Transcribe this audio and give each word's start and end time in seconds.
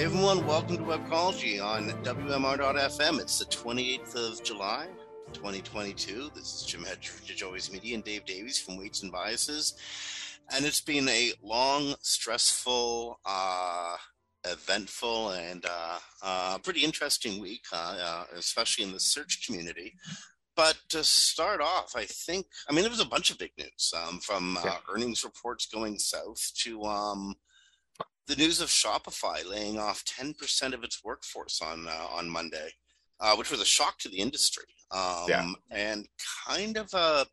Hey 0.00 0.06
everyone, 0.06 0.46
welcome 0.46 0.78
to 0.78 0.82
Webcology 0.82 1.62
on 1.62 1.90
WMR.FM. 2.04 3.20
It's 3.20 3.38
the 3.38 3.44
28th 3.44 4.14
of 4.14 4.42
July, 4.42 4.86
2022. 5.34 6.30
This 6.34 6.54
is 6.54 6.62
Jim 6.62 6.84
Hedge 6.84 7.12
Joey's 7.26 7.70
Media 7.70 7.96
and 7.96 8.02
Dave 8.02 8.24
Davies 8.24 8.58
from 8.58 8.78
Weights 8.78 9.02
and 9.02 9.12
Biases. 9.12 9.74
And 10.56 10.64
it's 10.64 10.80
been 10.80 11.06
a 11.10 11.34
long, 11.42 11.96
stressful, 12.00 13.20
uh, 13.26 13.96
eventful, 14.46 15.32
and 15.32 15.66
uh, 15.66 15.98
uh, 16.22 16.56
pretty 16.64 16.80
interesting 16.80 17.38
week, 17.38 17.66
uh, 17.70 17.98
uh, 18.02 18.24
especially 18.38 18.84
in 18.84 18.92
the 18.92 19.00
search 19.00 19.44
community. 19.46 19.92
But 20.56 20.78
to 20.88 21.04
start 21.04 21.60
off, 21.60 21.92
I 21.94 22.06
think, 22.06 22.46
I 22.66 22.72
mean, 22.72 22.84
there 22.84 22.90
was 22.90 23.00
a 23.00 23.04
bunch 23.04 23.30
of 23.30 23.36
big 23.36 23.52
news 23.58 23.92
um, 23.94 24.18
from 24.20 24.56
uh, 24.56 24.78
earnings 24.90 25.24
reports 25.24 25.66
going 25.66 25.98
south 25.98 26.52
to 26.62 26.84
um, 26.84 27.34
the 28.30 28.36
news 28.36 28.60
of 28.60 28.68
Shopify 28.68 29.44
laying 29.44 29.76
off 29.80 30.04
10% 30.04 30.72
of 30.72 30.84
its 30.84 31.02
workforce 31.04 31.60
on 31.60 31.88
uh, 31.88 32.06
on 32.12 32.30
Monday, 32.30 32.70
uh, 33.18 33.34
which 33.34 33.50
was 33.50 33.60
a 33.60 33.64
shock 33.64 33.98
to 33.98 34.08
the 34.08 34.18
industry 34.18 34.64
um, 34.92 35.24
Yeah. 35.28 35.50
and 35.72 36.06
kind 36.46 36.76
of 36.76 36.88
a, 36.94 37.26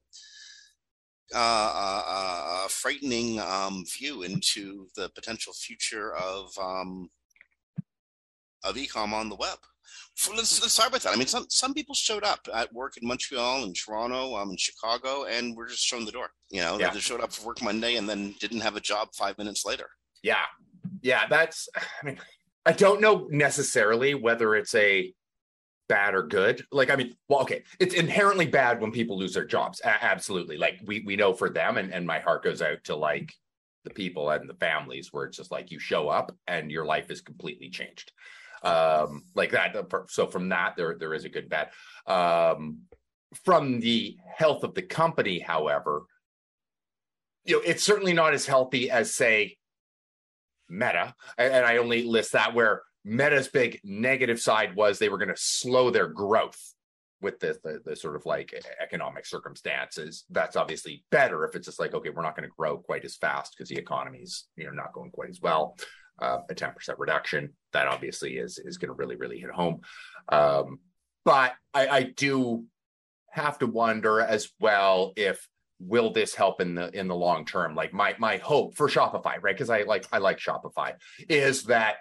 uh, 1.36 1.38
a, 1.38 2.66
a 2.66 2.70
frightening 2.70 3.40
um, 3.40 3.86
view 4.00 4.24
into 4.24 4.88
the 4.96 5.10
potential 5.10 5.54
future 5.54 6.16
of 6.16 6.50
um, 6.60 7.10
of 8.64 8.76
ecom 8.76 9.14
on 9.14 9.30
the 9.30 9.36
web. 9.36 9.60
So 10.16 10.34
let's, 10.34 10.60
let's 10.62 10.74
start 10.74 10.92
with 10.92 11.04
that. 11.04 11.14
I 11.14 11.16
mean, 11.16 11.28
some 11.28 11.46
some 11.50 11.76
people 11.76 11.94
showed 11.94 12.24
up 12.24 12.40
at 12.52 12.74
work 12.74 12.98
in 13.00 13.08
Montreal 13.08 13.64
and 13.66 13.76
Toronto, 13.76 14.36
um, 14.36 14.50
in 14.50 14.58
Chicago, 14.58 15.26
and 15.26 15.56
were 15.56 15.68
just 15.68 15.86
shown 15.86 16.06
the 16.06 16.12
door. 16.12 16.32
You 16.50 16.62
know, 16.62 16.80
Yeah. 16.80 16.90
they 16.90 17.00
showed 17.02 17.22
up 17.22 17.32
for 17.34 17.46
work 17.46 17.62
Monday 17.62 17.98
and 17.98 18.10
then 18.10 18.34
didn't 18.40 18.62
have 18.62 18.76
a 18.76 18.82
job 18.82 19.10
five 19.14 19.38
minutes 19.38 19.64
later. 19.64 19.90
Yeah. 20.24 20.46
Yeah. 21.08 21.26
That's, 21.28 21.70
I 21.76 22.06
mean, 22.06 22.20
I 22.66 22.74
don't 22.74 23.02
know 23.02 23.28
necessarily 23.32 24.14
whether 24.14 24.56
it's 24.56 24.76
a 24.76 25.14
bad 25.88 26.14
or 26.14 26.24
good. 26.24 26.66
Like, 26.70 26.90
I 26.90 26.98
mean, 26.98 27.16
well, 27.30 27.42
okay. 27.42 27.64
It's 27.80 27.96
inherently 27.96 28.46
bad 28.46 28.82
when 28.82 28.92
people 28.92 29.18
lose 29.18 29.34
their 29.34 29.46
jobs. 29.46 29.80
A- 29.86 30.04
absolutely. 30.04 30.58
Like, 30.58 30.82
we, 30.86 31.02
we 31.06 31.16
know 31.16 31.34
for 31.34 31.50
them, 31.50 31.78
and, 31.78 31.94
and 31.94 32.06
my 32.06 32.20
heart 32.20 32.44
goes 32.44 32.62
out 32.62 32.84
to 32.86 32.96
like 32.96 33.34
the 33.86 33.90
people 33.90 34.30
and 34.30 34.50
the 34.50 34.54
families 34.56 35.14
where 35.14 35.26
it's 35.26 35.38
just 35.38 35.50
like 35.50 35.72
you 35.72 35.80
show 35.80 36.10
up 36.10 36.36
and 36.46 36.70
your 36.70 36.86
life 36.86 37.10
is 37.10 37.22
completely 37.22 37.70
changed. 37.70 38.12
Um, 38.64 39.24
like 39.34 39.52
that. 39.52 39.76
So 40.10 40.28
from 40.28 40.50
that, 40.50 40.76
there, 40.76 40.98
there 41.00 41.14
is 41.14 41.24
a 41.24 41.30
good 41.30 41.48
bad. 41.48 41.70
Um, 42.06 42.80
from 43.46 43.80
the 43.80 44.18
health 44.36 44.64
of 44.64 44.74
the 44.74 44.82
company, 44.82 45.40
however, 45.40 46.04
you 47.46 47.56
know, 47.56 47.62
it's 47.66 47.84
certainly 47.84 48.14
not 48.14 48.34
as 48.34 48.46
healthy 48.46 48.90
as 48.92 49.16
say 49.16 49.56
Meta, 50.70 51.14
and 51.38 51.66
I 51.66 51.78
only 51.78 52.04
list 52.04 52.34
that 52.34 52.54
where 52.54 52.84
Meta's 53.04 53.48
big 53.48 53.80
negative 53.84 54.40
side 54.40 54.76
was 54.76 55.00
they 55.00 55.10
were 55.10 55.18
going 55.18 55.30
to 55.30 55.36
slow 55.38 55.90
their 55.90 56.08
growth 56.08 56.60
with 57.22 57.40
the, 57.40 57.58
the 57.64 57.82
the 57.86 57.96
sort 57.96 58.16
of 58.16 58.26
like 58.26 58.54
economic 58.82 59.26
circumstances. 59.26 60.26
That's 60.30 60.56
obviously 60.56 61.04
better 61.10 61.46
if 61.46 61.56
it's 61.56 61.66
just 61.66 61.80
like 61.80 61.94
okay, 61.94 62.10
we're 62.10 62.22
not 62.22 62.36
going 62.36 62.48
to 62.48 62.56
grow 62.56 62.78
quite 62.78 63.06
as 63.06 63.16
fast 63.16 63.56
because 63.56 63.70
the 63.70 63.78
economy's 63.78 64.46
you 64.56 64.66
know 64.66 64.72
not 64.72 64.94
going 64.94 65.12
quite 65.12 65.30
as 65.30 65.42
well. 65.42 65.78
Uh, 66.20 66.40
a 66.50 66.56
ten 66.56 66.74
percent 66.74 67.00
reduction 67.00 67.54
that 67.74 67.88
obviously 67.88 68.38
is 68.38 68.58
is 68.58 68.78
going 68.78 68.90
to 68.90 68.96
really 68.96 69.16
really 69.16 69.40
hit 69.40 69.52
home. 69.52 69.82
Um, 70.30 70.80
but 71.26 71.54
I, 71.74 71.88
I 71.88 72.04
do 72.04 72.66
have 73.32 73.60
to 73.60 73.68
wonder 73.68 74.20
as 74.20 74.50
well 74.60 75.14
if 75.16 75.48
will 75.80 76.12
this 76.12 76.34
help 76.34 76.62
in 76.62 76.76
the 76.76 76.98
in 76.98 77.08
the 77.08 77.16
long 77.16 77.46
term? 77.46 77.76
Like 77.76 77.94
my 77.94 78.16
my 78.18 78.38
hope 78.38 78.76
for 78.76 78.88
shopify 78.88 79.38
right? 79.42 79.56
Because 79.56 79.70
i 79.70 79.84
like 79.84 80.08
i 80.12 80.18
like 80.18 80.40
shopify 80.40 80.94
is 81.30 81.64
that 81.64 81.98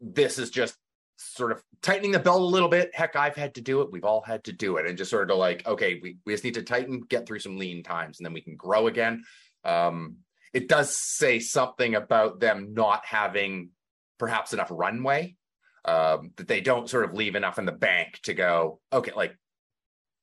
this 0.00 0.38
is 0.38 0.50
just 0.50 0.76
sort 1.16 1.52
of 1.52 1.62
tightening 1.82 2.10
the 2.10 2.18
belt 2.18 2.40
a 2.40 2.44
little 2.44 2.68
bit. 2.68 2.94
Heck 2.94 3.14
i've 3.16 3.36
had 3.36 3.54
to 3.54 3.60
do 3.60 3.82
it. 3.82 3.92
We've 3.92 4.04
all 4.04 4.22
had 4.22 4.44
to 4.44 4.52
do 4.52 4.76
it. 4.76 4.86
And 4.86 4.98
just 4.98 5.10
sort 5.10 5.30
of 5.30 5.38
like 5.38 5.66
okay 5.66 6.00
we, 6.02 6.16
we 6.26 6.32
just 6.32 6.44
need 6.44 6.54
to 6.54 6.62
tighten 6.62 7.00
get 7.00 7.26
through 7.26 7.38
some 7.40 7.56
lean 7.56 7.82
times 7.82 8.18
and 8.18 8.26
then 8.26 8.32
we 8.32 8.40
can 8.40 8.56
grow 8.56 8.86
again. 8.88 9.24
Um 9.64 10.16
it 10.52 10.68
does 10.68 10.94
say 10.94 11.38
something 11.38 11.94
about 11.94 12.40
them 12.40 12.74
not 12.74 13.06
having 13.06 13.70
perhaps 14.18 14.52
enough 14.52 14.68
runway 14.70 15.36
um 15.84 16.30
that 16.36 16.48
they 16.48 16.60
don't 16.60 16.90
sort 16.90 17.04
of 17.04 17.14
leave 17.14 17.36
enough 17.36 17.58
in 17.58 17.64
the 17.64 17.72
bank 17.72 18.20
to 18.22 18.34
go 18.34 18.80
okay 18.92 19.12
like 19.16 19.36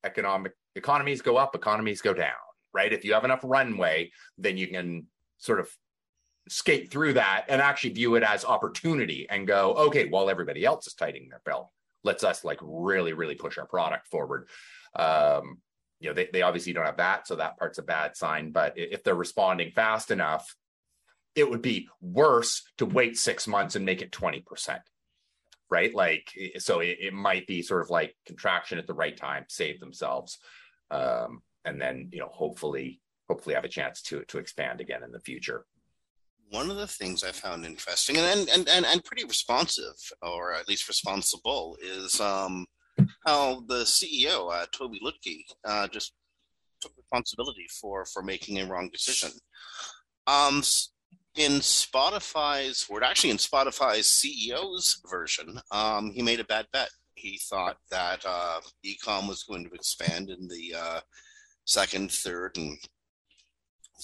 economic 0.05 0.53
economies 0.75 1.21
go 1.21 1.35
up 1.35 1.55
economies 1.55 2.01
go 2.01 2.13
down 2.13 2.35
right? 2.73 2.93
If 2.93 3.05
you 3.05 3.13
have 3.13 3.25
enough 3.25 3.41
runway 3.43 4.11
then 4.37 4.57
you 4.57 4.67
can 4.67 5.07
sort 5.37 5.59
of 5.59 5.69
skate 6.47 6.91
through 6.91 7.13
that 7.13 7.45
and 7.47 7.61
actually 7.61 7.91
view 7.91 8.15
it 8.15 8.23
as 8.23 8.43
opportunity 8.43 9.27
and 9.29 9.47
go 9.47 9.73
okay 9.73 10.07
while 10.07 10.29
everybody 10.29 10.65
else 10.65 10.87
is 10.87 10.95
tightening 10.95 11.29
their 11.29 11.41
belt 11.45 11.69
let's 12.03 12.23
us 12.23 12.43
like 12.43 12.57
really 12.61 13.13
really 13.13 13.35
push 13.35 13.57
our 13.57 13.67
product 13.67 14.07
forward. 14.07 14.47
Um 14.95 15.59
you 15.99 16.09
know 16.09 16.13
they, 16.13 16.29
they 16.31 16.41
obviously 16.41 16.73
don't 16.73 16.85
have 16.85 16.97
that 16.97 17.27
so 17.27 17.35
that 17.35 17.57
part's 17.57 17.77
a 17.77 17.83
bad 17.83 18.15
sign 18.15 18.51
but 18.51 18.73
if 18.75 19.03
they're 19.03 19.15
responding 19.15 19.71
fast 19.71 20.11
enough 20.11 20.55
it 21.35 21.49
would 21.49 21.61
be 21.61 21.87
worse 22.01 22.63
to 22.77 22.85
wait 22.85 23.17
six 23.17 23.47
months 23.47 23.75
and 23.75 23.85
make 23.85 24.01
it 24.01 24.11
20% 24.11 24.79
right? 25.69 25.93
Like 25.93 26.33
so 26.57 26.79
it, 26.79 26.97
it 26.99 27.13
might 27.13 27.45
be 27.47 27.61
sort 27.61 27.81
of 27.81 27.89
like 27.89 28.15
contraction 28.25 28.79
at 28.79 28.87
the 28.87 28.93
right 28.93 29.15
time 29.15 29.45
save 29.47 29.79
themselves. 29.79 30.39
Um 30.89 31.41
and 31.65 31.81
then 31.81 32.09
you 32.11 32.19
know 32.19 32.29
hopefully 32.31 33.01
hopefully 33.27 33.55
have 33.55 33.65
a 33.65 33.69
chance 33.69 34.01
to 34.01 34.23
to 34.27 34.37
expand 34.37 34.81
again 34.81 35.03
in 35.03 35.11
the 35.11 35.19
future 35.19 35.65
One 36.51 36.71
of 36.71 36.77
the 36.77 36.87
things 36.87 37.23
I 37.23 37.31
found 37.31 37.65
interesting 37.65 38.17
and 38.17 38.49
and 38.49 38.67
and, 38.67 38.85
and 38.85 39.03
pretty 39.03 39.23
responsive, 39.25 39.97
or 40.21 40.53
at 40.53 40.67
least 40.67 40.87
responsible, 40.87 41.77
is 41.81 42.19
um, 42.19 42.65
how 43.25 43.61
the 43.67 43.83
CEO 43.83 44.51
uh, 44.51 44.65
Tobi 44.73 44.99
Lütke 45.01 45.43
uh, 45.65 45.87
just 45.87 46.13
took 46.81 46.93
responsibility 46.97 47.67
for 47.79 48.05
for 48.05 48.23
making 48.23 48.59
a 48.59 48.65
wrong 48.65 48.89
decision. 48.91 49.31
Um, 50.27 50.63
in 51.35 51.53
Shopify's, 51.53 52.85
or 52.89 53.03
actually 53.03 53.29
in 53.29 53.37
Shopify's 53.37 54.07
CEO's 54.07 55.01
version, 55.09 55.59
um, 55.71 56.11
he 56.11 56.21
made 56.21 56.39
a 56.39 56.43
bad 56.43 56.67
bet. 56.73 56.89
He 57.15 57.39
thought 57.49 57.77
that 57.91 58.23
uh, 58.25 58.59
ecom 58.85 59.27
was 59.27 59.43
going 59.43 59.65
to 59.65 59.73
expand 59.73 60.29
in 60.29 60.47
the 60.47 60.75
uh, 60.77 60.99
second, 61.73 62.11
third, 62.11 62.57
and 62.57 62.77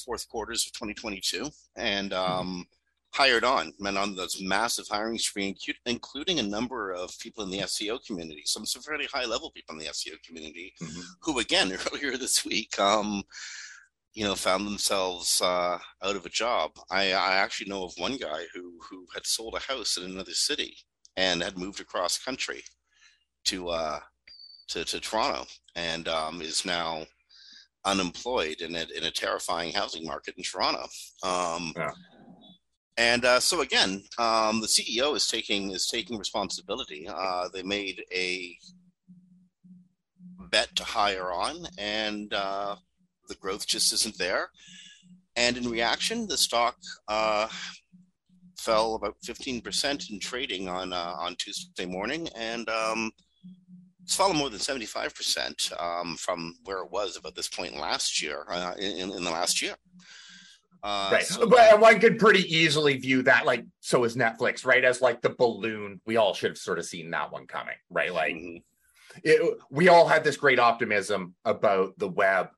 fourth 0.06 0.28
quarters 0.30 0.66
of 0.68 0.74
2022, 0.74 1.50
and 1.76 2.14
um, 2.14 2.66
hired 3.14 3.44
on, 3.44 3.74
went 3.80 3.98
on 3.98 4.16
this 4.16 4.40
massive 4.42 4.86
hiring 4.88 5.18
spree, 5.18 5.56
including 5.88 6.38
a 6.40 6.44
number 6.44 6.92
of 6.92 7.18
people 7.20 7.44
in 7.44 7.50
the 7.50 7.60
SEO 7.60 7.98
community, 8.06 8.44
some 8.46 8.66
some 8.68 8.84
fairly 8.84 9.06
high 9.06 9.26
level 9.26 9.50
people 9.52 9.74
in 9.74 9.80
the 9.80 9.88
SEO 9.92 10.22
community, 10.24 10.74
Mhm. 10.82 11.02
who 11.22 11.40
again 11.40 11.72
earlier 11.92 12.18
this 12.18 12.46
week, 12.46 12.78
um, 12.80 13.24
you 14.14 14.24
know, 14.24 14.36
found 14.36 14.66
themselves 14.68 15.42
uh, 15.42 15.80
out 16.04 16.16
of 16.16 16.26
a 16.26 16.30
job. 16.30 16.72
I, 16.92 17.14
I 17.14 17.34
actually 17.38 17.70
know 17.70 17.84
of 17.86 17.94
one 17.98 18.18
guy 18.18 18.44
who 18.54 18.78
who 18.88 19.08
had 19.14 19.26
sold 19.26 19.56
a 19.56 19.60
house 19.74 19.98
in 19.98 20.04
another 20.04 20.34
city 20.36 20.78
and 21.18 21.42
had 21.42 21.58
moved 21.58 21.80
across 21.82 22.20
country 22.24 22.64
to 23.46 23.70
uh, 23.70 24.00
to 24.68 24.86
to 24.86 25.00
Toronto, 25.00 25.48
and 25.76 26.08
um, 26.08 26.42
is 26.42 26.64
now 26.66 27.06
unemployed 27.86 28.62
in 28.62 28.76
a, 28.76 28.86
in 28.96 29.04
a 29.06 29.12
terrifying 29.12 29.74
housing 29.74 30.06
market 30.06 30.36
in 30.38 30.44
Toronto. 30.44 30.88
Um, 31.24 31.74
Yeah. 31.76 31.92
And 32.98 33.26
uh, 33.26 33.42
so 33.42 33.60
again, 33.62 34.04
um, 34.18 34.62
the 34.62 34.68
CEO 34.68 35.16
is 35.16 35.28
taking 35.28 35.72
is 35.72 35.88
taking 35.88 36.18
responsibility. 36.18 37.08
Uh, 37.08 37.50
they 37.54 37.62
made 37.62 38.02
a 38.14 38.58
bet 40.50 40.74
to 40.78 40.84
hire 40.86 41.32
on, 41.32 41.68
and 41.78 42.34
uh, 42.34 42.78
the 43.28 43.36
growth 43.36 43.68
just 43.68 43.92
isn't 43.92 44.18
there. 44.18 44.50
And 45.36 45.58
in 45.58 45.70
reaction, 45.70 46.28
the 46.28 46.38
stock 46.38 46.78
uh, 47.10 47.50
fell 48.58 48.96
about 48.96 49.18
fifteen 49.24 49.60
percent 49.60 50.10
in 50.10 50.18
trading 50.20 50.70
on 50.70 50.94
uh, 50.94 51.16
on 51.20 51.36
Tuesday 51.36 51.86
morning, 51.86 52.30
and 52.34 52.70
um, 52.70 53.12
it's 54.06 54.16
fallen 54.16 54.38
more 54.38 54.50
than 54.52 54.60
75% 54.60 55.82
um, 55.82 56.16
from 56.16 56.54
where 56.64 56.84
it 56.84 56.92
was 56.92 57.18
about 57.18 57.34
this 57.36 57.50
point 57.50 57.76
last 57.76 58.22
year, 58.22 58.46
uh, 58.50 58.74
in, 58.78 59.12
in 59.12 59.24
the 59.24 59.32
last 59.32 59.62
year. 59.64 59.76
Uh, 60.84 61.10
right 61.14 61.26
so- 61.26 61.48
but 61.48 61.80
one 61.80 62.00
could 62.00 62.20
pretty 62.20 62.42
easily 62.56 62.96
view 62.98 63.24
that 63.24 63.44
like 63.48 63.66
so 63.80 64.04
is 64.04 64.16
netflix 64.16 64.64
right 64.64 64.86
as 64.86 65.02
like 65.02 65.20
the 65.24 65.32
balloon 65.32 66.00
we 66.06 66.16
all 66.18 66.36
should 66.36 66.52
have 66.52 66.58
sort 66.60 66.78
of 66.78 66.86
seen 66.86 67.10
that 67.10 67.32
one 67.32 67.48
coming 67.48 67.74
right 67.90 68.14
like 68.14 68.36
Mhm. 68.36 68.62
it, 69.24 69.58
we 69.72 69.88
all 69.90 70.08
had 70.08 70.24
this 70.24 70.38
great 70.38 70.60
optimism 70.60 71.34
about 71.44 71.98
the 71.98 72.08
web 72.08 72.50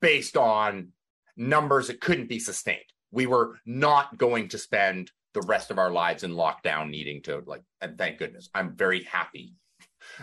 based 0.00 0.36
on 0.36 0.88
numbers 1.36 1.86
that 1.86 2.00
couldn't 2.00 2.28
be 2.28 2.40
sustained. 2.40 2.80
We 3.12 3.26
were 3.26 3.56
not 3.64 4.18
going 4.18 4.48
to 4.48 4.58
spend 4.58 5.12
the 5.34 5.42
rest 5.42 5.70
of 5.70 5.78
our 5.78 5.90
lives 5.92 6.24
in 6.24 6.32
lockdown 6.32 6.90
needing 6.90 7.22
to 7.24 7.44
like 7.46 7.62
and 7.80 7.96
thank 7.96 8.18
goodness 8.18 8.48
i'm 8.54 8.74
very 8.74 9.02
happy 9.04 9.52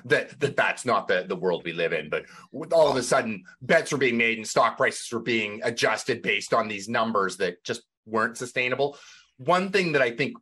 that, 0.05 0.39
that 0.39 0.55
that's 0.55 0.85
not 0.85 1.07
the, 1.07 1.25
the 1.27 1.35
world 1.35 1.63
we 1.63 1.73
live 1.73 1.93
in 1.93 2.09
but 2.09 2.25
with 2.51 2.73
all 2.73 2.89
of 2.89 2.95
a 2.95 3.03
sudden 3.03 3.43
bets 3.61 3.91
were 3.91 3.97
being 3.97 4.17
made 4.17 4.37
and 4.37 4.47
stock 4.47 4.77
prices 4.77 5.11
were 5.11 5.19
being 5.19 5.61
adjusted 5.63 6.21
based 6.21 6.53
on 6.53 6.67
these 6.67 6.89
numbers 6.89 7.37
that 7.37 7.63
just 7.63 7.83
weren't 8.05 8.37
sustainable 8.37 8.97
one 9.37 9.71
thing 9.71 9.91
that 9.91 10.01
i 10.01 10.11
think 10.11 10.35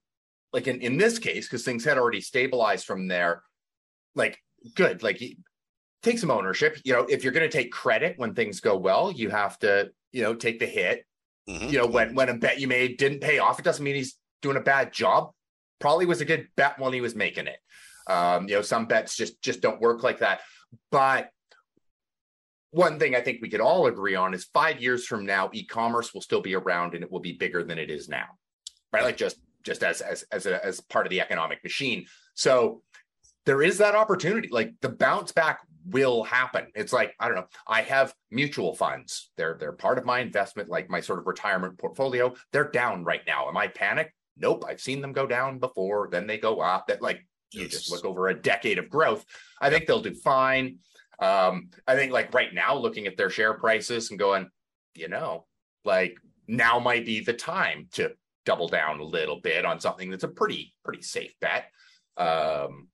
like 0.54 0.68
in, 0.68 0.82
in 0.82 0.98
this 0.98 1.20
case, 1.20 1.48
because 1.48 1.64
things 1.64 1.86
had 1.86 1.98
already 1.98 2.22
stabilized 2.22 2.86
from 2.86 3.08
there, 3.08 3.44
like 4.16 4.40
good, 4.76 5.04
like 5.04 5.22
take 6.04 6.20
some 6.20 6.32
ownership. 6.32 6.78
You 6.84 6.94
know, 6.94 7.04
if 7.04 7.24
you're 7.24 7.34
going 7.34 7.50
to 7.50 7.58
take 7.58 7.72
credit 7.72 8.16
when 8.18 8.34
things 8.34 8.60
go 8.60 8.78
well, 8.78 9.12
you 9.12 9.30
have 9.30 9.58
to, 9.60 9.92
you 10.12 10.24
know, 10.24 10.36
take 10.36 10.60
the 10.60 10.66
hit. 10.66 11.06
Mm-hmm. 11.50 11.70
You 11.70 11.80
know, 11.80 11.88
when 11.88 12.16
when 12.16 12.30
a 12.30 12.36
bet 12.36 12.60
you 12.60 12.68
made 12.68 12.98
didn't 12.98 13.22
pay 13.22 13.40
off, 13.40 13.60
it 13.60 13.66
doesn't 13.66 13.84
mean 13.84 13.96
he's 13.96 14.18
doing 14.42 14.58
a 14.58 14.62
bad 14.62 14.92
job. 14.92 15.32
Probably 15.80 16.06
was 16.06 16.22
a 16.22 16.26
good 16.26 16.48
bet 16.56 16.78
when 16.80 16.94
he 16.94 17.02
was 17.02 17.16
making 17.16 17.48
it. 17.48 17.58
Um, 18.08 18.48
you 18.48 18.56
know, 18.56 18.62
some 18.62 18.86
bets 18.86 19.16
just 19.16 19.42
just 19.42 19.62
don't 19.62 19.82
work 19.82 20.04
like 20.04 20.20
that. 20.20 20.42
But 20.92 21.30
one 22.72 23.00
thing 23.00 23.16
I 23.16 23.22
think 23.22 23.42
we 23.42 23.50
could 23.50 23.62
all 23.62 23.88
agree 23.88 24.16
on 24.16 24.34
is 24.34 24.46
five 24.46 24.82
years 24.82 25.06
from 25.06 25.26
now, 25.26 25.50
e-commerce 25.54 26.14
will 26.14 26.22
still 26.22 26.42
be 26.42 26.56
around 26.56 26.96
and 26.96 27.04
it 27.04 27.12
will 27.12 27.20
be 27.20 27.34
bigger 27.34 27.64
than 27.64 27.78
it 27.78 27.90
is 27.90 28.08
now, 28.08 28.28
right? 28.94 29.04
Like 29.04 29.18
just 29.18 29.38
just 29.64 29.84
as 29.84 30.02
as 30.02 30.24
as 30.32 30.46
a, 30.46 30.64
as 30.66 30.80
part 30.80 31.06
of 31.06 31.10
the 31.10 31.22
economic 31.22 31.64
machine. 31.64 32.06
So 32.34 32.82
there 33.46 33.62
is 33.62 33.80
that 33.80 33.96
opportunity. 33.96 34.48
Like 34.50 34.74
the 34.82 34.90
bounce 34.90 35.32
back 35.32 35.60
will 35.86 36.24
happen. 36.24 36.68
It's 36.76 36.94
like 36.94 37.14
I 37.20 37.28
don't 37.28 37.36
know. 37.36 37.48
I 37.68 37.82
have 37.82 38.14
mutual 38.30 38.74
funds. 38.74 39.32
They're 39.36 39.58
they're 39.60 39.74
part 39.74 39.98
of 39.98 40.06
my 40.06 40.20
investment, 40.20 40.70
like 40.70 40.90
my 40.90 41.02
sort 41.02 41.20
of 41.20 41.28
retirement 41.28 41.78
portfolio. 41.78 42.34
They're 42.52 42.70
down 42.70 43.04
right 43.04 43.22
now. 43.28 43.50
Am 43.50 43.58
I 43.58 43.68
panicked? 43.68 44.14
Nope. 44.38 44.64
I've 44.68 44.82
seen 44.82 45.02
them 45.02 45.12
go 45.12 45.28
down 45.28 45.60
before. 45.60 46.08
Then 46.12 46.28
they 46.28 46.38
go 46.38 46.62
up. 46.62 46.88
That 46.88 47.02
like 47.02 47.26
you 47.54 47.64
yes. 47.64 47.72
just 47.72 47.92
look 47.92 48.06
over 48.06 48.28
a 48.28 48.34
decade 48.34 48.80
of 48.80 48.90
growth. 48.90 49.26
I 49.60 49.70
think 49.70 49.86
they'll 49.86 50.02
do 50.02 50.14
fine. 50.14 50.80
Um, 51.20 51.70
I 51.88 51.96
think 51.96 52.12
like 52.12 52.34
right 52.34 52.54
now, 52.54 52.76
looking 52.76 53.08
at 53.08 53.18
their 53.18 53.30
share 53.30 53.54
prices 53.54 54.10
and 54.10 54.20
going, 54.20 54.50
you 54.96 55.08
know, 55.08 55.46
like 55.86 56.18
now 56.48 56.80
might 56.80 57.06
be 57.06 57.22
the 57.22 57.34
time 57.34 57.88
to 57.94 58.12
double 58.46 58.68
down 58.68 59.00
a 59.00 59.04
little 59.04 59.40
bit 59.40 59.66
on 59.66 59.80
something 59.80 60.10
that's 60.10 60.24
a 60.24 60.28
pretty 60.28 60.74
pretty 60.84 61.02
safe 61.02 61.34
bet. 61.40 61.66
Um, 62.18 62.88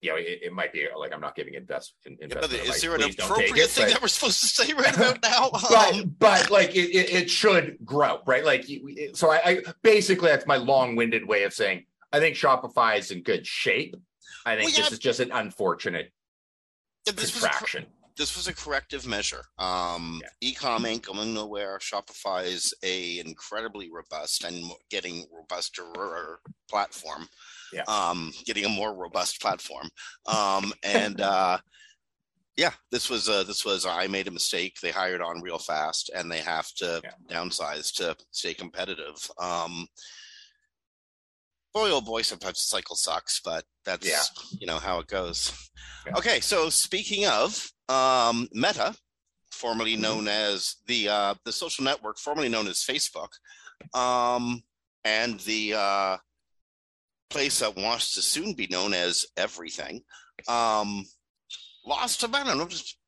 you 0.00 0.10
know, 0.10 0.16
it, 0.16 0.40
it 0.42 0.52
might 0.52 0.72
be 0.72 0.86
like 0.96 1.12
I'm 1.12 1.20
not 1.20 1.34
giving 1.34 1.54
invest, 1.54 1.94
investment. 2.04 2.52
Yeah, 2.52 2.70
is 2.70 2.80
there 2.80 2.94
an 2.94 3.02
appropriate 3.02 3.56
it, 3.56 3.70
thing 3.70 3.86
but, 3.86 3.92
that 3.94 4.02
we're 4.02 4.08
supposed 4.08 4.40
to 4.40 4.46
say 4.46 4.72
right 4.74 4.94
about 4.94 5.22
now? 5.22 5.50
but 5.68 6.18
but 6.18 6.50
like 6.50 6.76
it, 6.76 6.94
it, 6.94 7.12
it, 7.12 7.30
should 7.30 7.78
grow, 7.84 8.20
right? 8.26 8.44
Like 8.44 8.66
so, 9.14 9.30
I, 9.30 9.40
I 9.44 9.62
basically 9.82 10.28
that's 10.28 10.46
my 10.46 10.56
long-winded 10.56 11.26
way 11.26 11.44
of 11.44 11.52
saying 11.52 11.86
I 12.12 12.20
think 12.20 12.36
Shopify 12.36 12.98
is 12.98 13.10
in 13.10 13.22
good 13.22 13.46
shape. 13.46 13.96
I 14.44 14.56
think 14.56 14.68
well, 14.68 14.76
yeah, 14.76 14.84
this 14.84 14.92
is 14.92 14.98
just 14.98 15.20
an 15.20 15.32
unfortunate 15.32 16.12
yeah, 17.06 17.12
this 17.16 17.32
contraction. 17.32 17.82
Was 17.82 17.90
a, 17.90 18.12
this 18.16 18.36
was 18.36 18.48
a 18.48 18.54
corrective 18.54 19.06
measure. 19.06 19.44
Um, 19.58 20.22
yeah. 20.40 20.52
Ecom 20.52 20.86
ain't 20.86 21.06
going 21.06 21.34
nowhere. 21.34 21.78
Shopify 21.78 22.44
is 22.44 22.72
a 22.82 23.18
incredibly 23.18 23.90
robust 23.90 24.44
and 24.44 24.70
getting 24.90 25.26
robuster 25.32 26.36
platform 26.70 27.28
yeah. 27.72 27.82
um, 27.88 28.32
getting 28.44 28.64
a 28.64 28.68
more 28.68 28.94
robust 28.94 29.40
platform. 29.40 29.88
Um, 30.26 30.72
and 30.82 31.20
uh, 31.20 31.58
yeah, 32.56 32.72
this 32.90 33.10
was 33.10 33.28
uh, 33.28 33.44
this 33.44 33.64
was 33.64 33.86
I 33.86 34.06
made 34.06 34.28
a 34.28 34.32
mistake. 34.32 34.78
They 34.80 34.90
hired 34.90 35.22
on 35.22 35.42
real 35.42 35.58
fast, 35.58 36.10
and 36.14 36.30
they 36.30 36.38
have 36.40 36.72
to 36.76 37.02
downsize 37.28 37.94
to 37.96 38.16
stay 38.30 38.54
competitive. 38.54 39.30
Um, 39.38 39.86
boy, 41.76 41.90
oh 41.90 42.00
boy, 42.00 42.22
sometimes 42.22 42.60
cycle 42.60 42.96
sucks, 42.96 43.38
but 43.44 43.62
that's 43.84 44.08
yeah. 44.08 44.22
you 44.58 44.66
know 44.66 44.78
how 44.78 44.98
it 44.98 45.06
goes. 45.08 45.52
Yeah. 46.06 46.14
Okay, 46.16 46.40
so 46.40 46.70
speaking 46.70 47.26
of 47.26 47.70
um, 47.90 48.48
Meta, 48.52 48.94
formerly 49.50 49.92
mm-hmm. 49.92 50.02
known 50.02 50.28
as 50.28 50.76
the 50.86 51.10
uh, 51.10 51.34
the 51.44 51.52
social 51.52 51.84
network, 51.84 52.18
formerly 52.18 52.48
known 52.48 52.66
as 52.66 52.78
Facebook, 52.78 53.28
um, 53.92 54.62
and 55.04 55.38
the 55.40 55.74
uh, 55.74 56.16
place 57.28 57.58
that 57.58 57.76
wants 57.76 58.14
to 58.14 58.22
soon 58.22 58.54
be 58.54 58.68
known 58.70 58.94
as 58.94 59.26
everything, 59.36 60.00
um, 60.48 61.04
lost 61.84 62.22
about, 62.22 62.46
I 62.46 62.48
don't 62.50 62.58
know, 62.58 62.68
just 62.68 62.98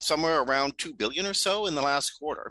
somewhere 0.00 0.42
around 0.42 0.78
2 0.78 0.94
billion 0.94 1.26
or 1.26 1.34
so 1.34 1.66
in 1.66 1.74
the 1.74 1.82
last 1.82 2.10
quarter 2.18 2.50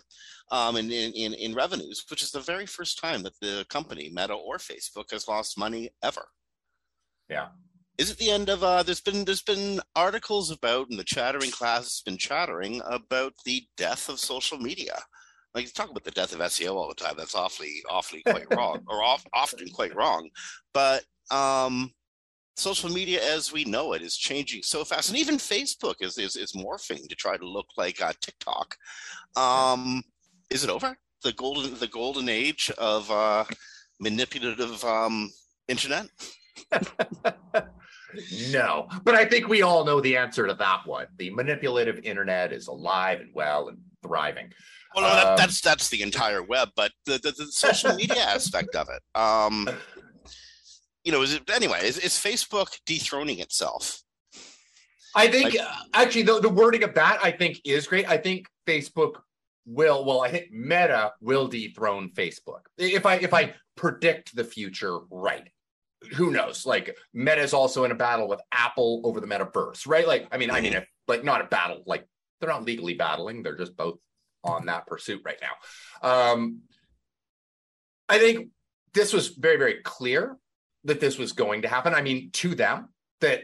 um, 0.51 0.77
in, 0.77 0.92
in, 0.92 1.33
in 1.33 1.53
revenues, 1.53 2.03
which 2.09 2.24
is 2.24 2.31
the 2.31 2.39
very 2.39 2.65
first 2.65 3.00
time 3.00 3.24
that 3.24 3.39
the 3.42 3.65
company, 3.69 4.12
Meta 4.13 4.33
or 4.33 4.57
Facebook, 4.57 5.12
has 5.12 5.27
lost 5.27 5.57
money 5.57 5.89
ever. 6.03 6.27
Yeah. 7.30 7.47
Is 7.97 8.12
it 8.12 8.18
the 8.18 8.30
end 8.30 8.50
of 8.50 8.62
uh 8.62 8.83
there's 8.83 9.00
been 9.00 9.24
there's 9.24 9.42
been 9.42 9.80
articles 9.95 10.51
about 10.51 10.89
and 10.89 11.00
the 11.00 11.03
chattering 11.06 11.50
class 11.50 11.83
has 11.83 12.01
been 12.06 12.18
chattering 12.18 12.81
about 12.86 13.31
the 13.45 13.63
death 13.77 14.09
of 14.09 14.19
social 14.19 14.57
media 14.57 15.00
like 15.56 15.63
you 15.63 15.71
talk 15.71 15.89
about 15.89 16.03
the 16.03 16.12
death 16.12 16.33
of 16.33 16.42
SEO 16.42 16.75
all 16.75 16.89
the 16.89 16.94
time. 16.94 17.15
That's 17.18 17.33
awfully, 17.33 17.81
awfully 17.89 18.21
quite 18.24 18.53
wrong, 18.53 18.81
or 18.88 19.01
off, 19.01 19.25
often 19.33 19.69
quite 19.69 19.95
wrong. 19.95 20.30
But 20.74 21.03
um, 21.31 21.92
social 22.56 22.90
media, 22.90 23.22
as 23.34 23.52
we 23.52 23.66
know 23.66 23.94
it, 23.94 24.02
is 24.02 24.18
changing 24.18 24.63
so 24.63 24.84
fast, 24.84 25.10
and 25.10 25.18
even 25.18 25.36
Facebook 25.36 25.96
is 26.02 26.18
is, 26.18 26.36
is 26.36 26.54
morphing 26.54 27.07
to 27.07 27.16
try 27.16 27.38
to 27.38 27.48
look 27.48 27.68
like 27.78 28.02
uh, 28.02 28.13
TikTok. 28.22 28.78
Um, 29.36 30.04
is 30.50 30.63
it 30.63 30.69
over? 30.69 30.98
The 31.24 31.34
golden 31.34 31.78
the 31.80 31.88
golden 31.88 32.30
age 32.30 32.72
of 32.78 33.10
uh, 33.12 33.46
manipulative 34.00 34.84
um, 34.84 35.31
internet. 35.68 36.07
no, 38.52 38.88
but 39.04 39.16
I 39.16 39.25
think 39.25 39.48
we 39.48 39.62
all 39.62 39.84
know 39.86 40.00
the 40.00 40.18
answer 40.18 40.48
to 40.48 40.54
that 40.54 40.86
one. 40.86 41.07
The 41.18 41.31
manipulative 41.31 42.00
internet 42.04 42.54
is 42.54 42.68
alive 42.68 43.22
and 43.22 43.31
well 43.34 43.68
and 43.68 43.78
thriving. 44.02 44.52
Well, 44.96 45.04
no, 45.04 45.16
that, 45.16 45.28
um, 45.28 45.38
that's 45.38 45.60
that's 45.62 45.90
the 45.90 46.02
entire 46.02 46.42
web, 46.42 46.69
but 46.75 46.92
the, 47.06 47.18
the, 47.18 47.31
the 47.31 47.48
social 47.52 47.94
media 47.96 48.22
aspect 48.28 48.75
of 48.75 48.88
it. 48.90 49.02
You 51.06 51.12
know, 51.12 51.22
is 51.22 51.34
it 51.34 51.50
anyway? 51.50 51.88
Is, 51.88 51.98
is 51.98 52.13
Facebook 52.13 52.78
dethroning 52.86 53.40
itself? 53.40 54.02
I 55.16 55.28
think 55.28 55.54
like, 55.54 55.68
actually 55.94 56.24
the, 56.24 56.42
the 56.42 56.50
wording 56.50 56.84
of 56.84 56.94
that 56.96 57.19
I 57.24 57.31
think 57.31 57.62
is 57.63 57.88
great. 57.88 58.10
I 58.10 58.18
think 58.18 58.48
Facebook 58.68 59.13
will 59.66 60.04
well, 60.04 60.22
I 60.22 60.30
think 60.30 60.52
Meta 60.52 61.13
will 61.22 61.48
dethrone 61.48 62.10
Facebook. 62.10 62.62
If 62.78 63.06
I 63.06 63.16
if 63.16 63.34
I 63.34 63.54
predict 63.78 64.36
the 64.36 64.44
future 64.44 65.00
right. 65.10 65.48
Who 66.16 66.31
knows? 66.31 66.66
Like 66.66 66.96
Meta 67.13 67.42
is 67.42 67.54
also 67.54 67.84
in 67.84 67.92
a 67.92 67.96
battle 67.96 68.28
with 68.28 68.42
Apple 68.52 69.02
over 69.06 69.19
the 69.19 69.28
metaverse, 69.28 69.88
right? 69.88 70.07
Like, 70.07 70.28
I 70.31 70.38
mean, 70.38 70.52
I 70.52 70.62
mean, 70.62 70.74
if, 70.74 70.86
like 71.07 71.24
not 71.24 71.42
a 71.42 71.46
battle, 71.46 71.81
like 71.86 72.06
they're 72.40 72.50
not 72.50 72.66
legally 72.66 72.94
battling, 72.94 73.42
they're 73.42 73.57
just 73.57 73.75
both 73.75 73.98
on 74.44 74.68
that 74.68 74.86
pursuit 74.86 75.22
right 75.25 75.40
now. 75.42 76.07
Um, 76.07 76.62
I 78.07 78.19
think 78.19 78.50
this 78.94 79.14
was 79.14 79.30
very, 79.30 79.57
very 79.57 79.81
clear 79.83 80.38
that 80.85 80.99
this 80.99 81.18
was 81.18 81.33
going 81.33 81.63
to 81.63 81.68
happen. 81.68 81.94
I 81.94 82.01
mean, 82.01 82.30
to 82.33 82.56
them, 82.56 82.89
that 83.21 83.44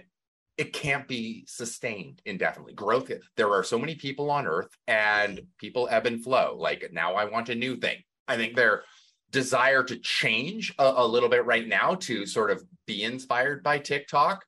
it 0.57 0.73
can't 0.73 1.07
be 1.07 1.43
sustained 1.47 2.21
indefinitely. 2.25 2.73
Growth, 2.73 3.11
there 3.35 3.51
are 3.51 3.63
so 3.63 3.79
many 3.79 3.95
people 3.95 4.29
on 4.29 4.45
earth 4.45 4.69
and 4.87 5.41
people 5.57 5.87
ebb 5.89 6.05
and 6.05 6.23
flow. 6.23 6.55
Like 6.59 6.89
now 6.91 7.15
I 7.15 7.25
want 7.25 7.49
a 7.49 7.55
new 7.55 7.77
thing. 7.77 7.97
I 8.27 8.37
think 8.37 8.55
their 8.55 8.83
desire 9.31 9.83
to 9.83 9.97
change 9.97 10.73
a, 10.77 10.93
a 10.97 11.07
little 11.07 11.29
bit 11.29 11.45
right 11.45 11.67
now 11.67 11.95
to 11.95 12.25
sort 12.25 12.51
of 12.51 12.63
be 12.85 13.03
inspired 13.03 13.63
by 13.63 13.79
TikTok. 13.79 14.45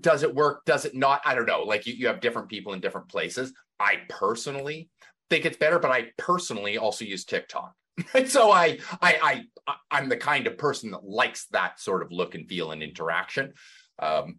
Does 0.00 0.22
it 0.22 0.34
work? 0.34 0.64
Does 0.66 0.84
it 0.84 0.94
not? 0.94 1.20
I 1.24 1.34
don't 1.34 1.46
know. 1.46 1.62
Like 1.62 1.86
you, 1.86 1.94
you 1.94 2.06
have 2.06 2.20
different 2.20 2.48
people 2.48 2.74
in 2.74 2.80
different 2.80 3.08
places. 3.08 3.52
I 3.80 3.96
personally 4.08 4.88
think 5.30 5.46
it's 5.46 5.56
better, 5.56 5.80
but 5.80 5.90
I 5.90 6.10
personally 6.16 6.78
also 6.78 7.04
use 7.04 7.24
TikTok. 7.24 7.72
so 8.26 8.50
I, 8.50 8.78
I, 9.00 9.44
I, 9.66 9.74
I'm 9.90 10.08
the 10.08 10.16
kind 10.16 10.46
of 10.46 10.58
person 10.58 10.90
that 10.92 11.04
likes 11.04 11.46
that 11.46 11.80
sort 11.80 12.02
of 12.02 12.12
look 12.12 12.34
and 12.34 12.48
feel 12.48 12.72
and 12.72 12.82
interaction. 12.82 13.52
Um, 13.98 14.38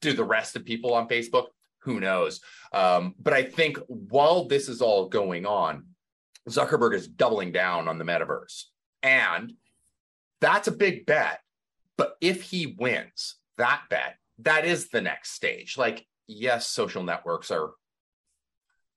do 0.00 0.12
the 0.12 0.24
rest 0.24 0.56
of 0.56 0.64
people 0.64 0.94
on 0.94 1.08
Facebook? 1.08 1.46
Who 1.82 2.00
knows? 2.00 2.40
Um, 2.72 3.14
but 3.18 3.32
I 3.32 3.42
think 3.42 3.78
while 3.88 4.46
this 4.46 4.68
is 4.68 4.80
all 4.80 5.08
going 5.08 5.46
on, 5.46 5.86
Zuckerberg 6.48 6.94
is 6.94 7.08
doubling 7.08 7.52
down 7.52 7.88
on 7.88 7.98
the 7.98 8.04
metaverse, 8.04 8.64
and 9.02 9.52
that's 10.40 10.68
a 10.68 10.72
big 10.72 11.06
bet. 11.06 11.40
But 11.96 12.16
if 12.20 12.42
he 12.42 12.76
wins 12.78 13.36
that 13.56 13.82
bet, 13.88 14.16
that 14.40 14.64
is 14.64 14.88
the 14.88 15.00
next 15.00 15.30
stage. 15.32 15.78
Like, 15.78 16.06
yes, 16.26 16.68
social 16.68 17.02
networks 17.02 17.50
are 17.50 17.70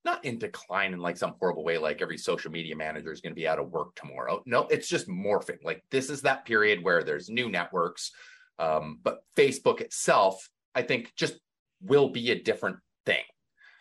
not 0.06 0.24
in 0.24 0.38
decline 0.38 0.94
in 0.94 1.00
like 1.00 1.18
some 1.18 1.36
horrible 1.40 1.64
way, 1.64 1.78
like 1.78 2.02
every 2.02 2.18
social 2.18 2.52
media 2.52 2.76
manager 2.76 3.12
is 3.12 3.22
going 3.22 3.32
to 3.32 3.40
be 3.40 3.48
out 3.48 3.60
of 3.60 3.72
work 3.72 3.96
tomorrow. 3.96 4.42
No, 4.46 4.68
it's 4.68 4.88
just 4.88 5.08
morphing. 5.08 5.64
Like 5.64 5.84
this 5.92 6.10
is 6.10 6.22
that 6.22 6.46
period 6.46 6.84
where 6.84 7.04
there's 7.04 7.30
new 7.30 7.50
networks. 7.50 8.12
Um, 8.60 9.00
but 9.04 9.20
Facebook 9.36 9.82
itself, 9.82 10.50
I 10.74 10.82
think, 10.82 11.14
just 11.16 11.36
will 11.82 12.10
be 12.10 12.32
a 12.32 12.42
different 12.42 12.78
thing 13.06 13.24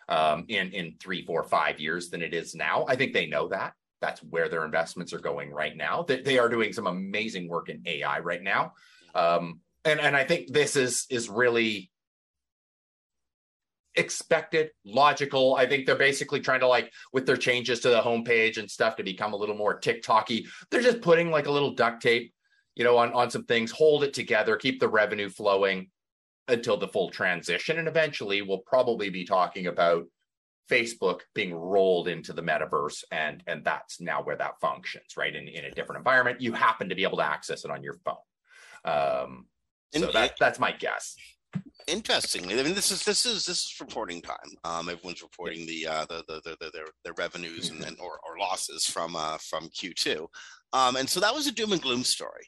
um, 0.09 0.45
in 0.47 0.71
in 0.71 0.95
three, 0.99 1.25
four, 1.25 1.43
five 1.43 1.79
years 1.79 2.09
than 2.09 2.21
it 2.21 2.33
is 2.33 2.55
now. 2.55 2.85
I 2.87 2.95
think 2.95 3.13
they 3.13 3.27
know 3.27 3.47
that. 3.49 3.73
That's 4.01 4.21
where 4.21 4.49
their 4.49 4.65
investments 4.65 5.13
are 5.13 5.19
going 5.19 5.51
right 5.51 5.75
now. 5.75 6.03
They, 6.03 6.21
they 6.21 6.37
are 6.37 6.49
doing 6.49 6.71
some 6.73 6.87
amazing 6.87 7.47
work 7.47 7.69
in 7.69 7.81
AI 7.85 8.19
right 8.19 8.43
now, 8.43 8.73
um, 9.15 9.61
and 9.85 9.99
and 9.99 10.15
I 10.15 10.23
think 10.23 10.51
this 10.51 10.75
is 10.75 11.05
is 11.09 11.29
really 11.29 11.89
expected, 13.97 14.71
logical. 14.85 15.55
I 15.55 15.65
think 15.65 15.85
they're 15.85 15.95
basically 15.95 16.39
trying 16.39 16.61
to 16.61 16.67
like 16.67 16.93
with 17.11 17.25
their 17.25 17.37
changes 17.37 17.81
to 17.81 17.89
the 17.89 18.01
homepage 18.01 18.57
and 18.57 18.69
stuff 18.69 18.95
to 18.97 19.03
become 19.03 19.33
a 19.33 19.37
little 19.37 19.57
more 19.57 19.79
TikToky. 19.79 20.47
They're 20.69 20.81
just 20.81 21.01
putting 21.01 21.31
like 21.31 21.47
a 21.47 21.51
little 21.51 21.73
duct 21.73 22.01
tape, 22.01 22.33
you 22.75 22.83
know, 22.83 22.97
on, 22.97 23.11
on 23.13 23.31
some 23.31 23.45
things, 23.45 23.71
hold 23.71 24.03
it 24.03 24.13
together, 24.13 24.55
keep 24.55 24.79
the 24.79 24.87
revenue 24.87 25.29
flowing 25.29 25.89
until 26.47 26.77
the 26.77 26.87
full 26.87 27.09
transition. 27.09 27.79
And 27.79 27.87
eventually 27.87 28.41
we'll 28.41 28.59
probably 28.59 29.09
be 29.09 29.25
talking 29.25 29.67
about 29.67 30.05
Facebook 30.69 31.21
being 31.33 31.53
rolled 31.53 32.07
into 32.07 32.33
the 32.33 32.41
metaverse, 32.41 33.03
and 33.11 33.41
and 33.47 33.63
that's 33.63 34.01
now 34.01 34.21
where 34.21 34.35
that 34.35 34.59
functions, 34.59 35.15
right? 35.15 35.33
In 35.33 35.47
in 35.47 35.65
a 35.65 35.71
different 35.71 35.99
environment, 35.99 36.41
you 36.41 36.51
happen 36.53 36.89
to 36.89 36.95
be 36.95 37.03
able 37.03 37.17
to 37.17 37.25
access 37.25 37.63
it 37.63 37.71
on 37.71 37.83
your 37.83 37.97
phone. 38.05 38.15
Um, 38.83 39.45
so 39.93 40.11
that 40.11 40.33
that's 40.37 40.59
my 40.59 40.71
guess. 40.73 41.15
Interestingly, 41.87 42.59
I 42.59 42.63
mean, 42.63 42.75
this 42.75 42.91
is 42.91 43.05
this 43.05 43.25
is 43.25 43.45
this 43.45 43.59
is 43.59 43.75
reporting 43.79 44.21
time. 44.21 44.35
Um, 44.65 44.89
everyone's 44.89 45.21
reporting 45.21 45.65
the 45.65 45.87
uh, 45.87 46.05
the, 46.09 46.23
the, 46.27 46.41
the, 46.43 46.57
the 46.59 46.71
their 46.73 46.85
their 47.05 47.13
revenues 47.17 47.69
and, 47.69 47.81
and 47.83 47.97
or, 47.99 48.19
or 48.27 48.37
losses 48.37 48.85
from 48.85 49.15
uh, 49.15 49.37
from 49.37 49.69
Q2, 49.69 50.27
um, 50.73 50.97
and 50.97 51.09
so 51.09 51.21
that 51.21 51.33
was 51.33 51.47
a 51.47 51.51
doom 51.51 51.71
and 51.71 51.81
gloom 51.81 52.03
story. 52.03 52.45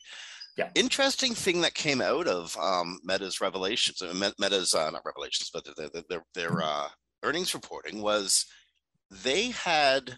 Yeah. 0.58 0.70
Interesting 0.76 1.34
thing 1.36 1.62
that 1.62 1.74
came 1.74 2.02
out 2.02 2.28
of 2.28 2.58
um, 2.58 3.00
Meta's 3.04 3.40
revelations, 3.40 4.02
uh, 4.02 4.14
Meta's 4.40 4.74
uh, 4.74 4.90
not 4.90 5.06
revelations, 5.06 5.50
but 5.54 5.66
their 5.78 5.90
their, 6.10 6.24
their 6.36 6.62
uh, 6.62 6.90
earnings 7.24 7.54
reporting 7.54 8.02
was 8.02 8.46
they 9.10 9.52
had 9.52 10.18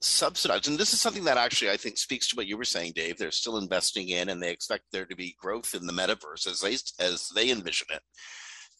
subsidized, 0.00 0.68
and 0.68 0.78
this 0.78 0.92
is 0.92 1.00
something 1.00 1.24
that 1.24 1.38
actually 1.38 1.70
I 1.70 1.76
think 1.76 1.98
speaks 1.98 2.28
to 2.28 2.36
what 2.36 2.46
you 2.46 2.56
were 2.56 2.64
saying, 2.64 2.92
Dave. 2.94 3.18
They're 3.18 3.30
still 3.30 3.58
investing 3.58 4.10
in, 4.10 4.28
and 4.28 4.42
they 4.42 4.50
expect 4.50 4.84
there 4.92 5.06
to 5.06 5.16
be 5.16 5.36
growth 5.40 5.74
in 5.74 5.86
the 5.86 5.92
metaverse 5.92 6.46
as 6.46 6.60
they 6.60 6.74
as 7.04 7.28
they 7.34 7.50
envision 7.50 7.88
it. 7.90 8.02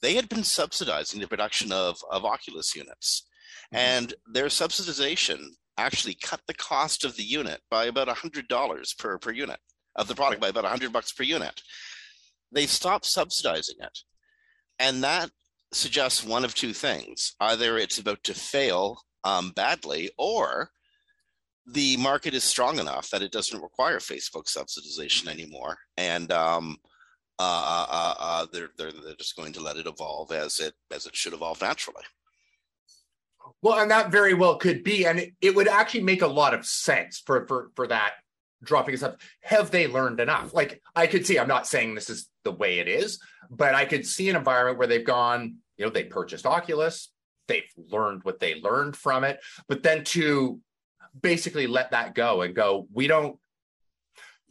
They 0.00 0.14
had 0.14 0.28
been 0.28 0.44
subsidizing 0.44 1.20
the 1.20 1.28
production 1.28 1.72
of 1.72 1.98
of 2.10 2.24
Oculus 2.24 2.74
units, 2.76 3.26
mm-hmm. 3.74 3.76
and 3.76 4.14
their 4.32 4.46
subsidization 4.46 5.44
actually 5.76 6.16
cut 6.22 6.40
the 6.46 6.54
cost 6.54 7.04
of 7.04 7.16
the 7.16 7.22
unit 7.22 7.60
by 7.70 7.86
about 7.86 8.08
a 8.08 8.14
hundred 8.14 8.48
dollars 8.48 8.94
per 8.94 9.18
per 9.18 9.32
unit 9.32 9.58
of 9.96 10.08
the 10.08 10.14
product 10.14 10.40
by 10.40 10.48
about 10.48 10.64
a 10.64 10.68
hundred 10.68 10.92
bucks 10.92 11.12
per 11.12 11.24
unit. 11.24 11.60
They 12.52 12.66
stopped 12.66 13.06
subsidizing 13.06 13.76
it, 13.80 13.98
and 14.78 15.02
that 15.02 15.30
suggests 15.72 16.24
one 16.24 16.44
of 16.44 16.54
two 16.54 16.72
things: 16.72 17.34
either 17.40 17.76
it's 17.76 17.98
about 17.98 18.22
to 18.24 18.34
fail 18.34 19.02
um, 19.24 19.50
badly, 19.50 20.10
or 20.16 20.70
the 21.72 21.96
market 21.98 22.34
is 22.34 22.44
strong 22.44 22.78
enough 22.78 23.10
that 23.10 23.22
it 23.22 23.32
doesn't 23.32 23.60
require 23.60 23.98
Facebook 23.98 24.46
subsidization 24.46 25.28
anymore, 25.28 25.78
and 25.96 26.32
um, 26.32 26.76
uh, 27.38 27.86
uh, 27.88 28.14
uh, 28.18 28.46
they're, 28.52 28.70
they're 28.76 28.92
they're 28.92 29.14
just 29.16 29.36
going 29.36 29.52
to 29.52 29.62
let 29.62 29.76
it 29.76 29.86
evolve 29.86 30.32
as 30.32 30.60
it 30.60 30.74
as 30.90 31.06
it 31.06 31.14
should 31.14 31.32
evolve 31.32 31.60
naturally. 31.60 32.04
Well, 33.62 33.78
and 33.78 33.90
that 33.90 34.10
very 34.10 34.34
well 34.34 34.56
could 34.56 34.84
be, 34.84 35.06
and 35.06 35.18
it, 35.18 35.34
it 35.40 35.54
would 35.54 35.68
actually 35.68 36.02
make 36.02 36.22
a 36.22 36.26
lot 36.26 36.54
of 36.54 36.64
sense 36.64 37.22
for 37.24 37.46
for 37.46 37.70
for 37.74 37.86
that 37.88 38.14
dropping 38.62 38.94
us 38.94 39.02
up. 39.02 39.20
Have 39.42 39.70
they 39.70 39.86
learned 39.86 40.20
enough? 40.20 40.54
Like 40.54 40.82
I 40.96 41.06
could 41.06 41.26
see, 41.26 41.38
I'm 41.38 41.48
not 41.48 41.66
saying 41.66 41.94
this 41.94 42.10
is 42.10 42.28
the 42.44 42.52
way 42.52 42.78
it 42.78 42.88
is, 42.88 43.20
but 43.50 43.74
I 43.74 43.84
could 43.84 44.06
see 44.06 44.28
an 44.30 44.36
environment 44.36 44.78
where 44.78 44.86
they've 44.86 45.04
gone, 45.04 45.56
you 45.76 45.84
know, 45.84 45.90
they 45.90 46.04
purchased 46.04 46.46
Oculus, 46.46 47.10
they've 47.46 47.70
learned 47.76 48.24
what 48.24 48.40
they 48.40 48.60
learned 48.60 48.96
from 48.96 49.24
it, 49.24 49.40
but 49.68 49.82
then 49.82 50.04
to 50.04 50.60
basically 51.20 51.66
let 51.66 51.90
that 51.92 52.14
go 52.14 52.42
and 52.42 52.54
go, 52.54 52.86
we 52.92 53.06
don't 53.06 53.38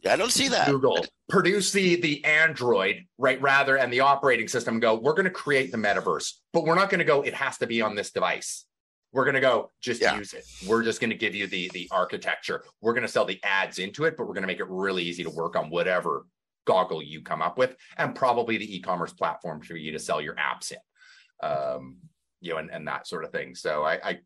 I 0.08 0.16
don't 0.16 0.30
see 0.30 0.48
that. 0.48 0.68
Google 0.68 1.04
produce 1.28 1.72
the 1.72 2.00
the 2.00 2.24
Android 2.24 3.04
right 3.18 3.40
rather 3.42 3.76
and 3.76 3.92
the 3.92 4.00
operating 4.00 4.48
system 4.48 4.78
go, 4.80 4.94
we're 4.94 5.14
going 5.14 5.24
to 5.24 5.30
create 5.30 5.72
the 5.72 5.78
metaverse, 5.78 6.34
but 6.52 6.64
we're 6.64 6.76
not 6.76 6.88
going 6.88 7.00
to 7.00 7.04
go, 7.04 7.22
it 7.22 7.34
has 7.34 7.58
to 7.58 7.66
be 7.66 7.82
on 7.82 7.94
this 7.96 8.12
device. 8.12 8.64
We're 9.12 9.24
going 9.24 9.34
to 9.34 9.40
go 9.40 9.70
just 9.80 10.02
yeah. 10.02 10.16
use 10.16 10.34
it. 10.34 10.44
We're 10.66 10.82
just 10.82 11.00
going 11.00 11.10
to 11.10 11.16
give 11.16 11.34
you 11.34 11.46
the 11.46 11.70
the 11.72 11.88
architecture. 11.90 12.62
We're 12.80 12.92
going 12.92 13.06
to 13.06 13.08
sell 13.08 13.24
the 13.24 13.40
ads 13.42 13.78
into 13.78 14.04
it, 14.04 14.16
but 14.16 14.26
we're 14.26 14.34
going 14.34 14.42
to 14.42 14.46
make 14.46 14.60
it 14.60 14.68
really 14.68 15.02
easy 15.02 15.24
to 15.24 15.30
work 15.30 15.56
on 15.56 15.70
whatever 15.70 16.26
goggle 16.66 17.02
you 17.02 17.22
come 17.22 17.40
up 17.40 17.56
with, 17.56 17.74
and 17.96 18.14
probably 18.14 18.58
the 18.58 18.76
e-commerce 18.76 19.14
platform 19.14 19.62
for 19.62 19.74
you 19.74 19.92
to 19.92 19.98
sell 19.98 20.20
your 20.20 20.34
apps 20.34 20.72
in, 20.72 21.48
um, 21.48 21.96
you 22.42 22.52
know, 22.52 22.58
and, 22.58 22.70
and 22.70 22.86
that 22.86 23.06
sort 23.06 23.24
of 23.24 23.32
thing. 23.32 23.54
So 23.54 23.82
I, 23.82 23.94
I 24.04 24.18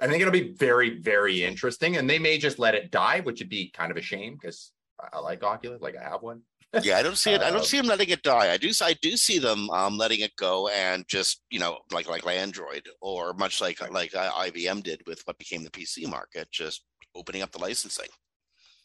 I 0.00 0.08
think 0.08 0.20
it'll 0.20 0.32
be 0.32 0.52
very 0.52 0.98
very 0.98 1.44
interesting, 1.44 1.96
and 1.96 2.08
they 2.08 2.18
may 2.18 2.38
just 2.38 2.58
let 2.58 2.74
it 2.74 2.90
die, 2.90 3.20
which 3.20 3.40
would 3.40 3.48
be 3.48 3.70
kind 3.70 3.90
of 3.90 3.96
a 3.96 4.02
shame 4.02 4.36
because 4.40 4.72
I 5.12 5.18
like 5.20 5.42
Oculus, 5.42 5.80
like 5.80 5.96
I 5.96 6.02
have 6.02 6.22
one 6.22 6.42
yeah, 6.82 6.98
I 6.98 7.02
don't 7.02 7.16
see 7.16 7.32
it. 7.32 7.42
I 7.42 7.50
don't 7.50 7.60
uh, 7.60 7.64
see 7.64 7.76
them 7.76 7.86
letting 7.86 8.08
it 8.08 8.22
die. 8.22 8.52
I 8.52 8.56
do. 8.56 8.70
I 8.82 8.94
do 9.00 9.16
see 9.16 9.38
them 9.38 9.70
um, 9.70 9.96
letting 9.96 10.20
it 10.20 10.34
go 10.36 10.68
and 10.68 11.06
just 11.08 11.42
you 11.50 11.58
know, 11.58 11.78
like 11.92 12.08
like 12.08 12.26
Android 12.26 12.88
or 13.00 13.34
much 13.34 13.60
like 13.60 13.80
like 13.90 14.12
IBM 14.12 14.82
did 14.82 15.02
with 15.06 15.22
what 15.24 15.38
became 15.38 15.62
the 15.62 15.70
PC 15.70 16.08
market, 16.08 16.50
just 16.50 16.84
opening 17.14 17.42
up 17.42 17.52
the 17.52 17.60
licensing. 17.60 18.08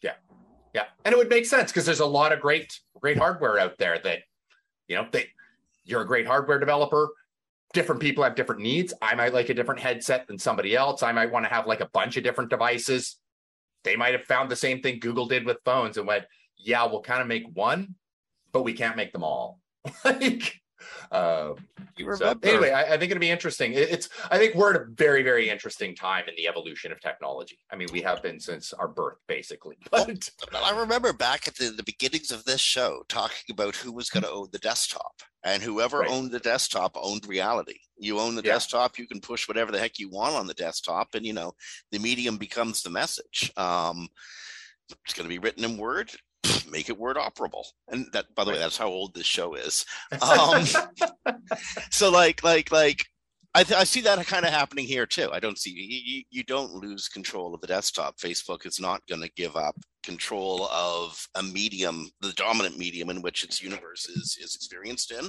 Yeah, 0.02 0.14
yeah, 0.74 0.84
and 1.04 1.12
it 1.12 1.18
would 1.18 1.28
make 1.28 1.46
sense 1.46 1.70
because 1.70 1.86
there's 1.86 2.00
a 2.00 2.06
lot 2.06 2.32
of 2.32 2.40
great 2.40 2.78
great 3.00 3.18
hardware 3.18 3.58
out 3.58 3.78
there 3.78 3.98
that 4.04 4.20
you 4.88 4.96
know 4.96 5.06
they. 5.10 5.26
You're 5.84 6.02
a 6.02 6.06
great 6.06 6.26
hardware 6.26 6.60
developer. 6.60 7.08
Different 7.72 8.00
people 8.00 8.24
have 8.24 8.34
different 8.34 8.60
needs. 8.60 8.92
I 9.00 9.14
might 9.14 9.32
like 9.32 9.48
a 9.48 9.54
different 9.54 9.80
headset 9.80 10.26
than 10.26 10.38
somebody 10.38 10.74
else. 10.74 11.02
I 11.02 11.12
might 11.12 11.30
want 11.30 11.44
to 11.44 11.50
have 11.50 11.66
like 11.66 11.80
a 11.80 11.88
bunch 11.92 12.16
of 12.16 12.24
different 12.24 12.50
devices. 12.50 13.16
They 13.84 13.96
might 13.96 14.12
have 14.12 14.24
found 14.24 14.50
the 14.50 14.56
same 14.56 14.82
thing 14.82 14.98
Google 14.98 15.26
did 15.26 15.46
with 15.46 15.58
phones 15.64 15.96
and 15.96 16.06
went, 16.06 16.24
yeah, 16.58 16.84
we'll 16.86 17.02
kind 17.02 17.22
of 17.22 17.28
make 17.28 17.44
one, 17.54 17.94
but 18.52 18.62
we 18.62 18.72
can't 18.72 18.96
make 18.96 19.12
them 19.12 19.24
all. 19.24 19.60
like, 20.04 20.60
uh, 21.10 21.54
so 22.16 22.38
anyway, 22.42 22.70
I, 22.70 22.94
I, 22.94 22.98
think 22.98 23.10
it'll 23.10 23.20
be 23.20 23.30
interesting. 23.30 23.72
It, 23.72 23.90
it's 23.90 24.08
I 24.30 24.38
think 24.38 24.54
we're 24.54 24.74
at 24.74 24.80
a 24.80 24.84
very 24.90 25.22
very 25.22 25.48
interesting 25.48 25.94
time 25.94 26.24
in 26.28 26.34
the 26.36 26.48
evolution 26.48 26.92
of 26.92 27.00
technology. 27.00 27.58
I 27.70 27.76
mean, 27.76 27.88
we 27.92 28.00
have 28.02 28.22
been 28.22 28.40
since 28.40 28.72
our 28.72 28.88
birth, 28.88 29.18
basically. 29.28 29.76
But 29.90 30.30
well, 30.52 30.64
I 30.64 30.78
remember 30.78 31.12
back 31.12 31.46
at 31.48 31.56
the, 31.56 31.70
the 31.70 31.82
beginnings 31.82 32.30
of 32.30 32.44
this 32.44 32.60
show 32.60 33.02
talking 33.08 33.50
about 33.50 33.76
who 33.76 33.92
was 33.92 34.08
going 34.08 34.22
to 34.22 34.30
own 34.30 34.48
the 34.52 34.58
desktop, 34.58 35.22
and 35.44 35.62
whoever 35.62 36.00
right. 36.00 36.10
owned 36.10 36.30
the 36.30 36.40
desktop 36.40 36.96
owned 37.00 37.26
reality. 37.26 37.78
You 37.98 38.18
own 38.18 38.34
the 38.34 38.42
yeah. 38.42 38.52
desktop, 38.52 38.98
you 38.98 39.06
can 39.06 39.20
push 39.20 39.46
whatever 39.46 39.72
the 39.72 39.78
heck 39.78 39.98
you 39.98 40.08
want 40.08 40.36
on 40.36 40.46
the 40.46 40.54
desktop, 40.54 41.08
and 41.14 41.26
you 41.26 41.32
know 41.32 41.52
the 41.90 41.98
medium 41.98 42.36
becomes 42.36 42.82
the 42.82 42.90
message. 42.90 43.52
Um, 43.56 44.08
it's 45.04 45.14
going 45.14 45.28
to 45.28 45.34
be 45.34 45.38
written 45.38 45.64
in 45.64 45.76
Word 45.76 46.10
make 46.70 46.88
it 46.88 46.98
word 46.98 47.16
operable 47.16 47.64
and 47.88 48.06
that 48.12 48.26
by 48.34 48.44
the 48.44 48.50
way 48.50 48.58
that's 48.58 48.78
how 48.78 48.88
old 48.88 49.14
this 49.14 49.26
show 49.26 49.54
is 49.54 49.84
um 50.22 50.64
so 51.90 52.10
like 52.10 52.42
like 52.42 52.70
like 52.72 53.04
I, 53.52 53.64
th- 53.64 53.80
I 53.80 53.84
see 53.84 54.00
that 54.02 54.24
kind 54.26 54.46
of 54.46 54.52
happening 54.52 54.86
here 54.86 55.06
too. 55.06 55.28
I 55.32 55.40
don't 55.40 55.58
see 55.58 55.70
you, 55.70 56.22
you 56.30 56.44
don't 56.44 56.72
lose 56.72 57.08
control 57.08 57.52
of 57.52 57.60
the 57.60 57.66
desktop. 57.66 58.16
Facebook 58.18 58.64
is 58.64 58.78
not 58.78 59.04
going 59.08 59.22
to 59.22 59.30
give 59.36 59.56
up 59.56 59.74
control 60.04 60.68
of 60.72 61.26
a 61.34 61.42
medium, 61.42 62.10
the 62.20 62.32
dominant 62.34 62.78
medium 62.78 63.10
in 63.10 63.22
which 63.22 63.42
its 63.42 63.60
universe 63.60 64.08
is 64.08 64.38
is 64.40 64.54
experienced 64.54 65.10
in, 65.10 65.24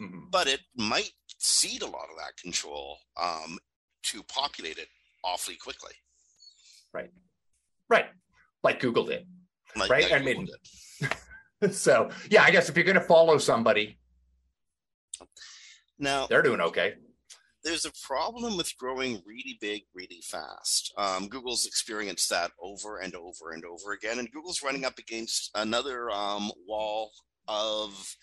mm-hmm. 0.00 0.20
but 0.30 0.46
it 0.46 0.60
might 0.76 1.10
cede 1.38 1.82
a 1.82 1.86
lot 1.86 2.08
of 2.10 2.16
that 2.18 2.36
control 2.40 2.98
um, 3.20 3.58
to 4.04 4.22
populate 4.24 4.78
it 4.78 4.88
awfully 5.24 5.56
quickly. 5.56 5.92
Right, 6.94 7.10
right, 7.90 8.06
like 8.62 8.78
Google 8.78 9.04
did. 9.04 9.26
Like, 9.76 9.90
right? 9.90 10.12
I 10.12 10.20
mean, 10.20 10.48
so 11.70 12.10
yeah, 12.30 12.42
I 12.42 12.50
guess 12.50 12.68
if 12.68 12.76
you're 12.76 12.84
going 12.84 12.94
to 12.94 13.00
follow 13.00 13.38
somebody, 13.38 13.98
now 15.98 16.26
they're 16.26 16.42
doing 16.42 16.60
okay. 16.60 16.94
There's 17.64 17.84
a 17.84 17.92
problem 18.06 18.56
with 18.56 18.76
growing 18.78 19.20
really 19.26 19.58
big, 19.60 19.82
really 19.92 20.22
fast. 20.22 20.94
Um, 20.96 21.28
Google's 21.28 21.66
experienced 21.66 22.30
that 22.30 22.52
over 22.62 22.98
and 22.98 23.14
over 23.14 23.50
and 23.52 23.64
over 23.64 23.92
again, 23.92 24.20
and 24.20 24.30
Google's 24.30 24.62
running 24.62 24.84
up 24.84 24.98
against 24.98 25.50
another 25.54 26.10
um, 26.10 26.52
wall 26.66 27.10
of 27.48 28.16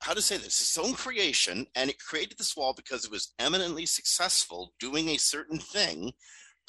how 0.00 0.14
to 0.14 0.22
say 0.22 0.36
this 0.36 0.60
its 0.60 0.78
own 0.78 0.94
creation 0.94 1.66
and 1.74 1.90
it 1.90 1.98
created 1.98 2.38
this 2.38 2.56
wall 2.56 2.72
because 2.74 3.04
it 3.04 3.10
was 3.10 3.34
eminently 3.38 3.84
successful 3.84 4.72
doing 4.80 5.08
a 5.08 5.18
certain 5.18 5.58
thing 5.58 6.12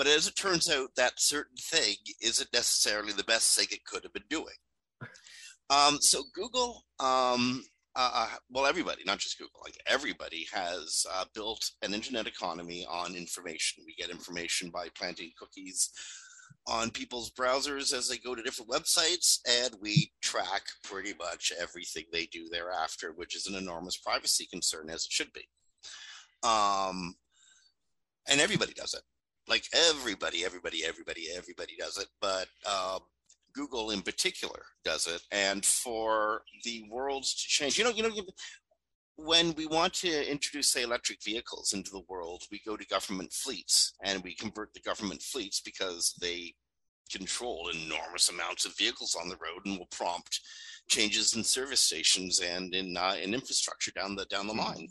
but 0.01 0.09
as 0.09 0.25
it 0.25 0.35
turns 0.35 0.67
out, 0.67 0.89
that 0.97 1.19
certain 1.19 1.57
thing 1.57 1.93
isn't 2.23 2.51
necessarily 2.51 3.13
the 3.13 3.23
best 3.25 3.55
thing 3.55 3.67
it 3.69 3.85
could 3.85 4.01
have 4.01 4.11
been 4.11 4.23
doing. 4.31 4.55
Um, 5.69 5.99
so 6.01 6.23
Google, 6.33 6.85
um, 6.99 7.63
uh, 7.95 8.09
uh, 8.11 8.27
well, 8.49 8.65
everybody, 8.65 9.03
not 9.05 9.19
just 9.19 9.37
Google, 9.37 9.61
like 9.63 9.77
everybody 9.85 10.47
has 10.51 11.05
uh, 11.13 11.25
built 11.35 11.69
an 11.83 11.93
internet 11.93 12.25
economy 12.25 12.83
on 12.89 13.15
information. 13.15 13.83
We 13.85 13.93
get 13.93 14.09
information 14.09 14.71
by 14.71 14.87
planting 14.97 15.33
cookies 15.37 15.91
on 16.65 16.89
people's 16.89 17.29
browsers 17.29 17.93
as 17.93 18.09
they 18.09 18.17
go 18.17 18.33
to 18.33 18.41
different 18.41 18.71
websites, 18.71 19.37
and 19.47 19.75
we 19.83 20.11
track 20.23 20.63
pretty 20.83 21.13
much 21.13 21.53
everything 21.61 22.05
they 22.11 22.25
do 22.25 22.49
thereafter, 22.51 23.13
which 23.15 23.35
is 23.35 23.45
an 23.45 23.53
enormous 23.53 23.97
privacy 23.97 24.47
concern, 24.49 24.89
as 24.89 25.05
it 25.05 25.11
should 25.11 25.31
be. 25.31 25.47
Um, 26.41 27.13
and 28.27 28.41
everybody 28.41 28.73
does 28.73 28.95
it 28.95 29.03
like 29.47 29.65
everybody, 29.73 30.45
everybody, 30.45 30.83
everybody, 30.85 31.27
everybody 31.35 31.75
does 31.77 31.97
it, 31.97 32.07
but 32.21 32.47
uh, 32.65 32.99
Google 33.53 33.91
in 33.91 34.01
particular 34.01 34.63
does 34.83 35.07
it. 35.07 35.21
And 35.31 35.65
for 35.65 36.43
the 36.63 36.85
world 36.89 37.23
to 37.23 37.35
change, 37.35 37.77
you 37.77 37.83
know, 37.83 37.89
you 37.89 38.03
know, 38.03 38.11
when 39.15 39.53
we 39.55 39.67
want 39.67 39.93
to 39.93 40.31
introduce, 40.31 40.71
say, 40.71 40.83
electric 40.83 41.23
vehicles 41.23 41.73
into 41.73 41.91
the 41.91 42.03
world, 42.07 42.43
we 42.51 42.61
go 42.65 42.75
to 42.75 42.85
government 42.87 43.31
fleets 43.31 43.93
and 44.03 44.23
we 44.23 44.33
convert 44.33 44.73
the 44.73 44.79
government 44.79 45.21
fleets 45.21 45.61
because 45.61 46.15
they 46.21 46.53
control 47.11 47.69
enormous 47.69 48.29
amounts 48.29 48.65
of 48.65 48.77
vehicles 48.77 49.15
on 49.21 49.27
the 49.27 49.35
road 49.35 49.65
and 49.65 49.77
will 49.77 49.87
prompt 49.87 50.39
changes 50.87 51.35
in 51.35 51.43
service 51.43 51.81
stations 51.81 52.39
and 52.39 52.73
in 52.73 52.95
uh, 52.97 53.15
in 53.21 53.33
infrastructure 53.33 53.91
down 53.91 54.15
the 54.15 54.25
down 54.25 54.47
the 54.47 54.53
mm-hmm. 54.53 54.85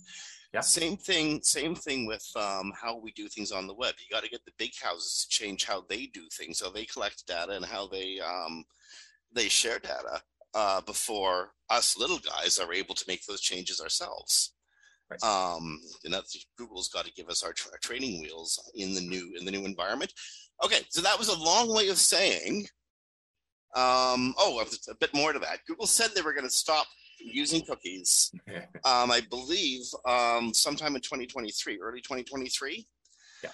Yeah. 0.52 0.60
Same 0.60 0.96
thing. 0.96 1.40
Same 1.42 1.76
thing 1.76 2.06
with 2.06 2.28
um, 2.34 2.72
how 2.80 2.98
we 2.98 3.12
do 3.12 3.28
things 3.28 3.52
on 3.52 3.68
the 3.68 3.74
web. 3.74 3.94
You 3.98 4.14
got 4.14 4.24
to 4.24 4.30
get 4.30 4.44
the 4.44 4.52
big 4.58 4.72
houses 4.82 5.24
to 5.24 5.28
change 5.28 5.64
how 5.64 5.84
they 5.88 6.06
do 6.06 6.22
things, 6.32 6.60
how 6.60 6.70
they 6.70 6.84
collect 6.86 7.26
data, 7.26 7.52
and 7.52 7.64
how 7.64 7.86
they 7.86 8.18
um, 8.18 8.64
they 9.32 9.48
share 9.48 9.78
data 9.78 10.20
uh, 10.54 10.80
before 10.80 11.52
us 11.68 11.96
little 11.96 12.18
guys 12.18 12.58
are 12.58 12.72
able 12.72 12.94
to 12.96 13.04
make 13.06 13.24
those 13.26 13.40
changes 13.40 13.80
ourselves. 13.80 14.54
Right. 15.08 15.22
Um, 15.22 15.80
and 16.04 16.12
that's 16.12 16.46
Google's 16.56 16.88
got 16.88 17.04
to 17.04 17.12
give 17.12 17.28
us 17.28 17.42
our, 17.42 17.52
tra- 17.52 17.78
training 17.80 18.20
wheels 18.20 18.60
in 18.74 18.94
the 18.94 19.00
new 19.00 19.34
in 19.38 19.44
the 19.44 19.50
new 19.50 19.64
environment. 19.64 20.12
Okay, 20.64 20.80
so 20.88 21.00
that 21.00 21.18
was 21.18 21.28
a 21.28 21.38
long 21.38 21.74
way 21.74 21.88
of 21.88 21.98
saying. 21.98 22.66
Um, 23.76 24.34
oh, 24.36 24.64
a 24.88 24.94
bit 24.96 25.14
more 25.14 25.32
to 25.32 25.38
that. 25.38 25.60
Google 25.66 25.86
said 25.86 26.10
they 26.10 26.22
were 26.22 26.32
going 26.32 26.44
to 26.46 26.50
stop 26.50 26.86
using 27.20 27.62
cookies. 27.64 28.30
um, 28.84 29.10
I 29.10 29.20
believe 29.30 29.82
um, 30.06 30.52
sometime 30.54 30.94
in 30.94 31.02
2023, 31.02 31.80
early 31.80 32.00
2023. 32.00 32.86
Yeah, 33.42 33.50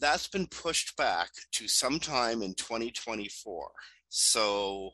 that's 0.00 0.28
been 0.28 0.46
pushed 0.46 0.96
back 0.96 1.30
to 1.52 1.68
sometime 1.68 2.42
in 2.42 2.54
2024. 2.54 3.70
So 4.08 4.90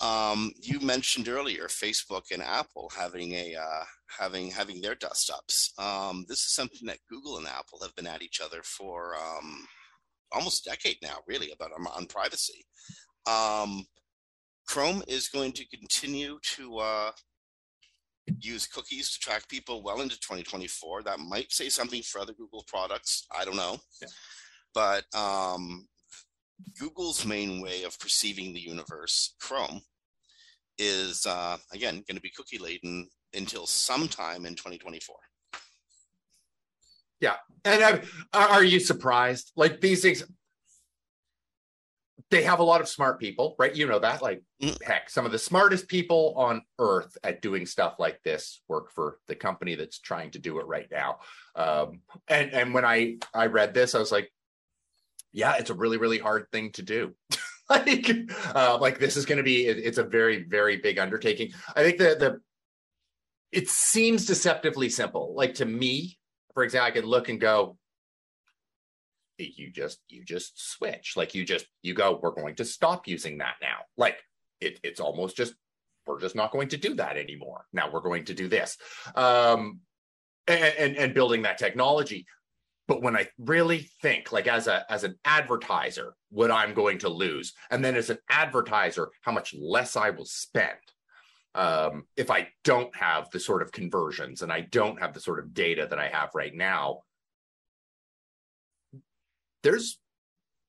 um, 0.00 0.52
you 0.60 0.80
mentioned 0.80 1.28
earlier 1.28 1.66
Facebook 1.68 2.24
and 2.32 2.42
Apple 2.42 2.90
having 2.96 3.32
a 3.32 3.54
uh, 3.54 3.84
having 4.18 4.50
having 4.50 4.80
their 4.80 4.94
dust 4.94 5.30
ups. 5.30 5.72
Um, 5.78 6.24
this 6.28 6.40
is 6.40 6.54
something 6.54 6.86
that 6.86 6.98
Google 7.08 7.38
and 7.38 7.46
Apple 7.46 7.80
have 7.82 7.94
been 7.96 8.06
at 8.06 8.22
each 8.22 8.40
other 8.44 8.62
for 8.62 9.14
um, 9.16 9.66
almost 10.32 10.66
a 10.66 10.70
decade 10.70 10.98
now, 11.02 11.18
really, 11.26 11.52
about 11.52 11.70
on, 11.72 11.86
on 11.86 12.06
privacy. 12.06 12.66
Um, 13.26 13.86
Chrome 14.66 15.02
is 15.06 15.28
going 15.28 15.52
to 15.52 15.66
continue 15.68 16.38
to 16.56 16.78
uh, 16.78 17.10
use 18.40 18.66
cookies 18.66 19.12
to 19.12 19.20
track 19.20 19.48
people 19.48 19.82
well 19.82 20.00
into 20.00 20.18
2024. 20.20 21.02
That 21.02 21.18
might 21.18 21.52
say 21.52 21.68
something 21.68 22.02
for 22.02 22.20
other 22.20 22.32
Google 22.32 22.64
products. 22.66 23.26
I 23.36 23.44
don't 23.44 23.56
know, 23.56 23.78
yeah. 24.00 24.08
but 24.74 25.04
um, 25.14 25.86
Google's 26.78 27.26
main 27.26 27.60
way 27.60 27.84
of 27.84 27.98
perceiving 27.98 28.52
the 28.52 28.60
universe, 28.60 29.34
Chrome, 29.40 29.80
is 30.78 31.26
uh, 31.26 31.56
again 31.72 32.02
going 32.08 32.16
to 32.16 32.22
be 32.22 32.30
cookie 32.30 32.58
laden 32.58 33.08
until 33.34 33.66
sometime 33.66 34.46
in 34.46 34.54
2024. 34.54 35.16
Yeah, 37.20 37.36
and 37.64 37.82
uh, 38.32 38.46
are 38.50 38.64
you 38.64 38.80
surprised? 38.80 39.52
Like 39.56 39.80
these 39.80 40.02
things, 40.02 40.24
they 42.30 42.42
have 42.42 42.60
a 42.60 42.64
lot 42.64 42.80
of 42.80 42.88
smart 42.88 43.20
people, 43.20 43.54
right? 43.58 43.74
You 43.74 43.86
know 43.86 43.98
that. 43.98 44.22
Like, 44.22 44.42
mm. 44.62 44.80
heck, 44.82 45.10
some 45.10 45.26
of 45.26 45.32
the 45.32 45.38
smartest 45.38 45.88
people 45.88 46.34
on 46.36 46.62
earth 46.78 47.16
at 47.22 47.42
doing 47.42 47.66
stuff 47.66 47.96
like 47.98 48.22
this 48.22 48.62
work 48.68 48.92
for 48.92 49.18
the 49.26 49.34
company 49.34 49.74
that's 49.74 49.98
trying 49.98 50.30
to 50.32 50.38
do 50.38 50.58
it 50.58 50.66
right 50.66 50.88
now. 50.90 51.18
Um, 51.56 52.00
and 52.28 52.52
and 52.52 52.74
when 52.74 52.84
I 52.84 53.16
I 53.32 53.46
read 53.46 53.74
this, 53.74 53.94
I 53.94 53.98
was 53.98 54.12
like, 54.12 54.32
yeah, 55.32 55.56
it's 55.56 55.70
a 55.70 55.74
really 55.74 55.96
really 55.96 56.18
hard 56.18 56.46
thing 56.52 56.72
to 56.72 56.82
do. 56.82 57.14
like 57.70 58.10
uh, 58.54 58.78
like 58.80 58.98
this 58.98 59.16
is 59.16 59.26
going 59.26 59.38
to 59.38 59.44
be 59.44 59.66
it, 59.66 59.78
it's 59.78 59.98
a 59.98 60.04
very 60.04 60.42
very 60.42 60.76
big 60.76 60.98
undertaking 60.98 61.50
i 61.74 61.82
think 61.82 61.96
the 61.96 62.14
the 62.18 62.40
it 63.52 63.68
seems 63.68 64.26
deceptively 64.26 64.90
simple 64.90 65.34
like 65.34 65.54
to 65.54 65.64
me 65.64 66.18
for 66.52 66.62
example 66.62 66.86
i 66.86 66.90
could 66.90 67.06
look 67.06 67.28
and 67.28 67.40
go 67.40 67.76
you 69.38 69.70
just 69.70 70.00
you 70.08 70.24
just 70.24 70.72
switch. 70.72 71.14
Like 71.16 71.34
you 71.34 71.44
just 71.44 71.66
you 71.82 71.94
go 71.94 72.18
we're 72.22 72.30
going 72.30 72.54
to 72.56 72.64
stop 72.64 73.06
using 73.08 73.38
that 73.38 73.56
now. 73.60 73.78
Like 73.96 74.18
it, 74.60 74.78
it's 74.82 75.00
almost 75.00 75.36
just 75.36 75.54
we're 76.06 76.20
just 76.20 76.36
not 76.36 76.52
going 76.52 76.68
to 76.68 76.76
do 76.76 76.94
that 76.94 77.16
anymore. 77.16 77.66
Now 77.72 77.90
we're 77.90 78.00
going 78.00 78.24
to 78.26 78.34
do 78.34 78.48
this. 78.48 78.76
Um 79.14 79.80
and, 80.46 80.74
and, 80.78 80.96
and 80.96 81.14
building 81.14 81.42
that 81.42 81.58
technology. 81.58 82.26
But 82.86 83.02
when 83.02 83.16
i 83.16 83.26
really 83.38 83.88
think 84.02 84.30
like 84.30 84.46
as 84.46 84.66
a 84.66 84.84
as 84.92 85.04
an 85.04 85.14
advertiser 85.24 86.14
what 86.28 86.50
i'm 86.50 86.74
going 86.74 86.98
to 86.98 87.08
lose 87.08 87.54
and 87.70 87.82
then 87.82 87.96
as 87.96 88.10
an 88.10 88.18
advertiser 88.28 89.08
how 89.22 89.32
much 89.32 89.54
less 89.58 89.96
i 89.96 90.10
will 90.10 90.26
spend 90.26 90.76
um, 91.54 92.04
if 92.18 92.30
i 92.30 92.48
don't 92.62 92.94
have 92.94 93.30
the 93.30 93.40
sort 93.40 93.62
of 93.62 93.72
conversions 93.72 94.42
and 94.42 94.52
i 94.52 94.60
don't 94.60 95.00
have 95.00 95.14
the 95.14 95.20
sort 95.20 95.38
of 95.38 95.54
data 95.54 95.86
that 95.88 95.98
i 95.98 96.08
have 96.08 96.28
right 96.34 96.54
now 96.54 97.00
there's 99.64 99.98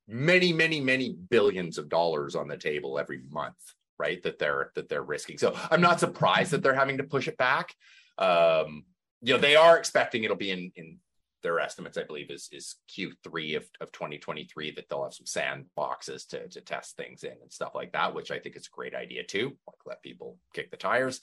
many 0.08 0.52
many 0.52 0.82
many 0.82 1.16
billions 1.30 1.78
of 1.78 1.90
dollars 1.90 2.36
on 2.36 2.48
the 2.48 2.58
table 2.58 2.98
every 2.98 3.22
month 3.30 3.56
right 4.00 4.24
that 4.24 4.40
they're 4.40 4.72
that 4.76 4.90
they're 4.90 5.04
risking 5.04 5.38
so 5.38 5.56
i'm 5.72 5.82
not 5.82 6.00
surprised 6.00 6.52
that 6.52 6.64
they're 6.64 6.74
having 6.74 6.98
to 6.98 7.04
push 7.04 7.28
it 7.28 7.38
back 7.38 7.74
um 8.18 8.84
you 9.22 9.34
know 9.34 9.40
they 9.40 9.56
are 9.56 9.78
expecting 9.78 10.24
it'll 10.24 10.36
be 10.36 10.52
in 10.52 10.72
in 10.76 10.98
their 11.46 11.60
estimates, 11.60 11.96
I 11.96 12.04
believe, 12.04 12.32
is 12.32 12.50
is 12.52 12.78
Q3 12.90 13.58
of, 13.58 13.70
of 13.80 13.92
2023 13.92 14.72
that 14.72 14.90
they'll 14.90 15.04
have 15.04 15.14
some 15.14 15.28
sandboxes 15.28 16.28
to 16.30 16.48
to 16.48 16.60
test 16.60 16.98
things 16.98 17.24
in 17.24 17.34
and 17.40 17.54
stuff 17.54 17.76
like 17.76 17.92
that, 17.92 18.16
which 18.16 18.32
I 18.32 18.40
think 18.40 18.58
is 18.58 18.66
a 18.66 18.76
great 18.76 18.96
idea 18.96 19.24
too. 19.24 19.56
Like 19.68 19.78
let 19.86 20.02
people 20.02 20.40
kick 20.56 20.72
the 20.72 20.78
tires. 20.78 21.22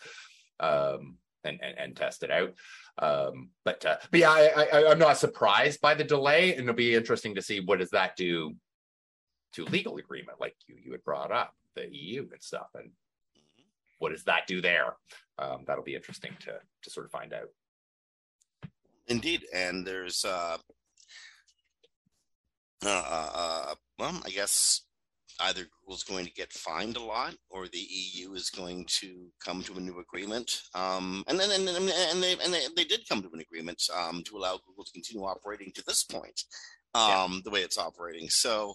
Um, 0.61 1.17
and, 1.45 1.59
and, 1.63 1.79
and 1.79 1.97
test 1.97 2.23
it 2.23 2.31
out. 2.31 2.55
Um, 2.99 3.51
but 3.65 3.85
uh, 3.85 3.97
but 4.11 4.21
yeah, 4.21 4.31
I, 4.31 4.69
I, 4.73 4.91
I'm 4.91 4.99
not 4.99 5.19
surprised 5.19 5.81
by 5.81 5.95
the 5.95 6.05
delay, 6.05 6.53
and 6.53 6.63
it'll 6.63 6.75
be 6.75 6.95
interesting 6.95 7.35
to 7.35 7.43
see 7.43 7.61
what 7.61 7.79
does 7.79 7.91
that 7.91 8.17
do 8.17 8.55
to 9.55 9.65
legal 9.65 9.97
agreement, 9.97 10.41
like 10.41 10.55
you 10.67 10.77
you 10.83 10.93
had 10.93 11.05
brought 11.05 11.33
up 11.33 11.55
the 11.75 11.89
EU 11.91 12.29
and 12.33 12.43
stuff, 12.43 12.69
and 12.75 12.91
what 13.99 14.11
does 14.11 14.25
that 14.25 14.47
do 14.47 14.61
there? 14.61 14.97
Um, 15.39 15.65
that'll 15.67 15.85
be 15.85 15.95
interesting 15.95 16.37
to 16.41 16.59
to 16.83 16.91
sort 16.91 17.07
of 17.07 17.13
find 17.13 17.33
out. 17.33 17.49
Indeed, 19.09 19.45
and 19.53 19.87
there's 19.87 20.25
uh, 20.25 20.59
uh, 22.85 22.89
uh, 22.89 23.31
uh, 23.35 23.75
well, 23.99 24.21
I 24.25 24.31
guess 24.31 24.83
either 25.43 25.67
Google's 25.81 26.03
going 26.03 26.25
to 26.25 26.33
get 26.33 26.53
fined 26.53 26.97
a 26.97 27.03
lot, 27.03 27.35
or 27.51 27.69
the 27.69 27.79
EU 27.79 28.33
is 28.35 28.51
going 28.51 28.87
to 29.01 29.27
come 29.45 29.63
to 29.63 29.77
a 29.77 29.81
new 29.81 29.99
agreement. 29.99 30.63
Um, 30.75 31.25
and 31.29 31.39
then 31.39 31.51
and, 31.51 31.69
and, 31.69 31.89
and 31.89 32.23
they 32.23 32.33
and 32.33 32.53
they, 32.53 32.65
they 32.77 32.85
did 32.85 33.09
come 33.09 33.23
to 33.23 33.31
an 33.33 33.41
agreement 33.41 33.83
um, 33.95 34.23
to 34.25 34.37
allow 34.37 34.59
Google 34.67 34.85
to 34.85 34.93
continue 34.93 35.25
operating 35.25 35.73
to 35.73 35.85
this 35.87 36.05
point, 36.05 36.43
um, 36.95 37.03
yeah. 37.35 37.39
the 37.45 37.51
way 37.51 37.61
it's 37.61 37.79
operating. 37.79 38.29
So 38.29 38.75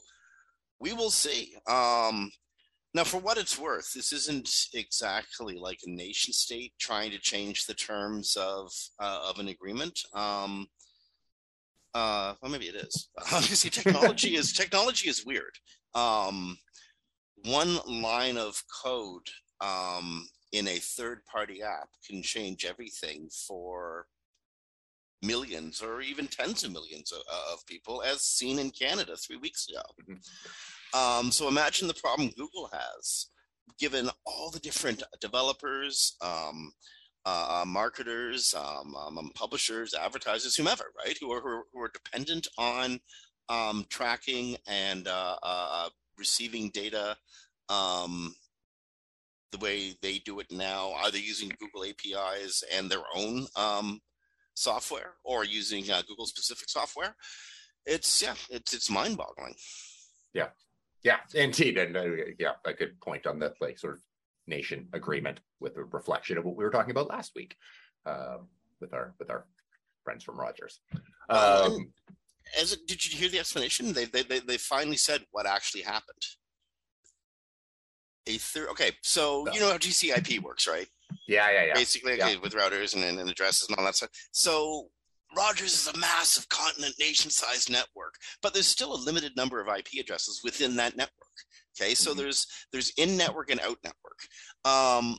we 0.80 0.93
will 0.93 1.12
see. 1.12 1.56
Um, 1.67 2.32
now, 2.93 3.03
for 3.03 3.19
what 3.19 3.38
it's 3.38 3.60
worth, 3.60 3.93
this 3.93 4.12
isn't 4.12 4.49
exactly 4.73 5.58
like 5.58 5.80
a 5.86 5.89
nation 5.89 6.34
state 6.34 6.73
trying 6.80 7.12
to 7.12 7.19
change 7.19 7.65
the 7.65 7.73
terms 7.73 8.36
of 8.36 8.71
uh, 8.99 9.19
of 9.30 9.39
an 9.39 9.49
agreement. 9.49 9.99
Um, 10.13 10.67
uh, 11.93 12.34
well, 12.41 12.51
maybe 12.51 12.65
it 12.65 12.75
is. 12.75 13.10
Obviously, 13.34 13.69
technology 13.69 14.36
is 14.36 14.53
technology 14.63 15.10
is 15.10 15.25
weird. 15.25 15.58
Um, 15.95 16.58
one 17.45 17.80
line 17.86 18.38
of 18.38 18.62
code 18.84 19.28
um, 19.62 20.28
in 20.52 20.67
a 20.67 20.78
third 20.78 21.26
party 21.26 21.62
app 21.62 21.89
can 22.08 22.21
change 22.21 22.65
everything 22.65 23.30
for 23.47 24.08
millions 25.21 25.82
or 25.82 26.02
even 26.02 26.28
tens 26.28 26.63
of 26.63 26.71
millions 26.71 27.12
of, 27.12 27.21
of 27.52 27.65
people, 27.65 28.04
as 28.04 28.21
seen 28.21 28.60
in 28.60 28.69
Canada 28.69 29.15
three 29.15 29.38
weeks 29.38 29.67
ago. 29.69 29.82
Mm-hmm. 30.02 31.00
Um, 31.00 31.32
so 31.32 31.47
imagine 31.47 31.88
the 31.88 31.93
problem 31.95 32.30
Google 32.38 32.69
has, 32.71 33.28
given 33.80 34.10
all 34.26 34.52
the 34.52 34.60
different 34.60 35.04
developers, 35.19 36.15
um, 36.21 36.71
uh, 37.26 37.65
marketers, 37.67 38.54
um, 38.56 38.95
um, 38.95 39.17
um, 39.17 39.32
publishers, 39.36 39.93
advertisers, 39.93 40.56
whomever, 40.56 40.86
right, 40.97 41.17
who 41.19 41.32
are 41.32 41.41
who 41.73 41.82
are 41.82 41.91
dependent 41.91 42.47
on 42.58 43.00
um, 43.50 43.86
tracking 43.90 44.58
and 44.68 45.08
uh, 45.08 45.36
uh, 45.42 45.68
uh, 45.72 45.90
receiving 46.18 46.70
data 46.70 47.18
the 49.54 49.58
way 49.60 49.96
they 50.02 50.20
do 50.20 50.42
it 50.42 50.52
now, 50.52 50.92
either 51.06 51.18
using 51.18 51.50
Google 51.58 51.86
APIs 51.86 52.64
and 52.74 52.90
their 52.90 53.04
own 53.16 53.48
software 54.58 55.14
or 55.24 55.46
using 55.46 55.90
uh, 55.90 56.02
Google 56.08 56.26
specific 56.26 56.70
software. 56.70 57.16
It's 57.86 58.22
yeah, 58.22 58.36
it's 58.50 58.74
it's 58.74 58.90
mind 58.90 59.18
boggling. 59.18 59.56
Yeah, 60.34 60.50
yeah, 61.04 61.20
indeed, 61.34 61.78
and 61.78 61.96
uh, 61.96 62.06
yeah, 62.38 62.54
a 62.66 62.74
good 62.74 63.00
point 63.00 63.26
on 63.26 63.40
that, 63.40 63.54
like 63.62 63.80
sort 63.80 63.94
of 63.94 64.02
nation 64.48 64.88
agreement 64.94 65.40
with 65.60 65.78
a 65.78 65.84
reflection 65.84 66.38
of 66.38 66.46
what 66.46 66.56
we 66.56 66.64
were 66.64 66.72
talking 66.72 66.92
about 66.92 67.10
last 67.10 67.34
week 67.36 67.56
um, 68.06 68.48
with 68.82 68.94
our 68.94 69.14
with 69.20 69.30
our 69.30 69.46
friends 70.04 70.24
from 70.24 70.40
Rogers. 70.40 70.82
Um, 71.30 71.94
As 72.60 72.76
did 72.88 73.06
you 73.06 73.18
hear 73.18 73.30
the 73.30 73.40
explanation? 73.40 73.94
They, 73.94 74.06
they 74.06 74.24
they 74.24 74.40
they 74.40 74.58
finally 74.58 74.98
said 74.98 75.22
what 75.32 75.46
actually 75.46 75.82
happened. 75.82 76.24
A 78.28 78.38
third. 78.38 78.70
Okay, 78.70 78.92
so 79.04 79.48
you 79.54 79.60
know 79.60 79.70
how 79.72 79.78
TCP 79.78 80.42
works, 80.42 80.68
right? 80.68 80.88
Yeah, 81.28 81.50
yeah, 81.52 81.66
yeah. 81.66 81.74
Basically, 81.74 82.14
okay, 82.14 82.34
yeah. 82.34 82.40
with 82.40 82.54
routers 82.54 82.96
and, 82.96 83.04
and 83.04 83.30
addresses 83.30 83.70
and 83.70 83.78
all 83.78 83.86
that 83.86 83.96
stuff. 83.96 84.10
So 84.32 84.90
Rogers 85.36 85.74
is 85.74 85.88
a 85.88 85.98
massive 85.98 86.48
continent 86.50 86.96
nation 87.00 87.32
sized 87.32 87.72
network, 87.72 88.16
but 88.42 88.54
there's 88.54 88.68
still 88.68 88.94
a 88.94 88.98
limited 89.04 89.36
number 89.36 89.62
of 89.62 89.68
IP 89.68 90.00
addresses 90.00 90.42
within 90.44 90.76
that 90.78 90.96
network. 90.96 91.14
Okay, 91.80 91.94
so 91.94 92.12
mm-hmm. 92.12 92.20
there's 92.20 92.48
there's 92.72 92.92
in 92.98 93.18
network 93.18 93.52
and 93.52 93.60
out 93.62 93.78
network. 93.84 94.20
Um, 94.66 95.18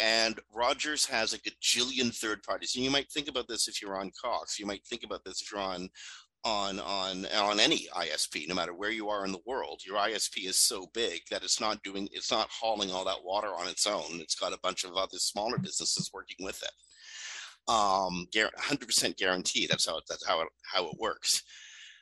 and 0.00 0.38
Rogers 0.54 1.06
has 1.06 1.32
a 1.32 1.38
gajillion 1.38 2.14
third 2.14 2.42
parties. 2.42 2.74
And 2.74 2.84
you 2.84 2.90
might 2.90 3.10
think 3.10 3.28
about 3.28 3.48
this 3.48 3.68
if 3.68 3.80
you're 3.80 3.96
on 3.96 4.10
Cox. 4.20 4.58
You 4.58 4.66
might 4.66 4.84
think 4.86 5.02
about 5.04 5.24
this 5.24 5.40
if 5.40 5.50
you're 5.52 5.60
on 5.60 5.88
on 6.44 6.80
on 6.80 7.26
on 7.26 7.60
any 7.60 7.86
ISP, 7.94 8.48
no 8.48 8.54
matter 8.54 8.72
where 8.72 8.90
you 8.90 9.08
are 9.08 9.24
in 9.24 9.32
the 9.32 9.42
world. 9.46 9.82
Your 9.84 9.96
ISP 9.96 10.48
is 10.48 10.56
so 10.56 10.86
big 10.94 11.20
that 11.30 11.42
it's 11.42 11.60
not 11.60 11.82
doing 11.82 12.08
it's 12.12 12.30
not 12.30 12.48
hauling 12.50 12.90
all 12.90 13.04
that 13.04 13.24
water 13.24 13.48
on 13.48 13.68
its 13.68 13.86
own. 13.86 14.20
It's 14.20 14.34
got 14.34 14.52
a 14.52 14.60
bunch 14.62 14.84
of 14.84 14.94
other 14.94 15.18
smaller 15.18 15.58
businesses 15.58 16.10
working 16.12 16.44
with 16.44 16.62
it. 16.62 16.70
Um, 17.68 18.26
100% 18.34 19.16
guarantee. 19.16 19.66
That's 19.68 19.86
how 19.86 19.98
it, 19.98 20.04
that's 20.08 20.26
how 20.26 20.40
it 20.40 20.48
how 20.62 20.88
it 20.88 20.96
works. 20.98 21.42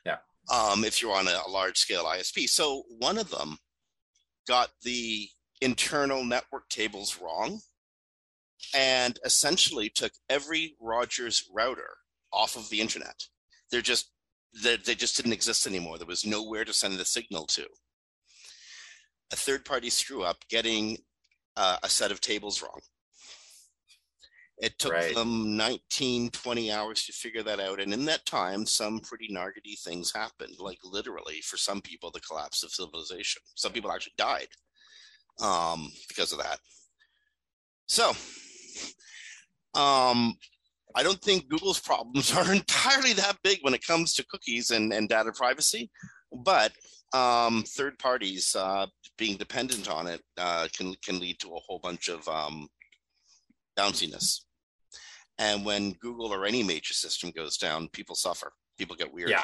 Yeah. 0.05 0.17
Um, 0.51 0.83
if 0.83 1.01
you're 1.01 1.15
on 1.15 1.27
a, 1.27 1.41
a 1.45 1.49
large 1.49 1.77
scale 1.77 2.05
ISP, 2.05 2.47
so 2.47 2.83
one 2.97 3.17
of 3.17 3.29
them 3.29 3.57
got 4.47 4.69
the 4.83 5.29
internal 5.61 6.23
network 6.23 6.69
tables 6.69 7.19
wrong 7.21 7.59
and 8.73 9.19
essentially 9.25 9.89
took 9.89 10.11
every 10.29 10.75
Rogers 10.79 11.49
router 11.53 11.97
off 12.31 12.55
of 12.55 12.69
the 12.69 12.81
internet. 12.81 13.23
They're 13.71 13.81
just 13.81 14.11
they, 14.63 14.77
they 14.77 14.95
just 14.95 15.15
didn't 15.15 15.33
exist 15.33 15.67
anymore. 15.67 15.97
There 15.97 16.07
was 16.07 16.25
nowhere 16.25 16.65
to 16.65 16.73
send 16.73 16.97
the 16.97 17.05
signal 17.05 17.45
to. 17.47 17.67
A 19.31 19.35
third 19.35 19.63
party 19.63 19.91
screw 19.91 20.23
up 20.23 20.37
getting 20.49 20.97
uh, 21.55 21.77
a 21.83 21.89
set 21.89 22.11
of 22.11 22.19
tables 22.19 22.63
wrong. 22.63 22.79
It 24.57 24.77
took 24.79 24.91
right. 24.91 25.13
them 25.13 25.55
19, 25.55 26.31
20 26.31 26.71
hours 26.71 27.05
to 27.05 27.13
figure 27.13 27.43
that 27.43 27.59
out. 27.59 27.79
And 27.79 27.93
in 27.93 28.05
that 28.05 28.25
time, 28.25 28.65
some 28.65 28.99
pretty 28.99 29.29
nargety 29.31 29.79
things 29.79 30.11
happened, 30.11 30.55
like 30.59 30.79
literally 30.83 31.41
for 31.41 31.55
some 31.55 31.79
people, 31.79 32.11
the 32.11 32.19
collapse 32.19 32.63
of 32.63 32.71
civilization. 32.71 33.41
Some 33.55 33.71
people 33.71 33.91
actually 33.91 34.15
died 34.17 34.47
um, 35.41 35.91
because 36.07 36.31
of 36.31 36.39
that. 36.39 36.59
So, 37.87 38.09
um, 39.79 40.35
I 40.95 41.03
don't 41.03 41.21
think 41.21 41.49
Google's 41.49 41.79
problems 41.79 42.33
are 42.37 42.51
entirely 42.53 43.13
that 43.13 43.37
big 43.43 43.59
when 43.61 43.73
it 43.73 43.85
comes 43.85 44.13
to 44.15 44.25
cookies 44.25 44.71
and, 44.71 44.91
and 44.93 45.07
data 45.07 45.31
privacy, 45.31 45.89
but 46.31 46.71
um, 47.13 47.63
third 47.67 47.97
parties 47.99 48.55
uh, 48.55 48.85
being 49.17 49.37
dependent 49.37 49.89
on 49.89 50.07
it 50.07 50.21
uh, 50.37 50.67
can 50.75 50.93
can 51.03 51.19
lead 51.19 51.39
to 51.39 51.49
a 51.49 51.59
whole 51.59 51.79
bunch 51.79 52.07
of 52.07 52.27
um, 52.27 52.67
bounciness. 53.77 54.41
And 55.37 55.65
when 55.65 55.93
Google 55.93 56.33
or 56.33 56.45
any 56.45 56.63
major 56.63 56.93
system 56.93 57.31
goes 57.31 57.57
down, 57.57 57.87
people 57.89 58.15
suffer. 58.15 58.51
People 58.77 58.95
get 58.95 59.13
weird. 59.13 59.29
Yeah. 59.29 59.43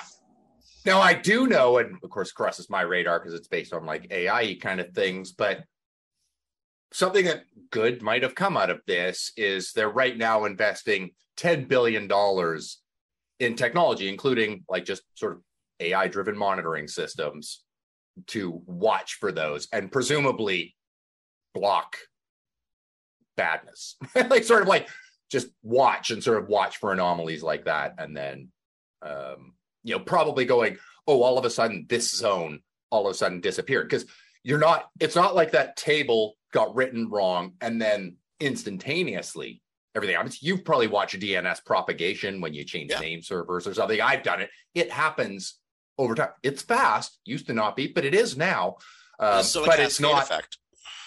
Now 0.85 0.99
I 1.01 1.13
do 1.13 1.47
know, 1.47 1.77
and 1.77 1.97
of 2.03 2.09
course 2.09 2.31
crosses 2.31 2.69
my 2.69 2.81
radar 2.81 3.19
because 3.19 3.33
it's 3.33 3.47
based 3.47 3.73
on 3.73 3.85
like 3.85 4.11
AI 4.11 4.57
kind 4.61 4.79
of 4.79 4.91
things, 4.91 5.31
but 5.31 5.63
something 6.95 7.25
that 7.25 7.43
good 7.71 8.01
might 8.01 8.23
have 8.23 8.35
come 8.35 8.55
out 8.55 8.69
of 8.69 8.79
this 8.87 9.33
is 9.35 9.73
they're 9.73 9.89
right 9.89 10.17
now 10.17 10.45
investing 10.45 11.11
$10 11.37 11.67
billion 11.67 12.09
in 13.41 13.55
technology, 13.57 14.07
including 14.07 14.63
like 14.69 14.85
just 14.85 15.03
sort 15.13 15.33
of 15.33 15.41
AI 15.81 16.07
driven 16.07 16.37
monitoring 16.37 16.87
systems 16.87 17.63
to 18.27 18.61
watch 18.65 19.15
for 19.15 19.33
those 19.33 19.67
and 19.73 19.91
presumably 19.91 20.73
block 21.53 21.97
badness. 23.35 23.97
like 24.15 24.45
sort 24.45 24.61
of 24.61 24.69
like 24.69 24.87
just 25.29 25.47
watch 25.63 26.11
and 26.11 26.23
sort 26.23 26.41
of 26.41 26.47
watch 26.47 26.77
for 26.77 26.93
anomalies 26.93 27.43
like 27.43 27.65
that. 27.65 27.95
And 27.97 28.15
then, 28.15 28.47
um, 29.01 29.55
you 29.83 29.97
know, 29.97 29.99
probably 29.99 30.45
going, 30.45 30.77
oh, 31.07 31.23
all 31.23 31.37
of 31.37 31.43
a 31.43 31.49
sudden 31.49 31.87
this 31.89 32.09
zone 32.09 32.61
all 32.89 33.05
of 33.05 33.11
a 33.11 33.17
sudden 33.17 33.41
disappeared. 33.41 33.89
Because 33.89 34.05
you're 34.43 34.59
not, 34.59 34.89
it's 35.01 35.17
not 35.17 35.35
like 35.35 35.51
that 35.51 35.75
table 35.75 36.35
got 36.55 36.73
written 36.73 37.09
wrong 37.09 37.51
and 37.59 37.81
then 37.81 38.15
instantaneously 38.39 39.61
everything 39.93 40.15
happens. 40.15 40.41
You've 40.41 40.63
probably 40.63 40.87
watched 40.87 41.19
DNS 41.19 41.65
propagation 41.65 42.39
when 42.39 42.53
you 42.53 42.63
change 42.63 42.91
yeah. 42.91 42.99
name 42.99 43.21
servers 43.21 43.67
or 43.67 43.73
something. 43.73 43.99
I've 43.99 44.23
done 44.23 44.41
it. 44.41 44.49
It 44.73 44.89
happens 44.89 45.59
over 45.97 46.15
time. 46.15 46.29
It's 46.43 46.61
fast, 46.61 47.19
used 47.25 47.47
to 47.47 47.53
not 47.53 47.75
be, 47.75 47.87
but 47.87 48.05
it 48.05 48.15
is 48.15 48.37
now. 48.37 48.77
Um, 49.19 49.39
it's 49.39 49.53
but 49.53 49.79
it's 49.79 49.99
not. 49.99 50.23
Effect. 50.23 50.57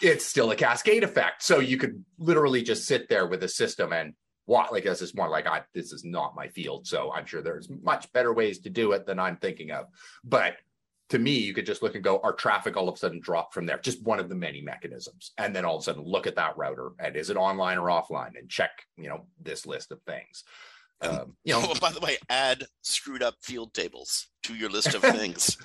It's 0.02 0.24
still 0.24 0.50
a 0.50 0.56
cascade 0.56 1.02
effect. 1.02 1.42
So 1.42 1.60
you 1.60 1.78
could 1.78 2.04
literally 2.18 2.62
just 2.62 2.86
sit 2.86 3.08
there 3.08 3.26
with 3.26 3.42
a 3.42 3.48
system 3.48 3.92
and 3.92 4.12
what 4.44 4.70
like 4.72 4.84
this 4.84 5.02
is 5.02 5.14
more 5.14 5.28
like 5.28 5.46
I 5.46 5.62
this 5.74 5.92
is 5.92 6.04
not 6.04 6.36
my 6.36 6.48
field. 6.48 6.86
So 6.86 7.10
I'm 7.12 7.26
sure 7.26 7.42
there's 7.42 7.68
much 7.68 8.12
better 8.12 8.32
ways 8.32 8.60
to 8.60 8.70
do 8.70 8.92
it 8.92 9.06
than 9.06 9.18
I'm 9.18 9.36
thinking 9.36 9.70
of. 9.70 9.86
But 10.24 10.56
to 11.10 11.18
me, 11.18 11.38
you 11.38 11.54
could 11.54 11.66
just 11.66 11.82
look 11.82 11.94
and 11.94 12.04
go, 12.04 12.20
our 12.22 12.32
traffic 12.32 12.76
all 12.76 12.88
of 12.88 12.94
a 12.94 12.98
sudden 12.98 13.20
dropped 13.20 13.54
from 13.54 13.66
there. 13.66 13.78
Just 13.78 14.02
one 14.02 14.18
of 14.18 14.28
the 14.28 14.34
many 14.34 14.60
mechanisms. 14.60 15.32
And 15.38 15.54
then 15.54 15.64
all 15.64 15.76
of 15.76 15.80
a 15.80 15.84
sudden 15.84 16.04
look 16.04 16.26
at 16.26 16.36
that 16.36 16.56
router 16.56 16.90
and 16.98 17.16
is 17.16 17.30
it 17.30 17.36
online 17.36 17.78
or 17.78 17.88
offline 17.88 18.38
and 18.38 18.48
check, 18.48 18.70
you 18.96 19.08
know, 19.08 19.26
this 19.40 19.66
list 19.66 19.90
of 19.90 20.02
things. 20.02 20.44
Um, 21.00 21.36
you 21.44 21.54
know, 21.54 21.62
oh, 21.64 21.74
by 21.80 21.92
the 21.92 22.00
way, 22.00 22.18
add 22.28 22.64
screwed 22.82 23.22
up 23.22 23.36
field 23.40 23.72
tables 23.72 24.26
to 24.44 24.54
your 24.54 24.70
list 24.70 24.94
of 24.94 25.02
things. 25.16 25.56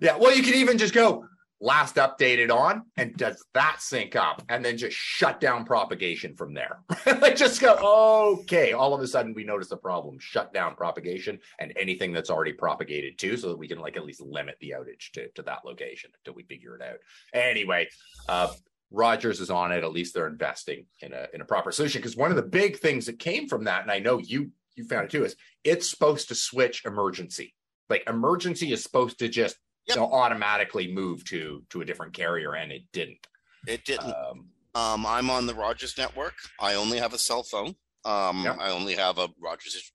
yeah. 0.00 0.16
Well, 0.16 0.36
you 0.36 0.42
can 0.42 0.54
even 0.54 0.76
just 0.76 0.94
go, 0.94 1.24
last 1.62 1.94
updated 1.94 2.50
on 2.50 2.82
and 2.96 3.16
does 3.16 3.42
that 3.54 3.76
sync 3.78 4.16
up 4.16 4.42
and 4.48 4.64
then 4.64 4.76
just 4.76 4.96
shut 4.96 5.40
down 5.40 5.64
propagation 5.64 6.34
from 6.34 6.52
there 6.52 6.80
like 7.20 7.36
just 7.36 7.60
go 7.60 8.34
okay 8.36 8.72
all 8.72 8.92
of 8.92 9.00
a 9.00 9.06
sudden 9.06 9.32
we 9.32 9.44
notice 9.44 9.70
a 9.70 9.76
problem 9.76 10.18
shut 10.18 10.52
down 10.52 10.74
propagation 10.74 11.38
and 11.60 11.72
anything 11.78 12.12
that's 12.12 12.30
already 12.30 12.52
propagated 12.52 13.16
too 13.16 13.36
so 13.36 13.48
that 13.48 13.58
we 13.58 13.68
can 13.68 13.78
like 13.78 13.96
at 13.96 14.04
least 14.04 14.20
limit 14.20 14.56
the 14.60 14.74
outage 14.76 15.12
to, 15.12 15.28
to 15.36 15.42
that 15.42 15.64
location 15.64 16.10
until 16.18 16.34
we 16.34 16.42
figure 16.42 16.74
it 16.74 16.82
out 16.82 16.98
anyway 17.32 17.88
uh, 18.28 18.48
Rogers 18.92 19.40
is 19.40 19.48
on 19.48 19.72
it. 19.72 19.84
At 19.84 19.92
least 19.92 20.12
they're 20.12 20.26
investing 20.26 20.84
in 21.00 21.14
a 21.14 21.26
in 21.32 21.40
a 21.40 21.46
proper 21.46 21.72
solution. 21.72 22.00
Because 22.00 22.14
one 22.14 22.30
of 22.30 22.36
the 22.36 22.42
big 22.42 22.78
things 22.78 23.06
that 23.06 23.18
came 23.18 23.48
from 23.48 23.64
that, 23.64 23.80
and 23.80 23.90
I 23.90 24.00
know 24.00 24.18
you 24.18 24.50
you 24.76 24.84
found 24.84 25.06
it 25.06 25.10
too, 25.10 25.24
is 25.24 25.34
it's 25.64 25.88
supposed 25.88 26.28
to 26.28 26.34
switch 26.34 26.84
emergency. 26.84 27.54
Like 27.88 28.04
emergency 28.06 28.70
is 28.70 28.82
supposed 28.82 29.18
to 29.20 29.28
just 29.28 29.56
yep. 29.86 29.96
they'll 29.96 30.04
automatically 30.04 30.92
move 30.92 31.24
to 31.26 31.62
to 31.70 31.80
a 31.80 31.84
different 31.84 32.12
carrier, 32.12 32.54
and 32.54 32.72
it 32.72 32.82
didn't. 32.92 33.26
It 33.66 33.84
didn't. 33.84 34.14
Um, 34.14 34.48
um, 34.74 35.06
I'm 35.06 35.30
on 35.30 35.46
the 35.46 35.54
Rogers 35.54 35.96
network. 35.98 36.34
I 36.60 36.74
only 36.74 36.98
have 36.98 37.12
a 37.12 37.18
cell 37.18 37.42
phone. 37.42 37.74
Um, 38.04 38.44
yep. 38.44 38.56
I 38.58 38.70
only 38.70 38.94
have 38.94 39.18
a 39.18 39.28
Rogers. 39.40 39.92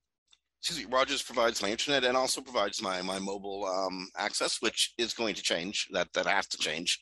Excuse 0.62 0.86
me. 0.86 0.92
Rogers 0.92 1.22
provides 1.22 1.62
my 1.62 1.70
internet 1.70 2.04
and 2.04 2.18
also 2.18 2.42
provides 2.42 2.82
my 2.82 3.02
my 3.02 3.20
mobile 3.20 3.66
um, 3.66 4.08
access, 4.18 4.62
which 4.62 4.94
is 4.98 5.14
going 5.14 5.36
to 5.36 5.42
change. 5.42 5.88
That 5.92 6.12
that 6.14 6.26
has 6.26 6.48
to 6.48 6.58
change. 6.58 7.00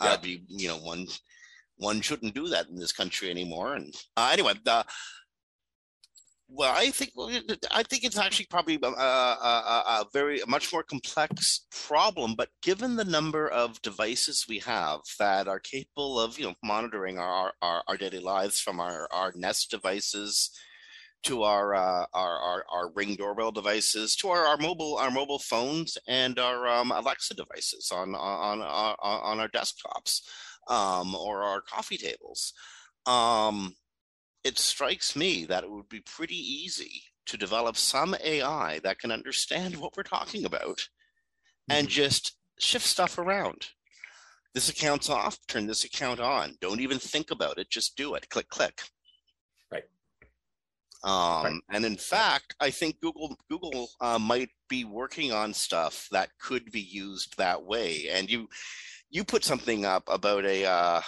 Yep. 0.00 0.18
Uh, 0.18 0.22
be 0.22 0.44
you 0.48 0.68
know 0.68 0.78
one 0.78 1.06
one 1.76 2.00
shouldn't 2.00 2.34
do 2.34 2.48
that 2.48 2.68
in 2.68 2.76
this 2.76 2.92
country 2.92 3.30
anymore. 3.30 3.74
And 3.74 3.94
uh, 4.16 4.30
anyway, 4.32 4.54
the 4.64 4.84
well, 6.54 6.74
I 6.76 6.90
think 6.90 7.12
I 7.70 7.82
think 7.82 8.04
it's 8.04 8.18
actually 8.18 8.46
probably 8.50 8.78
a, 8.82 8.86
a, 8.86 8.90
a, 8.90 10.06
very 10.12 10.40
a 10.40 10.46
much 10.46 10.70
more 10.72 10.82
complex 10.82 11.66
problem. 11.86 12.34
But 12.36 12.50
given 12.62 12.96
the 12.96 13.04
number 13.04 13.48
of 13.48 13.80
devices 13.80 14.44
we 14.48 14.58
have 14.58 15.00
that 15.18 15.48
are 15.48 15.60
capable 15.60 16.20
of 16.20 16.38
you 16.38 16.44
know 16.46 16.54
monitoring 16.62 17.18
our 17.18 17.52
our, 17.62 17.82
our 17.88 17.96
daily 17.96 18.18
lives, 18.18 18.60
from 18.60 18.80
our 18.80 19.08
our 19.12 19.32
Nest 19.34 19.70
devices 19.70 20.50
to 21.24 21.44
our, 21.44 21.74
uh, 21.74 22.04
our, 22.12 22.38
our 22.38 22.64
our 22.70 22.92
Ring 22.92 23.14
doorbell 23.14 23.52
devices 23.52 24.14
to 24.16 24.28
our, 24.28 24.44
our 24.44 24.58
mobile 24.58 24.96
our 24.98 25.10
mobile 25.10 25.38
phones 25.38 25.96
and 26.06 26.38
our 26.38 26.68
um, 26.68 26.92
Alexa 26.92 27.34
devices 27.34 27.90
on 27.92 28.14
on 28.14 28.60
on, 28.60 28.96
on 29.00 29.40
our 29.40 29.48
desktops 29.48 30.20
um, 30.68 31.14
or 31.14 31.42
our 31.42 31.62
coffee 31.62 31.96
tables. 31.96 32.52
Um, 33.06 33.74
it 34.44 34.58
strikes 34.58 35.14
me 35.16 35.44
that 35.46 35.64
it 35.64 35.70
would 35.70 35.88
be 35.88 36.00
pretty 36.00 36.36
easy 36.36 37.02
to 37.26 37.36
develop 37.36 37.76
some 37.76 38.16
AI 38.22 38.80
that 38.80 38.98
can 38.98 39.12
understand 39.12 39.76
what 39.76 39.96
we're 39.96 40.02
talking 40.02 40.44
about 40.44 40.88
and 41.68 41.86
mm-hmm. 41.86 41.92
just 41.92 42.36
shift 42.58 42.86
stuff 42.86 43.18
around. 43.18 43.68
This 44.54 44.68
account's 44.68 45.08
off, 45.08 45.38
turn 45.48 45.66
this 45.66 45.84
account 45.84 46.20
on. 46.20 46.56
Don't 46.60 46.80
even 46.80 46.98
think 46.98 47.30
about 47.30 47.58
it, 47.58 47.70
just 47.70 47.96
do 47.96 48.14
it. 48.14 48.28
Click, 48.28 48.48
click. 48.48 48.82
Right. 49.70 49.84
Um, 51.04 51.44
right. 51.44 51.60
And 51.70 51.84
in 51.84 51.96
fact, 51.96 52.54
I 52.60 52.70
think 52.70 53.00
Google 53.00 53.36
Google 53.48 53.88
uh, 54.00 54.18
might 54.18 54.50
be 54.68 54.84
working 54.84 55.32
on 55.32 55.54
stuff 55.54 56.08
that 56.10 56.30
could 56.38 56.70
be 56.70 56.82
used 56.82 57.36
that 57.38 57.64
way. 57.64 58.08
And 58.10 58.30
you 58.30 58.48
you 59.08 59.24
put 59.24 59.44
something 59.44 59.86
up 59.86 60.02
about 60.08 60.44
a 60.44 60.66
uh, 60.66 61.00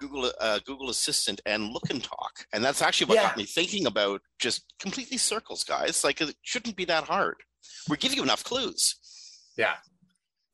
Google 0.00 0.32
uh, 0.40 0.58
Google 0.64 0.90
Assistant 0.90 1.40
and 1.46 1.72
Look 1.72 1.90
and 1.90 2.02
Talk, 2.02 2.46
and 2.52 2.64
that's 2.64 2.82
actually 2.82 3.08
what 3.08 3.16
yeah. 3.16 3.28
got 3.28 3.36
me 3.36 3.44
thinking 3.44 3.86
about 3.86 4.20
just 4.38 4.74
completely 4.78 5.18
circles, 5.18 5.62
guys. 5.62 6.02
Like 6.02 6.20
it 6.20 6.34
shouldn't 6.42 6.76
be 6.76 6.86
that 6.86 7.04
hard. 7.04 7.36
We're 7.88 7.96
giving 7.96 8.16
you 8.16 8.22
enough 8.22 8.42
clues. 8.42 8.96
Yeah, 9.56 9.74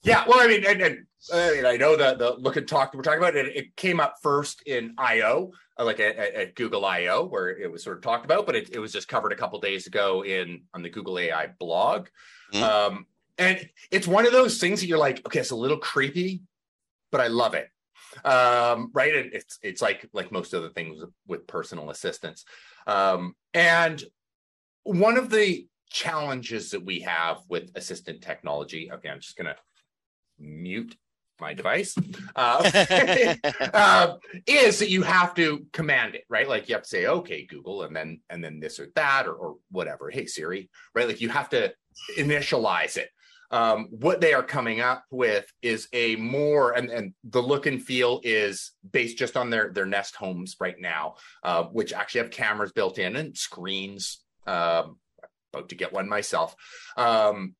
Yeah, 0.02 0.24
well, 0.26 0.40
I 0.40 0.46
mean, 0.46 0.64
and, 0.66 0.80
and 0.80 1.06
I, 1.32 1.52
mean, 1.52 1.66
I 1.66 1.76
know 1.76 1.96
the 1.96 2.14
the 2.16 2.35
look 2.38 2.56
and 2.56 2.66
talk 2.66 2.92
that 2.92 2.98
we're 2.98 3.04
talking 3.04 3.18
about. 3.18 3.37
It, 3.37 3.56
it 3.56 3.76
came 3.76 4.00
up 4.00 4.16
first 4.22 4.62
in 4.62 4.94
I/O, 4.98 5.52
uh, 5.78 5.85
like 5.85 6.00
at, 6.00 6.16
at, 6.16 6.54
Google 6.54 6.85
I/O, 6.85 7.26
where 7.26 7.50
it 7.50 7.70
was 7.70 7.82
sort 7.82 7.96
of 7.96 8.02
talked 8.02 8.24
about, 8.24 8.46
but 8.46 8.54
it, 8.54 8.70
it 8.72 8.78
was 8.78 8.92
just 8.92 9.09
covered 9.09 9.32
a 9.32 9.37
couple 9.37 9.59
days 9.61 9.87
ago 9.87 10.24
in 10.24 10.62
on 10.74 10.82
the 10.82 10.90
Google 10.90 11.18
AI 11.18 11.48
blog. 11.59 12.09
Mm-hmm. 12.52 12.62
Um, 12.62 13.06
and 13.38 13.68
it's 13.90 14.06
one 14.06 14.26
of 14.26 14.32
those 14.32 14.59
things 14.59 14.80
that 14.80 14.87
you're 14.87 14.98
like, 14.98 15.24
okay, 15.26 15.40
it's 15.40 15.50
a 15.50 15.56
little 15.56 15.78
creepy, 15.78 16.42
but 17.11 17.20
I 17.20 17.26
love 17.26 17.54
it. 17.54 17.68
Um, 18.24 18.90
right? 18.92 19.14
And 19.14 19.33
it's 19.33 19.59
it's 19.62 19.83
like 19.83 20.09
like 20.12 20.33
most 20.33 20.55
other 20.55 20.70
things 20.70 21.02
with 21.26 21.46
personal 21.46 21.90
assistants. 21.90 22.44
Um, 22.87 23.35
and 23.55 24.02
one 24.85 25.16
of 25.16 25.31
the 25.31 25.66
challenges 25.90 26.70
that 26.70 26.85
we 26.85 27.00
have 27.00 27.38
with 27.48 27.70
assistant 27.74 28.22
technology. 28.22 28.90
Okay, 28.92 29.09
I'm 29.09 29.20
just 29.20 29.37
gonna 29.37 29.57
mute 30.38 30.96
my 31.40 31.55
device 31.55 31.94
uh, 32.35 32.70
uh, 33.74 34.16
is 34.46 34.79
that 34.79 34.90
you 34.90 35.02
have 35.02 35.35
to 35.35 35.66
command 35.72 36.14
it 36.14 36.24
right 36.29 36.48
like 36.48 36.68
you 36.68 36.74
have 36.74 36.83
to 36.83 36.88
say 36.88 37.07
okay 37.07 37.44
google 37.44 37.83
and 37.83 37.94
then 37.94 38.20
and 38.31 38.42
then 38.42 38.59
this 38.59 38.79
or 38.79 38.88
that 38.94 39.26
or, 39.26 39.35
or 39.35 39.57
whatever 39.70 40.11
hey 40.11 40.26
siri 40.26 40.70
right 40.94 41.07
like 41.07 41.20
you 41.20 41.29
have 41.29 41.48
to 41.48 41.72
initialize 42.16 42.96
it 42.96 43.11
um, 43.50 43.88
what 43.90 44.20
they 44.20 44.32
are 44.32 44.42
coming 44.42 44.80
up 44.80 45.04
with 45.11 45.46
is 45.62 45.88
a 45.92 46.16
more 46.16 46.72
and, 46.72 46.90
and 46.90 47.14
the 47.24 47.42
look 47.42 47.66
and 47.66 47.82
feel 47.82 48.20
is 48.24 48.72
based 48.90 49.18
just 49.18 49.37
on 49.37 49.50
their 49.50 49.72
their 49.72 49.87
nest 49.87 50.16
homes 50.16 50.56
right 50.61 50.80
now 50.80 51.14
uh, 51.42 51.64
which 51.64 51.92
actually 51.92 52.20
have 52.22 52.30
cameras 52.30 52.72
built 52.72 52.98
in 52.98 53.16
and 53.16 53.37
screens 53.37 54.22
um, 54.46 54.98
about 55.52 55.68
to 55.70 55.74
get 55.74 55.92
one 55.92 56.09
myself. 56.09 56.54
Um, 56.96 57.54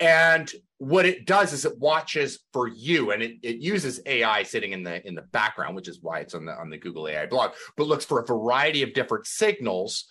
and 0.00 0.50
what 0.78 1.06
it 1.06 1.24
does 1.24 1.52
is 1.52 1.64
it 1.64 1.78
watches 1.78 2.40
for 2.52 2.66
you 2.66 3.12
and 3.12 3.22
it, 3.22 3.36
it 3.42 3.56
uses 3.58 4.00
ai 4.06 4.42
sitting 4.42 4.72
in 4.72 4.82
the 4.82 5.06
in 5.06 5.14
the 5.14 5.22
background 5.22 5.76
which 5.76 5.86
is 5.86 6.00
why 6.02 6.18
it's 6.18 6.34
on 6.34 6.44
the 6.44 6.52
on 6.52 6.68
the 6.68 6.76
google 6.76 7.06
ai 7.08 7.26
blog 7.26 7.52
but 7.76 7.86
looks 7.86 8.04
for 8.04 8.20
a 8.20 8.26
variety 8.26 8.82
of 8.82 8.92
different 8.92 9.26
signals. 9.26 10.06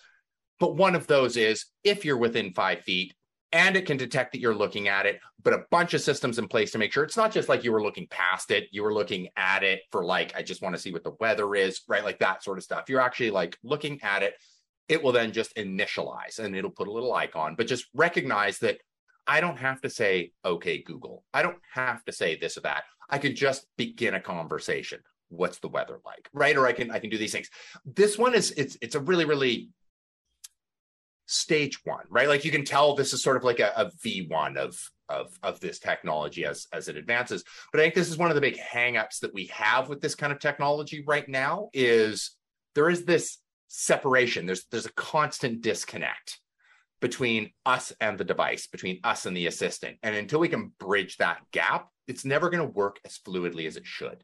But 0.60 0.76
one 0.76 0.96
of 0.96 1.08
those 1.08 1.36
is 1.36 1.66
if 1.84 2.06
you're 2.06 2.18
within 2.18 2.54
five 2.54 2.82
feet 2.82 3.14
and 3.54 3.78
it 3.78 3.86
can 3.86 3.96
detect 3.96 4.34
that 4.34 4.40
you're 4.40 4.56
looking 4.56 4.88
at 4.88 5.06
it 5.06 5.20
but 5.42 5.54
a 5.54 5.64
bunch 5.72 5.94
of 5.94 6.02
systems 6.02 6.40
in 6.40 6.48
place 6.48 6.72
to 6.72 6.78
make 6.78 6.92
sure 6.92 7.04
it's 7.04 7.18
not 7.18 7.32
just 7.32 7.48
like 7.48 7.64
you 7.64 7.72
were 7.72 7.84
looking 7.84 8.08
past 8.10 8.52
it 8.52 8.66
you 8.72 8.84
were 8.84 8.94
looking 8.94 9.30
at 9.38 9.64
it 9.64 9.82
for 9.92 10.04
like 10.04 10.36
i 10.36 10.42
just 10.42 10.62
want 10.62 10.76
to 10.76 10.82
see 10.82 10.92
what 10.92 11.04
the 11.04 11.16
weather 11.20 11.56
is 11.56 11.82
right 11.88 12.04
like 12.04 12.20
that 12.20 12.44
sort 12.44 12.58
of 12.58 12.64
stuff 12.64 12.90
you're 12.90 13.00
actually 13.00 13.32
like 13.32 13.58
looking 13.64 14.02
at 14.04 14.24
it 14.24 14.34
it 14.90 15.02
will 15.02 15.14
then 15.14 15.32
just 15.32 15.56
initialize 15.56 16.40
and 16.40 16.56
it'll 16.56 16.70
put 16.70 16.88
a 16.88 16.92
little 16.92 17.14
icon 17.14 17.56
but 17.56 17.68
just 17.68 17.86
recognize 17.94 18.60
that 18.60 18.78
I 19.26 19.42
don't 19.42 19.58
have 19.58 19.82
to 19.82 19.90
say, 19.90 20.32
okay, 20.44 20.82
Google. 20.82 21.24
I 21.34 21.44
don't 21.44 21.60
have 21.74 22.04
to 22.06 22.12
say 22.12 22.38
this 22.38 22.58
or 22.58 22.62
that. 22.62 22.84
I 23.10 23.18
can 23.18 23.36
just 23.36 23.66
begin 23.78 24.16
a 24.16 24.20
conversation. 24.20 25.00
What's 25.30 25.60
the 25.60 25.70
weather 25.70 26.00
like? 26.06 26.30
Right. 26.34 26.56
Or 26.58 26.68
I 26.68 26.74
can 26.74 26.92
I 26.92 27.00
can 27.00 27.10
do 27.10 27.18
these 27.18 27.32
things. 27.32 27.50
This 27.86 28.18
one 28.18 28.36
is 28.36 28.52
it's 28.52 28.78
it's 28.82 28.96
a 28.96 29.00
really, 29.00 29.26
really 29.26 29.70
stage 31.26 31.80
one, 31.84 32.06
right? 32.10 32.28
Like 32.28 32.46
you 32.46 32.52
can 32.52 32.66
tell 32.66 32.96
this 32.96 33.14
is 33.14 33.24
sort 33.24 33.38
of 33.38 33.44
like 33.44 33.60
a 33.60 33.72
a 33.76 33.92
V1 34.06 34.58
of 34.58 34.78
of 35.10 35.38
of 35.44 35.60
this 35.60 35.80
technology 35.80 36.46
as 36.46 36.68
as 36.74 36.88
it 36.88 36.98
advances. 36.98 37.44
But 37.72 37.80
I 37.80 37.84
think 37.84 37.96
this 37.96 38.10
is 38.10 38.18
one 38.18 38.30
of 38.30 38.36
the 38.36 38.42
big 38.42 38.58
hangups 38.58 39.20
that 39.22 39.34
we 39.34 39.48
have 39.48 39.90
with 39.90 40.02
this 40.02 40.16
kind 40.16 40.34
of 40.34 40.40
technology 40.40 41.04
right 41.06 41.28
now 41.28 41.70
is 41.74 42.32
there 42.76 42.90
is 42.90 43.06
this 43.06 43.38
separation. 43.68 44.46
There's 44.46 44.66
there's 44.66 44.86
a 44.86 44.94
constant 44.94 45.62
disconnect 45.62 46.40
between 47.02 47.52
us 47.66 47.92
and 48.00 48.18
the 48.18 48.24
device, 48.24 48.68
between 48.68 49.00
us 49.04 49.26
and 49.26 49.36
the 49.36 49.48
assistant. 49.48 49.98
And 50.04 50.16
until 50.16 50.40
we 50.40 50.48
can 50.48 50.72
bridge 50.80 51.18
that 51.18 51.42
gap, 51.52 51.90
it's 52.08 52.24
never 52.24 52.50
going 52.50 52.66
to 52.66 52.74
work 52.74 53.00
as 53.04 53.18
fluidly 53.18 53.68
as 53.68 53.76
it 53.76 53.86
should. 53.86 54.24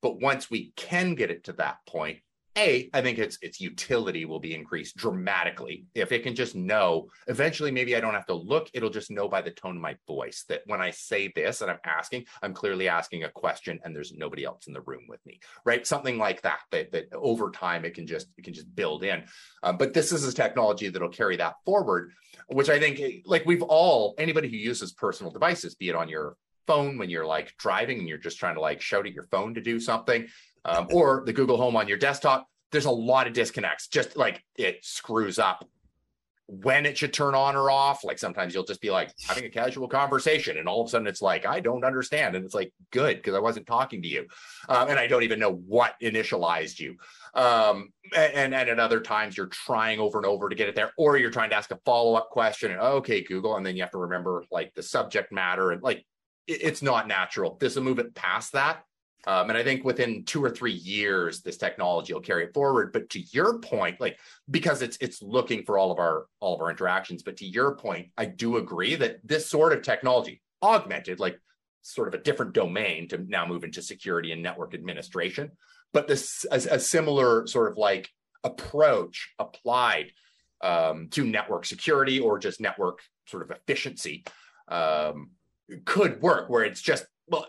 But 0.00 0.20
once 0.20 0.50
we 0.50 0.72
can 0.74 1.14
get 1.16 1.30
it 1.30 1.44
to 1.44 1.52
that 1.54 1.78
point, 1.86 2.18
a, 2.56 2.88
I 2.92 3.02
think 3.02 3.18
its 3.18 3.38
its 3.42 3.60
utility 3.60 4.24
will 4.24 4.38
be 4.38 4.54
increased 4.54 4.96
dramatically 4.96 5.86
if 5.94 6.12
it 6.12 6.22
can 6.22 6.34
just 6.34 6.54
know. 6.54 7.08
Eventually, 7.26 7.70
maybe 7.70 7.96
I 7.96 8.00
don't 8.00 8.14
have 8.14 8.26
to 8.26 8.34
look; 8.34 8.68
it'll 8.72 8.90
just 8.90 9.10
know 9.10 9.28
by 9.28 9.42
the 9.42 9.50
tone 9.50 9.76
of 9.76 9.82
my 9.82 9.96
voice 10.06 10.44
that 10.48 10.62
when 10.66 10.80
I 10.80 10.90
say 10.90 11.32
this 11.34 11.60
and 11.60 11.70
I'm 11.70 11.78
asking, 11.84 12.26
I'm 12.42 12.54
clearly 12.54 12.88
asking 12.88 13.24
a 13.24 13.30
question, 13.30 13.80
and 13.84 13.94
there's 13.94 14.12
nobody 14.12 14.44
else 14.44 14.66
in 14.66 14.72
the 14.72 14.82
room 14.82 15.04
with 15.08 15.24
me, 15.26 15.40
right? 15.64 15.86
Something 15.86 16.18
like 16.18 16.42
that. 16.42 16.60
That, 16.70 16.92
that 16.92 17.12
over 17.12 17.50
time 17.50 17.84
it 17.84 17.94
can 17.94 18.06
just 18.06 18.28
it 18.38 18.44
can 18.44 18.54
just 18.54 18.74
build 18.74 19.04
in. 19.04 19.24
Um, 19.62 19.76
but 19.76 19.92
this 19.92 20.12
is 20.12 20.26
a 20.26 20.32
technology 20.32 20.88
that'll 20.88 21.08
carry 21.08 21.36
that 21.36 21.54
forward, 21.64 22.12
which 22.48 22.68
I 22.68 22.78
think, 22.78 23.00
like 23.26 23.44
we've 23.46 23.62
all 23.62 24.14
anybody 24.18 24.48
who 24.48 24.56
uses 24.56 24.92
personal 24.92 25.32
devices, 25.32 25.74
be 25.74 25.88
it 25.88 25.96
on 25.96 26.08
your 26.08 26.36
phone 26.66 26.98
when 26.98 27.10
you're 27.10 27.26
like 27.26 27.54
driving 27.58 27.98
and 27.98 28.08
you're 28.08 28.18
just 28.18 28.38
trying 28.38 28.54
to 28.54 28.60
like 28.60 28.80
shout 28.80 29.06
at 29.06 29.12
your 29.12 29.26
phone 29.30 29.54
to 29.54 29.60
do 29.60 29.78
something 29.78 30.26
um, 30.64 30.88
or 30.92 31.22
the 31.26 31.32
Google 31.32 31.56
Home 31.56 31.76
on 31.76 31.88
your 31.88 31.98
desktop, 31.98 32.46
there's 32.72 32.86
a 32.86 32.90
lot 32.90 33.26
of 33.26 33.32
disconnects. 33.32 33.88
Just 33.88 34.16
like 34.16 34.42
it 34.56 34.84
screws 34.84 35.38
up 35.38 35.68
when 36.46 36.84
it 36.84 36.98
should 36.98 37.12
turn 37.12 37.34
on 37.34 37.56
or 37.56 37.70
off. 37.70 38.04
Like 38.04 38.18
sometimes 38.18 38.54
you'll 38.54 38.64
just 38.64 38.82
be 38.82 38.90
like 38.90 39.12
having 39.26 39.44
a 39.44 39.48
casual 39.48 39.88
conversation, 39.88 40.58
and 40.58 40.68
all 40.68 40.82
of 40.82 40.88
a 40.88 40.90
sudden 40.90 41.06
it's 41.06 41.22
like, 41.22 41.46
I 41.46 41.60
don't 41.60 41.84
understand. 41.84 42.36
And 42.36 42.44
it's 42.44 42.54
like, 42.54 42.72
good, 42.90 43.16
because 43.16 43.34
I 43.34 43.38
wasn't 43.38 43.66
talking 43.66 44.02
to 44.02 44.08
you. 44.08 44.26
Um, 44.68 44.88
and 44.88 44.98
I 44.98 45.06
don't 45.06 45.22
even 45.22 45.38
know 45.38 45.52
what 45.52 45.94
initialized 46.02 46.78
you. 46.80 46.96
Um, 47.34 47.90
and, 48.14 48.54
and 48.54 48.70
at 48.70 48.78
other 48.78 49.00
times 49.00 49.36
you're 49.36 49.46
trying 49.46 49.98
over 50.00 50.18
and 50.18 50.26
over 50.26 50.48
to 50.48 50.54
get 50.54 50.68
it 50.68 50.74
there, 50.74 50.92
or 50.98 51.16
you're 51.16 51.30
trying 51.30 51.50
to 51.50 51.56
ask 51.56 51.70
a 51.70 51.78
follow 51.84 52.14
up 52.14 52.30
question. 52.30 52.72
And 52.72 52.80
okay, 52.80 53.22
Google. 53.22 53.56
And 53.56 53.64
then 53.64 53.76
you 53.76 53.82
have 53.82 53.92
to 53.92 53.98
remember 53.98 54.44
like 54.50 54.74
the 54.74 54.82
subject 54.82 55.32
matter 55.32 55.70
and 55.70 55.82
like 55.82 56.04
it, 56.46 56.62
it's 56.62 56.82
not 56.82 57.08
natural. 57.08 57.56
This 57.58 57.76
will 57.76 57.84
move 57.84 57.98
it 57.98 58.14
past 58.14 58.52
that 58.52 58.84
um, 59.26 59.48
and 59.48 59.58
I 59.58 59.64
think 59.64 59.84
within 59.84 60.24
two 60.24 60.44
or 60.44 60.50
three 60.50 60.72
years, 60.72 61.40
this 61.40 61.56
technology 61.56 62.12
will 62.12 62.20
carry 62.20 62.44
it 62.44 62.54
forward. 62.54 62.92
But 62.92 63.08
to 63.10 63.20
your 63.32 63.58
point, 63.58 64.00
like 64.00 64.18
because 64.50 64.82
it's 64.82 64.98
it's 65.00 65.22
looking 65.22 65.64
for 65.64 65.78
all 65.78 65.90
of 65.90 65.98
our 65.98 66.26
all 66.40 66.54
of 66.54 66.60
our 66.60 66.70
interactions. 66.70 67.22
But 67.22 67.38
to 67.38 67.46
your 67.46 67.76
point, 67.76 68.08
I 68.16 68.26
do 68.26 68.56
agree 68.56 68.94
that 68.96 69.20
this 69.24 69.48
sort 69.48 69.72
of 69.72 69.82
technology, 69.82 70.42
augmented, 70.62 71.20
like 71.20 71.38
sort 71.82 72.08
of 72.08 72.14
a 72.14 72.22
different 72.22 72.52
domain 72.54 73.08
to 73.08 73.18
now 73.18 73.46
move 73.46 73.64
into 73.64 73.82
security 73.82 74.32
and 74.32 74.42
network 74.42 74.74
administration, 74.74 75.50
but 75.92 76.08
this 76.08 76.44
a, 76.50 76.56
a 76.56 76.80
similar 76.80 77.46
sort 77.46 77.70
of 77.70 77.78
like 77.78 78.10
approach 78.42 79.34
applied 79.38 80.12
um, 80.62 81.08
to 81.10 81.24
network 81.24 81.64
security 81.66 82.20
or 82.20 82.38
just 82.38 82.60
network 82.60 83.00
sort 83.26 83.42
of 83.42 83.50
efficiency 83.50 84.24
um, 84.68 85.30
could 85.84 86.20
work, 86.20 86.50
where 86.50 86.64
it's 86.64 86.82
just 86.82 87.06
well 87.26 87.46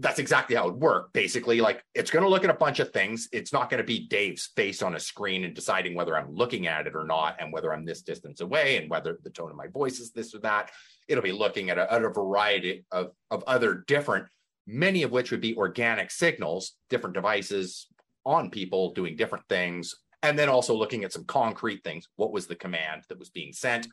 that's 0.00 0.20
exactly 0.20 0.54
how 0.54 0.68
it 0.68 0.72
would 0.72 0.80
work. 0.80 1.12
Basically, 1.12 1.60
like 1.60 1.82
it's 1.94 2.10
going 2.10 2.22
to 2.22 2.28
look 2.28 2.44
at 2.44 2.50
a 2.50 2.54
bunch 2.54 2.78
of 2.78 2.92
things. 2.92 3.28
It's 3.32 3.52
not 3.52 3.68
going 3.68 3.78
to 3.78 3.86
be 3.86 4.06
Dave's 4.06 4.46
face 4.54 4.80
on 4.82 4.94
a 4.94 5.00
screen 5.00 5.44
and 5.44 5.54
deciding 5.54 5.94
whether 5.94 6.16
I'm 6.16 6.32
looking 6.32 6.68
at 6.68 6.86
it 6.86 6.94
or 6.94 7.04
not, 7.04 7.36
and 7.40 7.52
whether 7.52 7.72
I'm 7.72 7.84
this 7.84 8.02
distance 8.02 8.40
away, 8.40 8.76
and 8.76 8.88
whether 8.88 9.18
the 9.22 9.30
tone 9.30 9.50
of 9.50 9.56
my 9.56 9.66
voice 9.66 9.98
is 9.98 10.12
this 10.12 10.34
or 10.34 10.38
that. 10.40 10.70
It'll 11.08 11.22
be 11.22 11.32
looking 11.32 11.70
at 11.70 11.78
a, 11.78 11.92
at 11.92 12.04
a 12.04 12.10
variety 12.10 12.84
of, 12.92 13.10
of 13.30 13.42
other 13.46 13.84
different, 13.86 14.26
many 14.66 15.02
of 15.02 15.10
which 15.10 15.30
would 15.30 15.40
be 15.40 15.56
organic 15.56 16.10
signals, 16.10 16.74
different 16.90 17.14
devices 17.14 17.88
on 18.24 18.50
people 18.50 18.92
doing 18.92 19.16
different 19.16 19.48
things, 19.48 19.94
and 20.22 20.38
then 20.38 20.48
also 20.48 20.74
looking 20.74 21.02
at 21.02 21.12
some 21.12 21.24
concrete 21.24 21.82
things. 21.82 22.06
What 22.16 22.32
was 22.32 22.46
the 22.46 22.54
command 22.54 23.02
that 23.08 23.18
was 23.18 23.30
being 23.30 23.52
sent? 23.52 23.88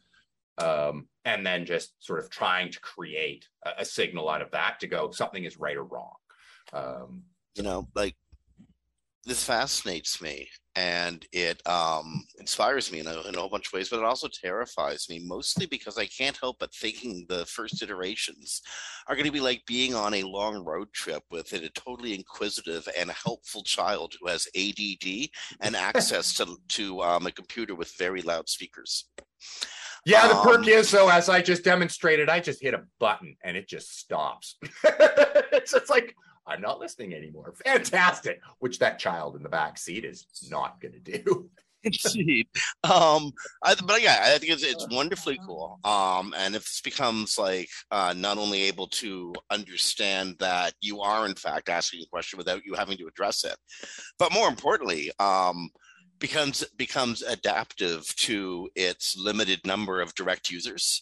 Um, 0.58 1.08
and 1.26 1.46
then 1.46 1.66
just 1.66 1.94
sort 2.00 2.20
of 2.20 2.30
trying 2.30 2.72
to 2.72 2.80
create 2.80 3.48
a, 3.66 3.72
a, 3.80 3.86
signal 3.86 4.30
out 4.30 4.42
of 4.42 4.52
that 4.52 4.80
to 4.80 4.88
go 4.88 5.12
something 5.12 5.44
is 5.44 5.60
right 5.60 5.76
or 5.76 5.84
wrong. 5.84 6.14
Um, 6.72 7.24
you 7.56 7.64
know, 7.64 7.88
like 7.96 8.16
this 9.26 9.44
fascinates 9.44 10.22
me 10.22 10.48
and 10.76 11.26
it 11.32 11.66
um, 11.68 12.24
inspires 12.38 12.92
me 12.92 13.00
in 13.00 13.08
a, 13.08 13.22
in 13.22 13.34
a 13.34 13.40
whole 13.40 13.50
bunch 13.50 13.68
of 13.68 13.74
ways, 13.74 13.90
but 13.90 14.00
it 14.00 14.06
also 14.06 14.28
terrifies 14.28 15.08
me, 15.10 15.20
mostly 15.26 15.66
because 15.66 15.98
I 15.98 16.06
can't 16.06 16.38
help 16.38 16.58
but 16.60 16.74
thinking 16.74 17.26
the 17.28 17.46
first 17.46 17.82
iterations 17.82 18.62
are 19.08 19.16
going 19.16 19.26
to 19.26 19.32
be 19.32 19.40
like 19.40 19.64
being 19.66 19.96
on 19.96 20.14
a 20.14 20.24
long 20.24 20.64
road 20.64 20.90
trip 20.94 21.24
with 21.32 21.52
a 21.54 21.70
totally 21.70 22.14
inquisitive 22.14 22.88
and 22.98 23.10
helpful 23.10 23.64
child 23.64 24.14
who 24.20 24.28
has 24.28 24.48
ADD 24.56 25.30
and 25.62 25.76
access 25.76 26.34
to, 26.36 26.58
to 26.70 27.02
um, 27.02 27.26
a 27.26 27.32
computer 27.32 27.74
with 27.74 27.98
very 27.98 28.22
loud 28.22 28.48
speakers. 28.48 29.10
Yeah, 30.06 30.28
the 30.28 30.36
perk 30.36 30.60
um, 30.60 30.68
is 30.68 30.88
so 30.88 31.10
as 31.10 31.30
I 31.30 31.42
just 31.42 31.64
demonstrated, 31.64 32.30
I 32.30 32.40
just 32.40 32.62
hit 32.62 32.76
a 32.76 32.84
button 33.00 33.36
and 33.44 33.58
it 33.58 33.68
just 33.68 33.98
stops. 33.98 34.58
it's 34.84 35.72
just 35.72 35.90
like 35.90 36.16
I'm 36.48 36.62
not 36.62 36.80
listening 36.80 37.14
anymore. 37.14 37.56
Fantastic. 37.66 38.40
Which 38.60 38.80
that 38.80 39.00
child 39.00 39.36
in 39.36 39.42
the 39.42 39.50
back 39.50 39.80
seat 39.80 40.06
is 40.06 40.28
not 40.50 40.80
going 40.80 40.94
to 40.94 41.00
do. 41.00 41.50
Indeed. 42.16 42.48
Um, 42.84 43.32
I, 43.64 43.76
but 43.86 44.02
yeah, 44.02 44.22
I 44.24 44.38
think 44.38 44.54
it's, 44.54 44.64
it's 44.64 44.88
wonderfully 44.90 45.40
cool. 45.46 45.80
Um, 45.84 46.34
and 46.36 46.56
if 46.56 46.64
this 46.64 46.82
becomes 46.82 47.38
like 47.38 47.70
uh, 47.92 48.14
not 48.18 48.38
only 48.38 48.64
able 48.64 48.88
to 48.88 49.34
understand 49.52 50.36
that 50.40 50.74
you 50.82 51.02
are 51.02 51.28
in 51.28 51.36
fact 51.36 51.70
asking 51.70 52.02
a 52.02 52.10
question 52.10 52.38
without 52.38 52.66
you 52.66 52.74
having 52.74 52.98
to 52.98 53.08
address 53.08 53.44
it, 53.44 53.56
but 54.18 54.34
more 54.34 54.48
importantly, 54.48 55.12
um, 55.20 55.70
becomes 56.20 56.64
becomes 56.78 57.22
adaptive 57.22 58.14
to 58.18 58.70
its 58.76 59.18
limited 59.18 59.66
number 59.66 60.02
of 60.02 60.14
direct 60.16 60.50
users 60.50 61.02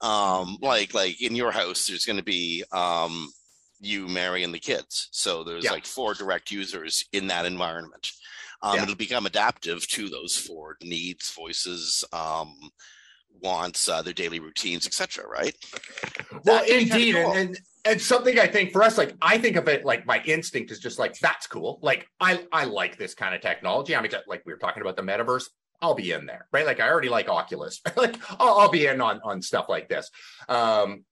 Um, 0.00 0.58
like 0.60 0.92
like 0.94 1.20
in 1.22 1.34
your 1.36 1.52
house, 1.52 1.86
there's 1.86 2.04
going 2.04 2.18
to 2.18 2.22
be 2.24 2.64
um, 2.72 3.30
you, 3.80 4.08
Mary, 4.08 4.42
and 4.44 4.52
the 4.54 4.58
kids. 4.58 5.08
So 5.12 5.44
there's 5.44 5.64
Yeah. 5.64 5.72
like 5.72 5.86
four 5.86 6.14
direct 6.14 6.50
users 6.50 7.04
in 7.12 7.28
that 7.28 7.46
environment. 7.46 8.10
Um, 8.62 8.76
Yeah. 8.76 8.82
It'll 8.84 8.94
become 8.96 9.26
adaptive 9.26 9.86
to 9.88 10.08
those 10.08 10.36
four 10.36 10.76
needs, 10.82 11.30
voices, 11.30 12.04
um, 12.12 12.54
wants, 13.40 13.88
uh, 13.88 14.02
their 14.02 14.12
daily 14.12 14.40
routines, 14.40 14.86
etc. 14.86 15.26
Right? 15.28 15.54
Well, 16.32 16.40
That 16.44 16.66
can 16.66 16.78
be 16.78 16.84
kinda 16.84 16.96
indeed, 16.96 17.14
cool. 17.14 17.32
and, 17.32 17.48
and 17.50 17.58
and 17.86 18.00
something 18.00 18.38
I 18.38 18.46
think 18.46 18.72
for 18.72 18.82
us, 18.82 18.96
like 18.96 19.14
I 19.20 19.38
think 19.38 19.56
of 19.56 19.68
it 19.68 19.84
like 19.84 20.06
my 20.06 20.22
instinct 20.24 20.70
is 20.70 20.78
just 20.78 20.98
like 20.98 21.18
that's 21.18 21.46
cool. 21.46 21.78
Like 21.82 22.08
I 22.20 22.44
I 22.52 22.64
like 22.64 22.96
this 22.96 23.14
kind 23.14 23.34
of 23.34 23.40
technology. 23.40 23.94
I 23.94 24.00
mean, 24.00 24.10
like 24.26 24.42
we 24.46 24.52
were 24.52 24.58
talking 24.58 24.80
about 24.80 24.96
the 24.96 25.02
metaverse. 25.02 25.44
I'll 25.82 25.94
be 25.94 26.12
in 26.12 26.24
there, 26.24 26.46
right? 26.52 26.64
Like 26.64 26.80
I 26.80 26.88
already 26.88 27.10
like 27.10 27.28
Oculus. 27.28 27.80
like 27.96 28.16
I'll, 28.40 28.58
I'll 28.60 28.70
be 28.70 28.86
in 28.86 29.00
on 29.00 29.20
on 29.22 29.42
stuff 29.42 29.68
like 29.68 29.88
this. 29.88 30.10
Um, 30.48 31.04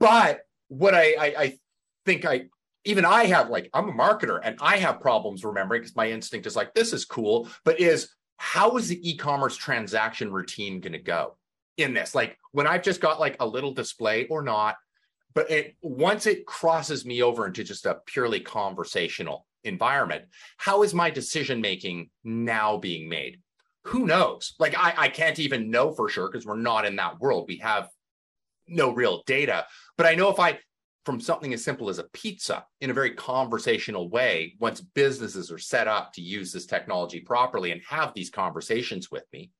but 0.00 0.40
what 0.68 0.94
I, 0.94 1.14
I 1.14 1.26
I 1.38 1.58
think 2.04 2.24
I 2.24 2.46
even 2.84 3.04
I 3.04 3.26
have 3.26 3.48
like 3.48 3.70
I'm 3.72 3.88
a 3.88 3.92
marketer 3.92 4.40
and 4.42 4.56
I 4.60 4.78
have 4.78 5.00
problems 5.00 5.44
remembering 5.44 5.82
because 5.82 5.94
my 5.94 6.10
instinct 6.10 6.46
is 6.46 6.56
like 6.56 6.74
this 6.74 6.92
is 6.92 7.04
cool, 7.04 7.48
but 7.64 7.78
is 7.78 8.08
how 8.38 8.76
is 8.76 8.88
the 8.88 9.08
e-commerce 9.08 9.56
transaction 9.56 10.32
routine 10.32 10.80
going 10.80 10.92
to 10.92 10.98
go 10.98 11.36
in 11.78 11.94
this? 11.94 12.14
Like 12.14 12.36
when 12.52 12.66
I've 12.66 12.82
just 12.82 13.00
got 13.00 13.20
like 13.20 13.36
a 13.40 13.46
little 13.46 13.72
display 13.72 14.26
or 14.26 14.42
not, 14.42 14.76
but 15.34 15.50
it 15.50 15.76
once 15.80 16.26
it 16.26 16.46
crosses 16.46 17.06
me 17.06 17.22
over 17.22 17.46
into 17.46 17.64
just 17.64 17.86
a 17.86 18.00
purely 18.06 18.40
conversational 18.40 19.46
environment, 19.64 20.24
how 20.58 20.82
is 20.82 20.92
my 20.92 21.10
decision 21.10 21.60
making 21.60 22.10
now 22.24 22.76
being 22.76 23.08
made? 23.08 23.40
Who 23.84 24.04
knows? 24.04 24.54
Like 24.58 24.76
I, 24.76 24.94
I 24.96 25.08
can't 25.08 25.38
even 25.38 25.70
know 25.70 25.92
for 25.92 26.08
sure 26.08 26.28
because 26.30 26.44
we're 26.44 26.56
not 26.56 26.84
in 26.84 26.96
that 26.96 27.20
world. 27.20 27.46
We 27.48 27.58
have 27.58 27.88
no 28.66 28.92
real 28.92 29.22
data. 29.26 29.66
But 29.96 30.06
I 30.06 30.14
know 30.14 30.28
if 30.28 30.38
I 30.38 30.58
from 31.04 31.20
something 31.20 31.54
as 31.54 31.64
simple 31.64 31.88
as 31.88 31.98
a 31.98 32.08
pizza 32.12 32.66
in 32.82 32.90
a 32.90 32.94
very 32.94 33.12
conversational 33.12 34.10
way, 34.10 34.54
once 34.58 34.82
businesses 34.82 35.50
are 35.50 35.58
set 35.58 35.88
up 35.88 36.12
to 36.12 36.20
use 36.20 36.52
this 36.52 36.66
technology 36.66 37.20
properly 37.20 37.72
and 37.72 37.80
have 37.88 38.12
these 38.12 38.28
conversations 38.28 39.10
with 39.10 39.24
me, 39.32 39.50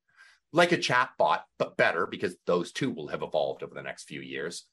like 0.51 0.71
a 0.71 0.77
chat 0.77 1.11
bot, 1.17 1.45
but 1.57 1.77
better 1.77 2.05
because 2.07 2.35
those 2.45 2.71
two 2.71 2.89
will 2.91 3.07
have 3.09 3.21
evolved 3.21 3.63
over 3.63 3.75
the 3.75 3.81
next 3.83 4.05
few 4.05 4.21
years. 4.21 4.65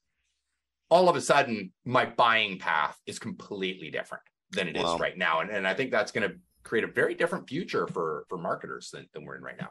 All 0.89 1.09
of 1.09 1.15
a 1.15 1.21
sudden, 1.21 1.71
my 1.85 2.05
buying 2.05 2.59
path 2.59 2.97
is 3.05 3.19
completely 3.19 3.91
different 3.91 4.23
than 4.51 4.67
it 4.67 4.75
is 4.77 4.83
Wow. 4.83 4.97
right 4.97 5.17
now. 5.17 5.41
And, 5.41 5.49
and 5.51 5.67
I 5.67 5.73
think 5.73 5.91
that's 5.91 6.11
going 6.11 6.29
to 6.29 6.37
create 6.63 6.83
a 6.85 6.87
very 6.91 7.13
different 7.13 7.47
future 7.49 7.85
for, 7.87 8.25
for 8.29 8.37
marketers 8.37 8.89
than, 8.91 9.07
than 9.13 9.25
we're 9.25 9.35
in 9.35 9.41
right 9.43 9.57
now. 9.59 9.69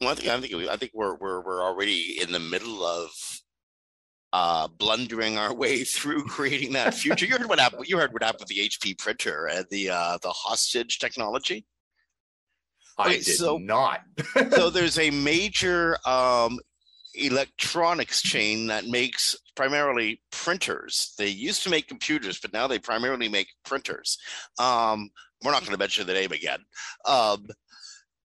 Well, 0.00 0.10
I 0.10 0.14
think 0.14 0.28
I 0.28 0.40
think 0.40 0.54
I 0.68 0.76
think 0.76 0.92
we're 0.94 1.14
we're 1.16 1.40
we're 1.40 1.62
already 1.62 2.18
in 2.20 2.30
the 2.30 2.38
middle 2.38 2.84
of 2.84 3.10
uh 4.32 4.68
blundering 4.68 5.38
our 5.38 5.54
way 5.54 5.84
through 5.94 6.24
creating 6.24 6.72
that 6.74 6.92
future. 6.92 7.24
you 7.24 7.32
heard 7.38 7.48
what 7.48 7.58
happened. 7.60 7.86
You 7.86 7.96
heard 7.98 8.12
what 8.12 8.22
happened 8.22 8.40
with 8.40 8.48
the 8.48 8.68
HP 8.68 8.98
printer 8.98 9.46
and 9.46 9.64
the 9.70 9.88
uh 9.88 10.18
the 10.20 10.28
hostage 10.30 10.98
technology. 10.98 11.64
I 12.98 13.12
did 13.14 13.24
so- 13.24 13.58
not. 13.58 14.00
so 14.52 14.70
there's 14.70 14.98
a 14.98 15.10
major 15.10 15.96
um, 16.06 16.58
electronics 17.14 18.22
chain 18.22 18.66
that 18.68 18.86
makes 18.86 19.36
primarily 19.54 20.20
printers. 20.30 21.14
They 21.18 21.28
used 21.28 21.62
to 21.64 21.70
make 21.70 21.88
computers, 21.88 22.38
but 22.38 22.52
now 22.52 22.66
they 22.66 22.78
primarily 22.78 23.28
make 23.28 23.48
printers. 23.64 24.18
Um, 24.58 25.10
we're 25.42 25.52
not 25.52 25.62
going 25.62 25.72
to 25.72 25.78
mention 25.78 26.06
the 26.06 26.14
name 26.14 26.32
again. 26.32 26.60
Um, 27.06 27.46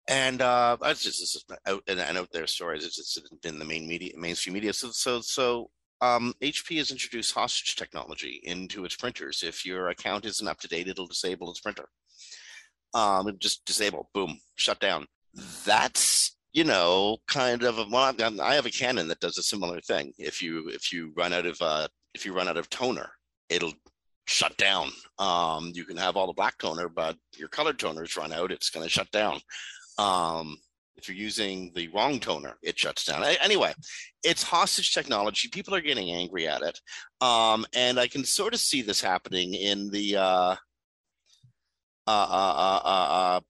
and 0.09 0.43
uh, 0.43 0.77
that's 0.81 1.03
just 1.03 1.21
this 1.21 1.37
is 1.37 1.45
out 1.67 1.83
and 1.87 2.19
out 2.19 2.29
there 2.33 2.47
stories. 2.47 2.85
It's 2.85 2.97
just 2.97 3.21
in 3.45 3.59
the 3.59 3.65
main 3.65 3.87
media, 3.87 4.13
mainstream 4.17 4.55
media. 4.55 4.73
So 4.73 4.91
so 4.91 5.21
so. 5.21 5.71
Um, 6.03 6.33
HP 6.41 6.79
has 6.79 6.91
introduced 6.91 7.35
hostage 7.35 7.77
technology 7.77 8.41
into 8.45 8.87
its 8.87 8.97
printers. 8.97 9.43
If 9.43 9.67
your 9.67 9.91
account 9.91 10.25
isn't 10.25 10.49
up 10.49 10.59
to 10.61 10.69
date, 10.69 10.89
it'll 10.89 11.07
disable 11.07 11.51
its 11.51 11.61
printer. 11.61 11.91
Um, 12.95 13.37
just 13.39 13.65
disable, 13.65 14.09
boom, 14.15 14.39
shut 14.57 14.81
down. 14.81 15.07
That's 15.65 16.37
you 16.53 16.65
know 16.65 17.19
kind 17.29 17.63
of 17.63 17.79
a, 17.79 17.87
well 17.91 18.13
i 18.41 18.55
have 18.55 18.67
a 18.67 18.71
Canon 18.71 19.09
that 19.09 19.21
does 19.21 19.39
a 19.39 19.43
similar 19.43 19.81
thing. 19.81 20.13
If 20.19 20.43
you 20.43 20.69
if 20.69 20.93
you 20.93 21.13
run 21.17 21.33
out 21.33 21.47
of 21.47 21.61
uh 21.61 21.89
if 22.15 22.27
you 22.27 22.33
run 22.33 22.49
out 22.49 22.57
of 22.57 22.69
toner 22.71 23.11
it'll 23.49 23.73
shut 24.27 24.57
down. 24.57 24.91
Um 25.19 25.73
you 25.75 25.85
can 25.85 25.97
have 25.97 26.17
all 26.17 26.27
the 26.27 26.33
black 26.33 26.59
toner 26.59 26.89
but 26.89 27.17
your 27.37 27.49
colored 27.49 27.79
toners 27.79 28.17
run 28.17 28.33
out 28.33 28.53
it's 28.53 28.71
going 28.71 28.85
to 28.85 28.91
shut 28.91 29.11
down. 29.11 29.41
Um 29.99 30.57
if 30.97 31.09
you're 31.09 31.17
using 31.17 31.73
the 31.75 31.89
wrong 31.89 32.19
toner 32.19 32.57
it 32.63 32.79
shuts 32.79 33.05
down. 33.05 33.23
Anyway 33.41 33.73
it's 34.25 34.43
hostage 34.43 34.93
technology. 34.93 35.49
People 35.49 35.75
are 35.75 35.81
getting 35.81 36.11
angry 36.11 36.49
at 36.49 36.63
it. 36.63 36.81
Um 37.21 37.65
and 37.75 37.99
i 38.01 38.09
can 38.09 38.25
sort 38.25 38.55
of 38.55 38.61
see 38.61 38.83
this 38.83 39.01
happening 39.01 39.55
in 39.55 39.89
the 39.91 40.17
uh 40.17 40.57
uh, 42.11 42.29
uh, 42.31 42.81
uh, 42.85 42.89
uh, 42.89 43.37
uh, 43.37 43.41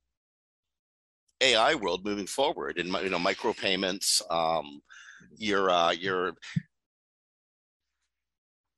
AI 1.41 1.75
world 1.75 2.05
moving 2.05 2.27
forward, 2.27 2.79
and 2.79 2.89
you 3.03 3.11
know, 3.11 3.19
micropayments. 3.19 4.21
Um, 4.31 4.81
your 5.37 5.71
uh, 5.71 5.93
your 5.93 6.35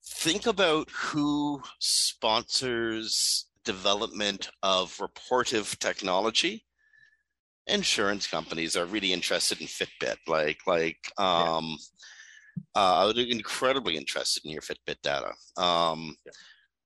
think 0.04 0.46
about 0.46 0.88
who 0.90 1.62
sponsors 1.80 3.46
development 3.64 4.50
of 4.62 4.96
reportive 4.98 5.78
technology. 5.78 6.64
Insurance 7.66 8.26
companies 8.26 8.76
are 8.76 8.86
really 8.86 9.12
interested 9.12 9.60
in 9.60 9.66
Fitbit, 9.66 10.16
like 10.26 10.58
like 10.66 10.98
um, 11.18 11.76
uh, 12.74 13.00
I 13.00 13.04
would 13.04 13.16
be 13.16 13.30
incredibly 13.30 13.96
interested 13.96 14.44
in 14.44 14.50
your 14.52 14.62
Fitbit 14.62 15.00
data. 15.02 15.32
Um, 15.56 16.16
Yeah. 16.26 16.32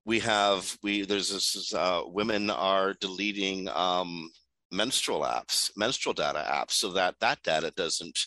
We 0.07 0.19
have 0.21 0.77
we 0.81 1.03
there's 1.03 1.31
this 1.33 1.73
uh, 1.73 2.03
women 2.05 2.49
are 2.49 2.93
deleting 2.93 3.67
um, 3.67 4.31
menstrual 4.71 5.21
apps, 5.21 5.69
menstrual 5.75 6.13
data 6.13 6.45
apps, 6.49 6.71
so 6.71 6.93
that 6.93 7.15
that 7.19 7.43
data 7.43 7.73
doesn't 7.75 8.17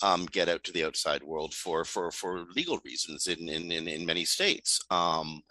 um, 0.00 0.26
get 0.26 0.48
out 0.48 0.62
to 0.62 0.72
the 0.72 0.84
outside 0.84 1.24
world 1.24 1.52
for 1.52 1.84
for 1.84 2.12
for 2.12 2.46
legal 2.54 2.78
reasons 2.84 3.26
in 3.26 3.48
in 3.48 3.72
in, 3.72 3.88
in 3.88 4.06
many 4.06 4.24
states. 4.24 4.80
Um, 4.92 5.42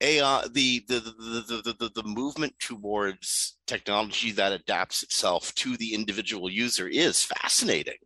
AI, 0.00 0.46
the 0.50 0.84
the, 0.88 1.00
the 1.00 1.76
the 1.78 1.90
the 1.94 2.08
movement 2.08 2.54
towards 2.60 3.58
technology 3.66 4.30
that 4.32 4.52
adapts 4.52 5.02
itself 5.02 5.54
to 5.56 5.76
the 5.76 5.92
individual 5.92 6.48
user 6.48 6.88
is 6.88 7.24
fascinating. 7.24 7.98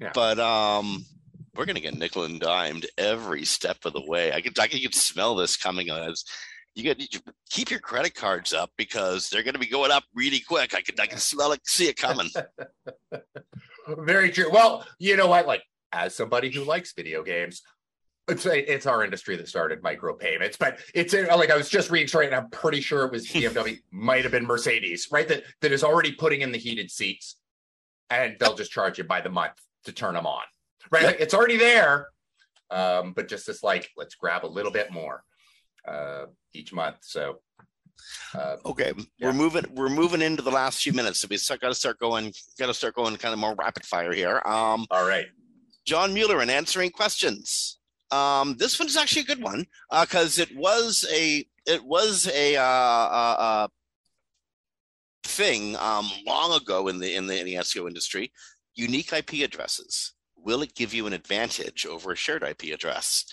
Yeah. 0.00 0.12
But 0.14 0.38
um, 0.38 1.04
we're 1.58 1.66
gonna 1.66 1.80
get 1.80 1.98
nickel 1.98 2.22
and 2.22 2.40
dimed 2.40 2.86
every 2.96 3.44
step 3.44 3.84
of 3.84 3.92
the 3.92 4.04
way. 4.06 4.32
I 4.32 4.40
could 4.40 4.56
I 4.58 4.68
could 4.68 4.94
smell 4.94 5.34
this 5.34 5.56
coming 5.56 5.90
as 5.90 6.24
you 6.76 6.84
get 6.84 7.00
you 7.00 7.20
keep 7.50 7.70
your 7.70 7.80
credit 7.80 8.14
cards 8.14 8.52
up 8.52 8.70
because 8.78 9.28
they're 9.28 9.42
gonna 9.42 9.58
be 9.58 9.66
going 9.66 9.90
up 9.90 10.04
really 10.14 10.38
quick. 10.38 10.74
I 10.74 10.80
can 10.80 10.94
I 11.00 11.06
can 11.06 11.18
smell 11.18 11.50
it, 11.52 11.60
see 11.64 11.88
it 11.88 11.96
coming. 11.96 12.30
Very 13.88 14.30
true. 14.30 14.50
Well, 14.50 14.86
you 15.00 15.16
know 15.16 15.26
what? 15.26 15.46
Like, 15.46 15.64
as 15.92 16.14
somebody 16.14 16.50
who 16.50 16.62
likes 16.62 16.92
video 16.92 17.24
games, 17.24 17.62
it's 18.28 18.46
it's 18.46 18.86
our 18.86 19.02
industry 19.02 19.34
that 19.36 19.48
started 19.48 19.82
micropayments, 19.82 20.58
but 20.58 20.78
it's 20.94 21.12
in, 21.12 21.26
like 21.26 21.50
I 21.50 21.56
was 21.56 21.68
just 21.68 21.90
reading 21.90 22.06
story, 22.06 22.26
and 22.26 22.34
I'm 22.36 22.50
pretty 22.50 22.80
sure 22.80 23.04
it 23.06 23.12
was 23.12 23.26
BMW, 23.32 23.78
might 23.90 24.22
have 24.22 24.32
been 24.32 24.46
Mercedes, 24.46 25.08
right? 25.10 25.26
That 25.26 25.42
that 25.62 25.72
is 25.72 25.82
already 25.82 26.12
putting 26.12 26.42
in 26.42 26.52
the 26.52 26.58
heated 26.58 26.90
seats, 26.90 27.36
and 28.10 28.36
they'll 28.38 28.54
just 28.54 28.70
charge 28.70 28.98
you 28.98 29.04
by 29.04 29.20
the 29.22 29.30
month 29.30 29.54
to 29.84 29.92
turn 29.92 30.14
them 30.14 30.26
on, 30.26 30.42
right? 30.90 31.04
Like, 31.04 31.20
it's 31.20 31.34
already 31.34 31.56
there, 31.56 32.08
um, 32.70 33.12
but 33.12 33.28
just 33.28 33.46
this 33.46 33.62
like 33.62 33.90
let's 33.96 34.14
grab 34.14 34.44
a 34.44 34.46
little 34.48 34.72
bit 34.72 34.90
more 34.92 35.22
uh, 35.86 36.26
each 36.52 36.72
month. 36.72 36.96
So. 37.02 37.40
Uh, 38.32 38.56
Okay, 38.64 38.92
Yeah. 39.18 39.26
we're 39.26 39.32
moving. 39.32 39.64
We're 39.74 39.88
moving 39.88 40.22
into 40.22 40.40
the 40.42 40.52
last 40.52 40.82
few 40.82 40.92
minutes, 40.92 41.20
so 41.20 41.26
we 41.28 41.36
got 41.58 41.68
to 41.68 41.74
start 41.74 41.98
going. 41.98 42.32
Got 42.58 42.66
to 42.66 42.74
start 42.74 42.94
going 42.94 43.16
kind 43.16 43.32
of 43.32 43.40
more 43.40 43.56
rapid 43.56 43.84
fire 43.84 44.12
here. 44.12 44.40
Um, 44.46 44.86
all 44.90 45.06
right. 45.06 45.26
John 45.84 46.14
Mueller 46.14 46.40
and 46.40 46.50
answering 46.50 46.90
questions. 46.90 47.78
Um, 48.10 48.56
this 48.56 48.78
one's 48.78 48.96
actually 48.96 49.22
a 49.22 49.24
good 49.26 49.42
one 49.42 49.66
because 49.90 50.38
it 50.38 50.54
was 50.56 51.06
a 51.12 51.44
it 51.66 51.84
was 51.84 52.28
a 52.28 52.56
uh, 52.56 52.62
uh, 52.62 53.36
uh, 53.38 53.68
thing 55.24 55.76
um, 55.76 56.08
long 56.26 56.58
ago 56.60 56.88
in 56.88 56.98
the 56.98 57.14
in 57.14 57.26
the, 57.26 57.38
in 57.40 57.46
the 57.46 57.54
SEO 57.54 57.88
industry. 57.88 58.32
Unique 58.74 59.12
IP 59.12 59.42
addresses. 59.44 60.12
Will 60.48 60.62
it 60.62 60.74
give 60.74 60.94
you 60.94 61.06
an 61.06 61.12
advantage 61.12 61.84
over 61.84 62.10
a 62.10 62.16
shared 62.16 62.42
IP 62.42 62.72
address? 62.72 63.26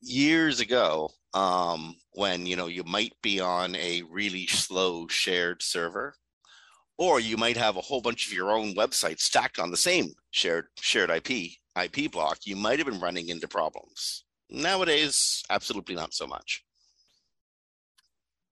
Years 0.00 0.58
ago, 0.58 1.10
um, 1.34 1.94
when 2.14 2.46
you 2.46 2.56
know 2.56 2.66
you 2.66 2.82
might 2.82 3.12
be 3.22 3.38
on 3.38 3.76
a 3.76 4.02
really 4.10 4.48
slow 4.48 5.06
shared 5.06 5.62
server, 5.62 6.16
or 6.98 7.20
you 7.20 7.36
might 7.36 7.56
have 7.56 7.76
a 7.76 7.80
whole 7.80 8.00
bunch 8.00 8.26
of 8.26 8.32
your 8.32 8.50
own 8.50 8.74
websites 8.74 9.20
stacked 9.20 9.60
on 9.60 9.70
the 9.70 9.76
same 9.76 10.14
shared 10.32 10.66
shared 10.80 11.10
IP 11.10 11.52
IP 11.80 12.10
block, 12.10 12.38
you 12.44 12.56
might 12.56 12.80
have 12.80 12.88
been 12.88 12.98
running 12.98 13.28
into 13.28 13.46
problems. 13.46 14.24
Nowadays, 14.50 15.44
absolutely 15.48 15.94
not 15.94 16.12
so 16.12 16.26
much. 16.26 16.64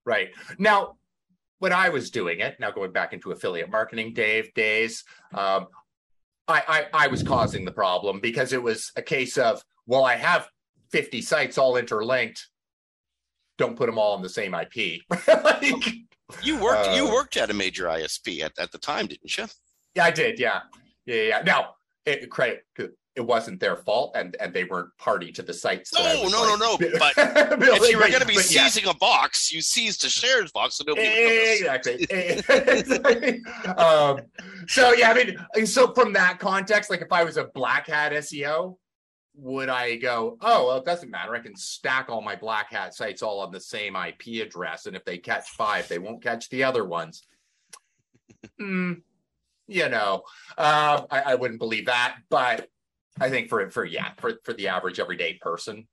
Right. 0.05 0.29
Now, 0.57 0.95
when 1.59 1.73
I 1.73 1.89
was 1.89 2.09
doing 2.09 2.39
it, 2.39 2.57
now 2.57 2.71
going 2.71 2.93
back 2.93 3.11
into 3.11 3.33
affiliate 3.33 3.69
marketing, 3.69 4.13
Dave 4.13 4.53
days, 4.53 5.03
um, 5.33 5.67
I, 6.47 6.87
I 6.93 7.05
I 7.05 7.07
was 7.07 7.23
causing 7.23 7.65
the 7.65 7.71
problem 7.71 8.19
because 8.19 8.53
it 8.53 8.61
was 8.61 8.91
a 8.95 9.01
case 9.01 9.37
of 9.37 9.63
well, 9.87 10.05
I 10.05 10.15
have 10.15 10.47
50 10.91 11.21
sites 11.21 11.57
all 11.57 11.77
interlinked. 11.77 12.47
Don't 13.57 13.77
put 13.77 13.85
them 13.87 13.97
all 13.97 14.13
on 14.15 14.21
the 14.21 14.29
same 14.29 14.53
IP. 14.53 15.01
like, 15.27 15.85
You 16.43 16.59
worked. 16.59 16.89
Uh, 16.89 16.93
you 16.95 17.09
worked 17.09 17.37
at 17.37 17.49
a 17.49 17.53
major 17.53 17.85
ISP 17.85 18.41
at, 18.41 18.51
at 18.57 18.71
the 18.71 18.77
time, 18.77 19.07
didn't 19.07 19.37
you? 19.37 19.45
yeah, 19.95 20.05
I 20.05 20.11
did. 20.11 20.39
Yeah, 20.39 20.61
yeah, 21.05 21.21
yeah. 21.21 21.41
Now, 21.45 21.75
it, 22.05 22.29
credit 22.29 22.63
it 23.15 23.21
wasn't 23.21 23.59
their 23.59 23.77
fault, 23.77 24.11
and 24.15 24.35
and 24.39 24.53
they 24.53 24.65
weren't 24.65 24.95
party 24.97 25.31
to 25.31 25.41
the 25.41 25.53
sites. 25.53 25.93
No, 25.93 26.03
no, 26.03 26.23
like, 26.23 26.59
no, 26.59 26.77
no. 26.79 26.99
But 26.99 27.15
building, 27.59 27.83
if 27.83 27.89
you 27.89 27.97
were 27.97 28.09
going 28.09 28.21
to 28.21 28.27
be 28.27 28.35
but 28.35 28.51
yeah. 28.51 28.67
seizing 28.67 28.89
a 28.89 28.93
box, 28.93 29.51
you 29.51 29.61
seized 29.61 30.03
a 30.03 30.09
shared 30.09 30.51
box, 30.53 30.77
so 30.77 30.83
nobody. 30.85 31.07
Exactly. 31.07 32.05
Exactly. 32.09 33.41
um, 33.77 34.19
so 34.67 34.93
yeah, 34.93 35.11
I 35.11 35.13
mean, 35.55 35.65
so 35.65 35.93
from 35.93 36.13
that 36.13 36.39
context, 36.39 36.89
like 36.89 37.01
if 37.01 37.11
I 37.11 37.23
was 37.23 37.37
a 37.37 37.45
black 37.45 37.87
hat 37.87 38.11
SEO, 38.11 38.75
would 39.35 39.69
I 39.69 39.95
go, 39.95 40.37
oh 40.41 40.67
well, 40.67 40.77
it 40.77 40.85
doesn't 40.85 41.09
matter. 41.09 41.35
I 41.35 41.39
can 41.39 41.55
stack 41.55 42.09
all 42.09 42.21
my 42.21 42.35
black 42.35 42.71
hat 42.71 42.93
sites 42.93 43.21
all 43.21 43.39
on 43.39 43.51
the 43.51 43.61
same 43.61 43.95
IP 43.95 44.45
address, 44.45 44.87
and 44.87 44.95
if 44.95 45.05
they 45.05 45.17
catch 45.17 45.49
five, 45.51 45.87
they 45.87 45.99
won't 45.99 46.21
catch 46.21 46.49
the 46.49 46.65
other 46.65 46.83
ones. 46.83 47.25
Hmm, 48.59 48.93
you 49.67 49.87
know, 49.87 50.23
um, 50.57 51.07
I, 51.09 51.23
I 51.27 51.35
wouldn't 51.35 51.59
believe 51.59 51.85
that, 51.85 52.17
but 52.29 52.69
I 53.19 53.29
think 53.29 53.49
for 53.49 53.69
for 53.69 53.85
yeah, 53.85 54.11
for 54.17 54.33
for 54.43 54.53
the 54.53 54.67
average 54.67 54.99
everyday 54.99 55.35
person, 55.35 55.87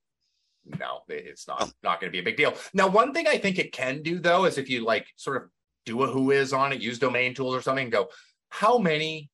no, 0.64 1.00
it's 1.08 1.46
not 1.46 1.72
not 1.82 2.00
going 2.00 2.10
to 2.10 2.12
be 2.12 2.20
a 2.20 2.24
big 2.24 2.36
deal. 2.36 2.54
Now, 2.74 2.88
one 2.88 3.12
thing 3.12 3.26
I 3.26 3.38
think 3.38 3.58
it 3.58 3.72
can 3.72 4.02
do 4.02 4.18
though 4.18 4.44
is 4.44 4.58
if 4.58 4.68
you 4.68 4.84
like 4.84 5.06
sort 5.16 5.36
of 5.36 5.48
do 5.84 6.02
a 6.02 6.06
who 6.06 6.30
is 6.30 6.52
on 6.52 6.72
it, 6.72 6.80
use 6.80 6.98
domain 6.98 7.34
tools 7.34 7.54
or 7.54 7.62
something, 7.62 7.84
and 7.84 7.92
go, 7.92 8.08
how 8.48 8.78
many 8.78 9.30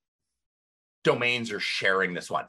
domains 1.04 1.52
are 1.52 1.60
sharing 1.60 2.14
this 2.14 2.30
one? 2.30 2.46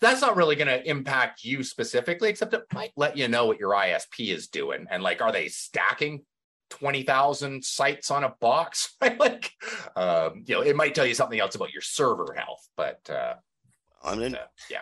That's 0.00 0.20
not 0.20 0.36
really 0.36 0.56
going 0.56 0.68
to 0.68 0.88
impact 0.88 1.42
you 1.42 1.64
specifically, 1.64 2.28
except 2.28 2.54
it 2.54 2.62
might 2.72 2.92
let 2.96 3.16
you 3.16 3.28
know 3.28 3.46
what 3.46 3.58
your 3.58 3.72
ISP 3.72 4.32
is 4.32 4.48
doing. 4.48 4.86
And 4.90 5.02
like, 5.02 5.20
are 5.20 5.32
they 5.32 5.48
stacking 5.48 6.24
20,000 6.70 7.64
sites 7.64 8.10
on 8.10 8.24
a 8.24 8.34
box? 8.40 8.96
Right? 9.00 9.18
like, 9.20 9.50
um, 9.96 10.44
you 10.46 10.54
know, 10.54 10.62
it 10.62 10.76
might 10.76 10.94
tell 10.94 11.06
you 11.06 11.14
something 11.14 11.40
else 11.40 11.54
about 11.56 11.72
your 11.72 11.82
server 11.82 12.34
health, 12.36 12.68
but 12.76 13.10
uh, 13.10 13.34
I 14.02 14.14
mean, 14.14 14.34
uh, 14.34 14.46
yeah. 14.70 14.80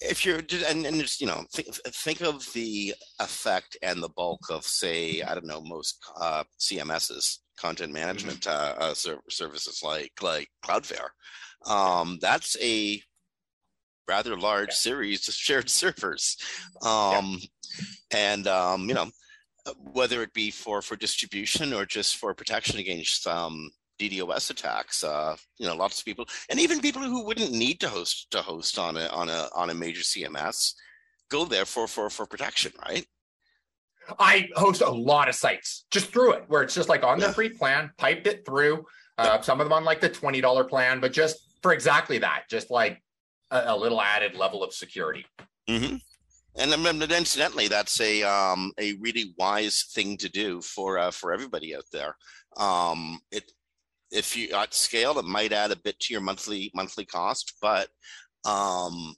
if 0.00 0.24
you're 0.24 0.42
just 0.42 0.64
and, 0.70 0.86
and 0.86 1.00
just 1.00 1.20
you 1.20 1.26
know 1.26 1.44
think 1.52 1.68
think 1.74 2.20
of 2.20 2.46
the 2.52 2.94
effect 3.20 3.76
and 3.82 4.02
the 4.02 4.08
bulk 4.10 4.40
of 4.50 4.64
say 4.64 5.22
I 5.22 5.34
don't 5.34 5.46
know 5.46 5.60
most 5.62 5.98
uh, 6.20 6.44
CMSs 6.60 7.38
content 7.58 7.92
management 7.92 8.46
uh, 8.46 8.74
uh, 8.78 8.94
ser- 8.94 9.20
services 9.28 9.80
like 9.82 10.12
like 10.22 10.48
Cloudflare. 10.64 11.08
Um, 11.66 12.18
that's 12.20 12.56
a 12.60 13.02
rather 14.06 14.36
large 14.36 14.68
Yeah. 14.68 14.74
series 14.74 15.28
of 15.28 15.34
shared 15.34 15.70
servers, 15.80 16.36
um, 16.82 17.40
and 18.12 18.46
um, 18.46 18.88
you 18.88 18.94
know 18.94 19.10
whether 19.78 20.22
it 20.22 20.32
be 20.34 20.50
for 20.50 20.82
for 20.82 20.94
distribution 20.96 21.72
or 21.72 21.86
just 21.86 22.16
for 22.16 22.34
protection 22.34 22.78
against 22.78 23.26
um, 23.26 23.70
DDoS 24.00 24.50
attacks. 24.50 25.04
Uh, 25.04 25.36
you 25.58 25.66
know, 25.66 25.76
lots 25.76 25.98
of 25.98 26.04
people, 26.04 26.26
and 26.50 26.58
even 26.60 26.80
people 26.80 27.02
who 27.02 27.24
wouldn't 27.24 27.52
need 27.52 27.80
to 27.80 27.88
host 27.88 28.30
to 28.30 28.42
host 28.42 28.78
on 28.78 28.96
a 28.96 29.06
on 29.08 29.28
a 29.28 29.48
on 29.54 29.70
a 29.70 29.74
major 29.74 30.02
CMS, 30.02 30.72
go 31.30 31.44
there 31.44 31.64
for 31.64 31.86
for 31.86 32.10
for 32.10 32.26
protection, 32.26 32.72
right? 32.86 33.06
I 34.18 34.48
host 34.54 34.82
a 34.82 34.90
lot 34.90 35.28
of 35.28 35.34
sites 35.34 35.86
just 35.90 36.12
through 36.12 36.32
it, 36.34 36.44
where 36.48 36.62
it's 36.62 36.74
just 36.74 36.88
like 36.88 37.04
on 37.04 37.18
their 37.18 37.30
Yeah. 37.30 37.34
free 37.34 37.48
plan, 37.48 37.90
piped 37.96 38.26
it 38.26 38.44
through. 38.44 38.84
Uh, 39.16 39.40
some 39.40 39.60
of 39.60 39.64
them 39.66 39.72
on 39.72 39.84
like 39.84 40.00
the 40.00 40.08
twenty 40.08 40.40
dollar 40.40 40.64
plan, 40.64 41.00
but 41.00 41.12
just 41.12 41.38
for 41.62 41.72
exactly 41.72 42.18
that, 42.18 42.44
just 42.50 42.70
like 42.70 43.02
a, 43.50 43.62
a 43.68 43.76
little 43.76 44.00
added 44.00 44.34
level 44.34 44.62
of 44.62 44.74
security. 44.74 45.24
Mm-hmm. 45.68 45.96
And 46.56 47.02
incidentally, 47.12 47.68
that's 47.68 48.00
a 48.00 48.22
um, 48.22 48.72
a 48.78 48.92
really 48.94 49.34
wise 49.38 49.86
thing 49.92 50.16
to 50.18 50.28
do 50.28 50.60
for 50.60 50.98
uh, 50.98 51.10
for 51.10 51.32
everybody 51.32 51.74
out 51.74 51.84
there. 51.92 52.16
Um, 52.56 53.20
it 53.32 53.50
if 54.10 54.36
you 54.36 54.50
at 54.52 54.74
scale, 54.74 55.18
it 55.18 55.24
might 55.24 55.52
add 55.52 55.70
a 55.70 55.76
bit 55.76 55.98
to 56.00 56.14
your 56.14 56.20
monthly 56.20 56.70
monthly 56.74 57.04
cost, 57.04 57.54
but 57.60 57.88
um, 58.44 59.14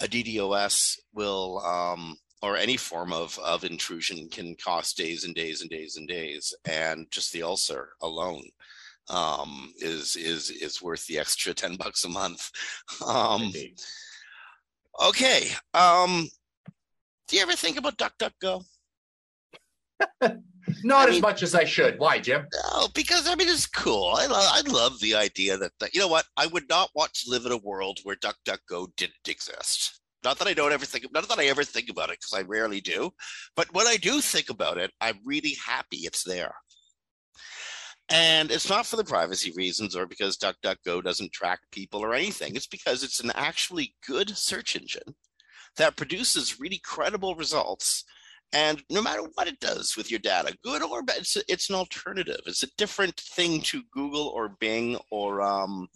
a 0.00 0.06
DDoS 0.06 0.96
will 1.14 1.58
um, 1.64 2.16
or 2.42 2.56
any 2.56 2.76
form 2.76 3.12
of 3.12 3.38
of 3.38 3.64
intrusion 3.64 4.28
can 4.30 4.56
cost 4.56 4.96
days 4.96 5.24
and 5.24 5.34
days 5.34 5.60
and 5.60 5.70
days 5.70 5.96
and 5.96 6.08
days, 6.08 6.54
and 6.64 7.06
just 7.10 7.32
the 7.32 7.42
ulcer 7.42 7.90
alone 8.02 8.44
um, 9.08 9.72
is 9.78 10.16
is 10.16 10.50
is 10.50 10.82
worth 10.82 11.06
the 11.06 11.18
extra 11.18 11.54
ten 11.54 11.76
bucks 11.76 12.04
a 12.04 12.08
month. 12.08 12.50
Um, 13.06 13.52
Okay. 15.02 15.48
Um, 15.72 16.28
do 17.28 17.36
you 17.36 17.42
ever 17.42 17.52
think 17.52 17.78
about 17.78 17.96
DuckDuckGo? 17.96 18.64
Not 20.84 21.06
I 21.06 21.08
as 21.08 21.12
mean- 21.14 21.20
much 21.22 21.42
as 21.42 21.54
I 21.54 21.64
should. 21.64 21.98
Why, 21.98 22.18
Jim? 22.18 22.46
No, 22.72 22.88
because 22.94 23.28
I 23.28 23.34
mean 23.34 23.48
it's 23.48 23.66
cool. 23.66 24.14
I 24.16 24.26
love 24.26 24.44
I 24.46 24.60
love 24.70 25.00
the 25.00 25.14
idea 25.14 25.56
that, 25.56 25.72
that 25.80 25.94
you 25.94 26.00
know 26.00 26.08
what 26.08 26.26
I 26.36 26.46
would 26.46 26.68
not 26.68 26.90
want 26.94 27.12
to 27.14 27.30
live 27.30 27.46
in 27.46 27.52
a 27.52 27.56
world 27.56 27.98
where 28.04 28.16
DuckDuckGo 28.16 28.88
didn't 28.96 29.28
exist. 29.28 30.00
Not 30.22 30.38
that 30.38 30.48
I 30.48 30.52
don't 30.52 30.72
ever 30.72 30.84
think, 30.84 31.06
not 31.12 31.26
that 31.28 31.38
I 31.38 31.46
ever 31.46 31.64
think 31.64 31.88
about 31.88 32.10
it 32.10 32.18
because 32.20 32.34
I 32.34 32.46
rarely 32.46 32.80
do, 32.82 33.10
but 33.56 33.72
when 33.72 33.86
I 33.86 33.96
do 33.96 34.20
think 34.20 34.50
about 34.50 34.76
it, 34.76 34.90
I'm 35.00 35.18
really 35.24 35.56
happy 35.66 35.98
it's 35.98 36.24
there. 36.24 36.54
And 38.10 38.50
it's 38.50 38.68
not 38.68 38.86
for 38.86 38.96
the 38.96 39.04
privacy 39.04 39.52
reasons 39.56 39.96
or 39.96 40.04
because 40.04 40.36
DuckDuckGo 40.36 41.02
doesn't 41.02 41.32
track 41.32 41.60
people 41.72 42.00
or 42.00 42.12
anything. 42.12 42.54
It's 42.54 42.66
because 42.66 43.02
it's 43.02 43.20
an 43.20 43.30
actually 43.34 43.94
good 44.06 44.36
search 44.36 44.76
engine 44.76 45.14
that 45.76 45.96
produces 45.96 46.60
really 46.60 46.80
credible 46.84 47.34
results. 47.34 48.04
And 48.52 48.82
no 48.90 49.00
matter 49.00 49.22
what 49.34 49.46
it 49.46 49.60
does 49.60 49.96
with 49.96 50.10
your 50.10 50.18
data, 50.18 50.56
good 50.64 50.82
or 50.82 51.02
bad, 51.02 51.18
it's, 51.18 51.36
it's 51.48 51.70
an 51.70 51.76
alternative. 51.76 52.40
It's 52.46 52.64
a 52.64 52.74
different 52.76 53.16
thing 53.16 53.60
to 53.62 53.82
Google 53.92 54.26
or 54.28 54.56
Bing 54.60 54.98
or 55.10 55.40
um, 55.40 55.88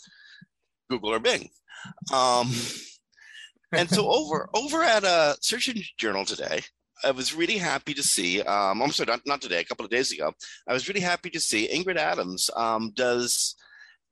Google 0.88 1.10
or 1.10 1.18
Bing. 1.18 1.50
Um, 2.12 2.52
and 3.72 3.90
so 3.90 4.08
over 4.08 4.48
over 4.54 4.82
at 4.82 5.02
a 5.02 5.36
Search 5.40 5.68
Engine 5.68 5.84
Journal 5.98 6.24
today, 6.24 6.62
I 7.02 7.10
was 7.10 7.34
really 7.34 7.58
happy 7.58 7.92
to 7.94 8.02
see. 8.02 8.40
Um, 8.42 8.82
I'm 8.82 8.92
sorry, 8.92 9.08
not, 9.08 9.22
not 9.26 9.42
today. 9.42 9.60
A 9.60 9.64
couple 9.64 9.84
of 9.84 9.90
days 9.90 10.12
ago, 10.12 10.32
I 10.68 10.72
was 10.72 10.88
really 10.88 11.00
happy 11.00 11.30
to 11.30 11.40
see 11.40 11.68
Ingrid 11.68 11.96
Adams 11.96 12.50
um, 12.54 12.92
does 12.94 13.56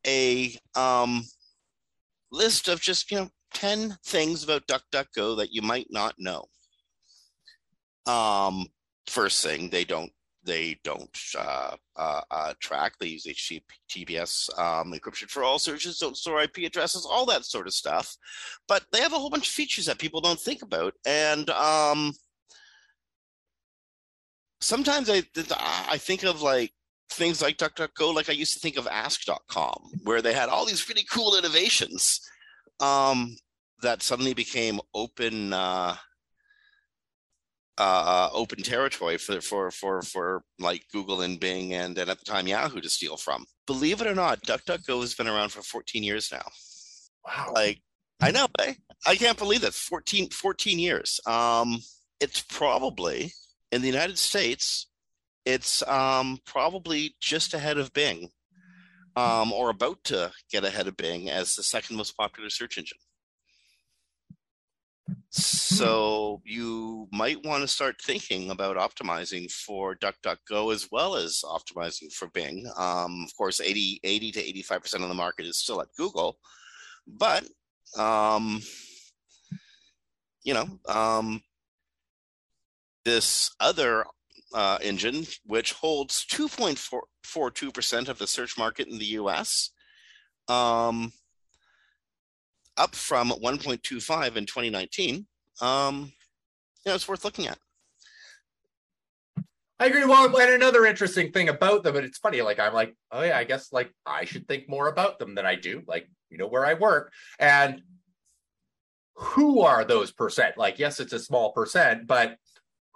a 0.04 0.56
um, 0.74 1.22
list 2.32 2.66
of 2.66 2.80
just 2.80 3.10
you 3.10 3.18
know 3.18 3.28
ten 3.54 3.96
things 4.04 4.42
about 4.42 4.66
DuckDuckGo 4.66 5.36
that 5.38 5.52
you 5.52 5.62
might 5.62 5.86
not 5.90 6.14
know. 6.18 6.46
Um, 8.06 8.66
first 9.06 9.44
thing, 9.44 9.68
they 9.70 9.84
don't 9.84 10.12
they 10.44 10.78
don't 10.82 11.16
uh, 11.38 11.76
uh, 11.96 12.20
uh, 12.30 12.54
track. 12.60 12.94
They 12.98 13.06
use 13.06 13.26
HTTPS 13.26 14.58
um, 14.58 14.92
encryption 14.92 15.30
for 15.30 15.44
all 15.44 15.58
searches, 15.58 15.98
don't 15.98 16.16
store 16.16 16.42
IP 16.42 16.58
addresses, 16.58 17.06
all 17.08 17.26
that 17.26 17.44
sort 17.44 17.66
of 17.66 17.74
stuff. 17.74 18.16
But 18.66 18.84
they 18.92 19.00
have 19.00 19.12
a 19.12 19.18
whole 19.18 19.30
bunch 19.30 19.48
of 19.48 19.54
features 19.54 19.86
that 19.86 19.98
people 19.98 20.20
don't 20.20 20.40
think 20.40 20.62
about, 20.62 20.94
and 21.06 21.48
um, 21.50 22.12
sometimes 24.60 25.08
I 25.10 25.22
I 25.88 25.98
think 25.98 26.24
of 26.24 26.42
like 26.42 26.72
things 27.10 27.42
like 27.42 27.58
DuckDuckGo, 27.58 28.14
like 28.14 28.28
I 28.28 28.32
used 28.32 28.54
to 28.54 28.60
think 28.60 28.76
of 28.76 28.88
Ask.com, 28.88 29.90
where 30.04 30.22
they 30.22 30.32
had 30.32 30.48
all 30.48 30.64
these 30.66 30.88
really 30.88 31.04
cool 31.10 31.36
innovations 31.36 32.20
um, 32.80 33.36
that 33.82 34.02
suddenly 34.02 34.34
became 34.34 34.80
open. 34.94 35.52
Uh, 37.78 38.28
uh, 38.30 38.30
open 38.34 38.62
territory 38.62 39.16
for 39.16 39.40
for 39.40 39.70
for 39.70 40.02
for 40.02 40.42
like 40.58 40.84
Google 40.92 41.22
and 41.22 41.40
Bing 41.40 41.72
and 41.72 41.96
and 41.96 42.10
at 42.10 42.18
the 42.18 42.24
time 42.24 42.46
Yahoo 42.46 42.82
to 42.82 42.90
steal 42.90 43.16
from. 43.16 43.46
Believe 43.66 44.02
it 44.02 44.06
or 44.06 44.14
not, 44.14 44.42
DuckDuckGo 44.42 45.00
has 45.00 45.14
been 45.14 45.26
around 45.26 45.50
for 45.50 45.62
14 45.62 46.02
years 46.02 46.28
now. 46.30 46.46
Wow. 47.26 47.52
Like 47.54 47.80
I 48.20 48.30
know, 48.30 48.46
I, 48.58 48.76
I 49.06 49.16
can't 49.16 49.38
believe 49.38 49.62
that 49.62 49.72
14 49.72 50.28
14 50.30 50.78
years. 50.78 51.18
Um, 51.26 51.78
it's 52.20 52.42
probably 52.42 53.32
in 53.72 53.80
the 53.80 53.88
United 53.88 54.18
States, 54.18 54.88
it's 55.46 55.82
um 55.88 56.38
probably 56.44 57.14
just 57.20 57.54
ahead 57.54 57.78
of 57.78 57.92
Bing, 57.94 58.28
um, 59.16 59.50
or 59.50 59.70
about 59.70 60.04
to 60.04 60.30
get 60.50 60.64
ahead 60.64 60.88
of 60.88 60.96
Bing 60.96 61.30
as 61.30 61.54
the 61.54 61.62
second 61.62 61.96
most 61.96 62.16
popular 62.16 62.50
search 62.50 62.76
engine. 62.76 62.98
So 65.30 66.42
you 66.44 67.08
might 67.12 67.44
want 67.44 67.62
to 67.62 67.68
start 67.68 68.00
thinking 68.00 68.50
about 68.50 68.76
optimizing 68.76 69.50
for 69.50 69.96
DuckDuckGo 69.96 70.72
as 70.72 70.88
well 70.92 71.16
as 71.16 71.42
optimizing 71.44 72.12
for 72.12 72.28
Bing. 72.28 72.70
Um, 72.76 73.24
of 73.24 73.36
course, 73.36 73.60
80, 73.60 74.00
80 74.04 74.32
to 74.32 74.42
85% 74.70 75.02
of 75.02 75.08
the 75.08 75.14
market 75.14 75.46
is 75.46 75.58
still 75.58 75.80
at 75.80 75.94
Google, 75.96 76.38
but 77.06 77.44
um, 77.98 78.60
you 80.44 80.54
know, 80.54 80.68
um, 80.88 81.42
this 83.04 83.50
other 83.60 84.04
uh, 84.54 84.78
engine, 84.82 85.26
which 85.44 85.72
holds 85.72 86.24
2.42% 86.30 88.08
of 88.08 88.18
the 88.18 88.26
search 88.26 88.58
market 88.58 88.88
in 88.88 88.98
the 88.98 89.04
US, 89.06 89.70
um, 90.48 91.12
up 92.76 92.94
from 92.94 93.30
1.25 93.30 94.36
in 94.36 94.46
2019. 94.46 95.26
Um, 95.60 96.12
you 96.84 96.90
know, 96.90 96.94
it's 96.94 97.08
worth 97.08 97.24
looking 97.24 97.46
at. 97.46 97.58
I 99.78 99.86
agree. 99.86 100.04
Well, 100.04 100.36
and 100.36 100.50
another 100.50 100.86
interesting 100.86 101.32
thing 101.32 101.48
about 101.48 101.82
them, 101.82 101.96
and 101.96 102.04
it's 102.04 102.18
funny, 102.18 102.40
like 102.40 102.60
I'm 102.60 102.72
like, 102.72 102.94
oh 103.10 103.22
yeah, 103.22 103.36
I 103.36 103.42
guess 103.42 103.72
like 103.72 103.92
I 104.06 104.24
should 104.24 104.46
think 104.46 104.68
more 104.68 104.86
about 104.86 105.18
them 105.18 105.34
than 105.34 105.44
I 105.44 105.56
do. 105.56 105.82
Like, 105.88 106.08
you 106.30 106.38
know, 106.38 106.46
where 106.46 106.64
I 106.64 106.74
work. 106.74 107.12
And 107.40 107.82
who 109.16 109.62
are 109.62 109.84
those 109.84 110.12
percent? 110.12 110.56
Like, 110.56 110.78
yes, 110.78 111.00
it's 111.00 111.12
a 111.12 111.18
small 111.18 111.50
percent, 111.50 112.06
but 112.06 112.36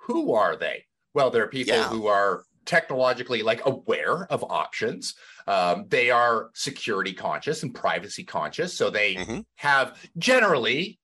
who 0.03 0.35
are 0.35 0.55
they? 0.55 0.85
Well, 1.13 1.31
there 1.31 1.43
are 1.43 1.49
people 1.49 1.75
yeah. 1.75 1.89
who 1.89 2.07
are 2.07 2.45
technologically 2.67 3.43
like 3.43 3.65
aware 3.65 4.27
of 4.31 4.45
options. 4.45 5.15
Um, 5.47 5.87
they 5.89 6.11
are 6.11 6.51
security 6.55 7.13
conscious 7.13 7.63
and 7.63 7.75
privacy 7.75 8.25
conscious. 8.25 8.75
So 8.75 8.91
they 8.91 9.15
mm-hmm. 9.15 9.41
have 9.57 9.99
generally 10.19 10.99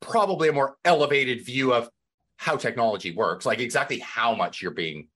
probably 0.00 0.48
a 0.48 0.52
more 0.52 0.76
elevated 0.84 1.44
view 1.44 1.74
of 1.74 1.90
how 2.36 2.56
technology 2.56 3.10
works, 3.10 3.46
like 3.46 3.58
exactly 3.58 3.98
how 3.98 4.34
much 4.34 4.62
you're 4.62 4.70
being 4.70 5.08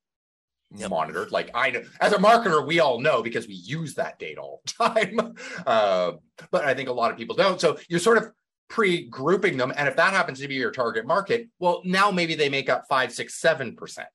yep. 0.74 0.90
monitored. 0.90 1.30
Like 1.30 1.50
I 1.54 1.70
know, 1.70 1.82
as 2.00 2.12
a 2.12 2.18
marketer, 2.18 2.66
we 2.66 2.80
all 2.80 3.00
know 3.00 3.22
because 3.22 3.46
we 3.46 3.54
use 3.54 3.94
that 3.94 4.18
data 4.18 4.40
all 4.40 4.62
the 4.64 4.72
time. 4.88 5.34
Uh, 5.66 6.12
but 6.50 6.64
I 6.64 6.74
think 6.74 6.88
a 6.88 6.92
lot 6.92 7.10
of 7.10 7.16
people 7.16 7.36
don't. 7.36 7.60
So 7.60 7.78
you're 7.88 8.00
sort 8.00 8.18
of 8.18 8.32
pre-grouping 8.68 9.56
them, 9.56 9.72
and 9.76 9.88
if 9.88 9.96
that 9.96 10.12
happens 10.12 10.40
to 10.40 10.48
be 10.48 10.54
your 10.54 10.70
target 10.70 11.06
market, 11.06 11.48
well, 11.58 11.82
now 11.84 12.10
maybe 12.10 12.34
they 12.34 12.48
make 12.48 12.68
up 12.68 12.84
five, 12.88 13.12
six, 13.12 13.34
seven 13.34 13.76
percent 13.76 14.08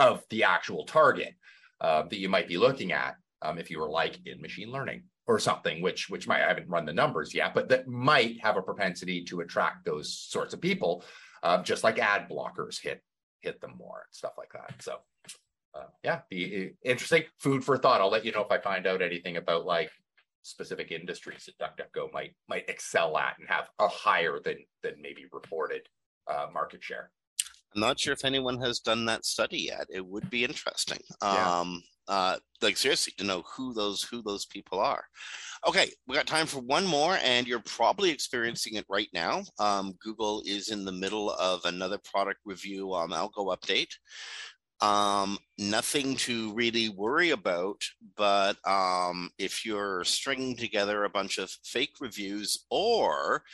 of 0.00 0.24
the 0.30 0.44
actual 0.44 0.84
target 0.84 1.34
uh, 1.80 2.02
that 2.02 2.18
you 2.18 2.28
might 2.28 2.48
be 2.48 2.56
looking 2.56 2.92
at 2.92 3.16
um, 3.42 3.58
if 3.58 3.70
you 3.70 3.78
were 3.78 3.88
like 3.88 4.18
in 4.26 4.40
machine 4.40 4.70
learning 4.70 5.04
or 5.26 5.38
something 5.38 5.80
which 5.80 6.10
which 6.10 6.26
might 6.26 6.42
I 6.42 6.48
haven't 6.48 6.68
run 6.68 6.86
the 6.86 6.92
numbers 6.92 7.32
yet 7.34 7.54
but 7.54 7.68
that 7.68 7.86
might 7.86 8.40
have 8.40 8.56
a 8.56 8.62
propensity 8.62 9.22
to 9.24 9.40
attract 9.40 9.84
those 9.84 10.12
sorts 10.18 10.54
of 10.54 10.60
people 10.60 11.04
uh, 11.42 11.62
just 11.62 11.84
like 11.84 11.98
ad 11.98 12.28
blockers 12.28 12.80
hit 12.82 13.02
hit 13.40 13.60
them 13.60 13.74
more 13.78 14.04
and 14.06 14.14
stuff 14.14 14.32
like 14.36 14.52
that. 14.52 14.82
So 14.82 14.96
uh, 15.74 15.86
yeah, 16.04 16.20
be 16.28 16.66
uh, 16.66 16.88
interesting 16.88 17.24
food 17.38 17.64
for 17.64 17.78
thought. 17.78 18.00
I'll 18.00 18.10
let 18.10 18.24
you 18.24 18.32
know 18.32 18.42
if 18.42 18.50
I 18.50 18.58
find 18.58 18.86
out 18.86 19.02
anything 19.02 19.36
about 19.36 19.64
like 19.64 19.90
specific 20.42 20.90
industries 20.90 21.48
that 21.58 21.76
DuckDuckGo 21.76 22.12
might 22.12 22.34
might 22.48 22.68
excel 22.68 23.16
at 23.16 23.38
and 23.38 23.48
have 23.48 23.68
a 23.78 23.88
higher 23.88 24.40
than 24.44 24.56
than 24.82 25.00
maybe 25.00 25.24
reported 25.32 25.82
uh, 26.26 26.46
market 26.52 26.82
share. 26.82 27.10
I'm 27.74 27.80
not 27.80 28.00
sure 28.00 28.12
if 28.12 28.24
anyone 28.24 28.60
has 28.60 28.80
done 28.80 29.04
that 29.06 29.24
study 29.24 29.58
yet. 29.58 29.86
It 29.90 30.04
would 30.04 30.28
be 30.30 30.44
interesting. 30.44 31.00
Yeah. 31.22 31.60
Um, 31.60 31.82
uh, 32.08 32.36
like 32.60 32.76
seriously, 32.76 33.12
to 33.16 33.24
know 33.24 33.44
who 33.56 33.72
those 33.72 34.02
who 34.02 34.20
those 34.22 34.44
people 34.44 34.80
are. 34.80 35.04
Okay, 35.66 35.92
we 36.08 36.16
got 36.16 36.26
time 36.26 36.46
for 36.46 36.58
one 36.58 36.84
more, 36.84 37.18
and 37.22 37.46
you're 37.46 37.60
probably 37.60 38.10
experiencing 38.10 38.74
it 38.74 38.84
right 38.88 39.08
now. 39.14 39.42
Um, 39.60 39.94
Google 40.02 40.42
is 40.44 40.70
in 40.70 40.84
the 40.84 40.92
middle 40.92 41.30
of 41.30 41.64
another 41.64 41.98
product 41.98 42.40
review 42.44 42.94
um, 42.94 43.10
algo 43.10 43.56
update. 43.56 43.92
Um, 44.82 45.38
nothing 45.58 46.16
to 46.16 46.52
really 46.54 46.88
worry 46.88 47.30
about, 47.30 47.80
but 48.16 48.56
um, 48.66 49.30
if 49.38 49.64
you're 49.64 50.02
stringing 50.04 50.56
together 50.56 51.04
a 51.04 51.10
bunch 51.10 51.38
of 51.38 51.50
fake 51.64 51.94
reviews, 52.00 52.64
or 52.70 53.44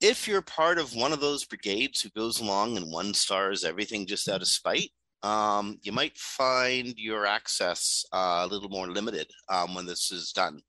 if 0.00 0.26
you're 0.26 0.42
part 0.42 0.78
of 0.78 0.94
one 0.94 1.12
of 1.12 1.20
those 1.20 1.44
brigades 1.44 2.00
who 2.00 2.10
goes 2.10 2.40
along 2.40 2.76
and 2.76 2.92
one 2.92 3.14
stars 3.14 3.64
everything 3.64 4.06
just 4.06 4.28
out 4.28 4.42
of 4.42 4.48
spite, 4.48 4.90
um, 5.22 5.78
you 5.82 5.92
might 5.92 6.16
find 6.16 6.94
your 6.96 7.26
access 7.26 8.04
uh, 8.12 8.40
a 8.42 8.46
little 8.46 8.70
more 8.70 8.88
limited 8.88 9.26
um, 9.48 9.74
when 9.74 9.86
this 9.86 10.10
is 10.10 10.32
done 10.32 10.60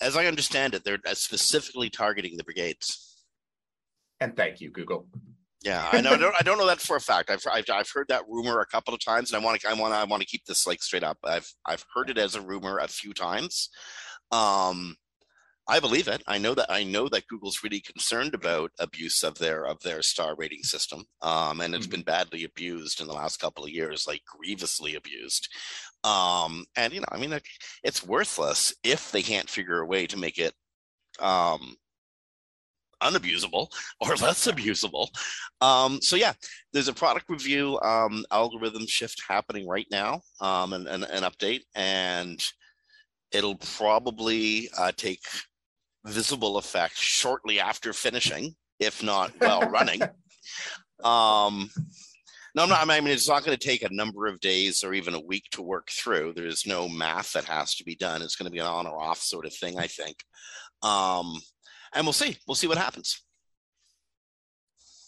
as 0.00 0.16
I 0.16 0.26
understand 0.26 0.74
it, 0.74 0.84
they're 0.84 0.98
uh, 1.06 1.14
specifically 1.14 1.90
targeting 1.90 2.36
the 2.36 2.44
brigades. 2.44 3.24
And 4.20 4.36
thank 4.36 4.60
you, 4.60 4.70
Google. 4.70 5.06
Yeah, 5.62 5.88
I 5.92 6.00
know. 6.00 6.12
I 6.12 6.16
don't, 6.16 6.34
I 6.40 6.42
don't 6.42 6.58
know 6.58 6.66
that 6.66 6.80
for 6.80 6.96
a 6.96 7.00
fact. 7.00 7.30
I've, 7.30 7.44
I've, 7.50 7.64
I've 7.70 7.90
heard 7.90 8.08
that 8.08 8.24
rumor 8.28 8.60
a 8.60 8.66
couple 8.66 8.94
of 8.94 9.04
times, 9.04 9.32
and 9.32 9.40
I 9.40 9.44
want 9.44 9.60
to 9.60 9.68
I 9.68 9.74
want 9.74 9.92
to 9.94 9.98
I 9.98 10.04
want 10.04 10.22
to 10.22 10.28
keep 10.28 10.44
this 10.46 10.66
like 10.66 10.82
straight 10.82 11.04
up. 11.04 11.18
I've 11.24 11.50
I've 11.66 11.84
heard 11.94 12.10
it 12.10 12.18
as 12.18 12.34
a 12.34 12.40
rumor 12.40 12.78
a 12.78 12.88
few 12.88 13.12
times. 13.12 13.68
Um, 14.32 14.96
I 15.70 15.78
believe 15.78 16.08
it. 16.08 16.20
I 16.26 16.36
know 16.38 16.52
that 16.54 16.66
I 16.68 16.82
know 16.82 17.08
that 17.10 17.28
Google's 17.28 17.62
really 17.62 17.80
concerned 17.80 18.34
about 18.34 18.72
abuse 18.80 19.22
of 19.22 19.38
their 19.38 19.64
of 19.66 19.80
their 19.82 20.02
star 20.02 20.34
rating 20.36 20.64
system, 20.64 21.04
um, 21.22 21.60
and 21.60 21.76
it's 21.76 21.86
mm-hmm. 21.86 21.92
been 21.92 22.02
badly 22.02 22.42
abused 22.42 23.00
in 23.00 23.06
the 23.06 23.14
last 23.14 23.38
couple 23.38 23.62
of 23.62 23.70
years, 23.70 24.04
like 24.04 24.22
grievously 24.26 24.96
abused. 24.96 25.48
Um, 26.02 26.64
and 26.74 26.92
you 26.92 27.00
know, 27.00 27.06
I 27.12 27.18
mean, 27.18 27.38
it's 27.84 28.04
worthless 28.04 28.74
if 28.82 29.12
they 29.12 29.22
can't 29.22 29.48
figure 29.48 29.78
a 29.78 29.86
way 29.86 30.08
to 30.08 30.18
make 30.18 30.38
it 30.38 30.54
um, 31.20 31.76
unabusable 33.00 33.68
or 34.00 34.16
less 34.16 34.48
abusable. 34.48 35.06
Um, 35.60 36.00
so 36.02 36.16
yeah, 36.16 36.32
there's 36.72 36.88
a 36.88 36.92
product 36.92 37.26
review 37.28 37.78
um, 37.82 38.24
algorithm 38.32 38.88
shift 38.88 39.22
happening 39.28 39.68
right 39.68 39.86
now, 39.88 40.20
um, 40.40 40.72
and 40.72 40.88
an 40.88 41.22
update, 41.22 41.62
and 41.76 42.42
it'll 43.30 43.56
probably 43.56 44.68
uh, 44.76 44.90
take 44.96 45.22
visible 46.04 46.56
effect 46.56 46.96
shortly 46.96 47.60
after 47.60 47.92
finishing, 47.92 48.54
if 48.78 49.02
not 49.02 49.32
well 49.40 49.62
running. 49.62 50.02
um, 51.02 51.70
no, 52.54 52.64
I'm 52.64 52.68
not. 52.68 52.88
I 52.88 53.00
mean, 53.00 53.12
it's 53.12 53.28
not 53.28 53.44
going 53.44 53.56
to 53.56 53.64
take 53.64 53.82
a 53.82 53.94
number 53.94 54.26
of 54.26 54.40
days 54.40 54.82
or 54.82 54.92
even 54.92 55.14
a 55.14 55.20
week 55.20 55.44
to 55.52 55.62
work 55.62 55.88
through. 55.90 56.32
There's 56.34 56.66
no 56.66 56.88
math 56.88 57.32
that 57.34 57.44
has 57.44 57.76
to 57.76 57.84
be 57.84 57.94
done. 57.94 58.22
It's 58.22 58.34
going 58.34 58.50
to 58.50 58.52
be 58.52 58.58
an 58.58 58.66
on 58.66 58.86
or 58.86 59.00
off 59.00 59.18
sort 59.18 59.46
of 59.46 59.54
thing, 59.54 59.78
I 59.78 59.86
think. 59.86 60.16
Um, 60.82 61.40
and 61.94 62.04
we'll 62.04 62.12
see. 62.12 62.36
We'll 62.48 62.56
see 62.56 62.66
what 62.66 62.78
happens. 62.78 63.22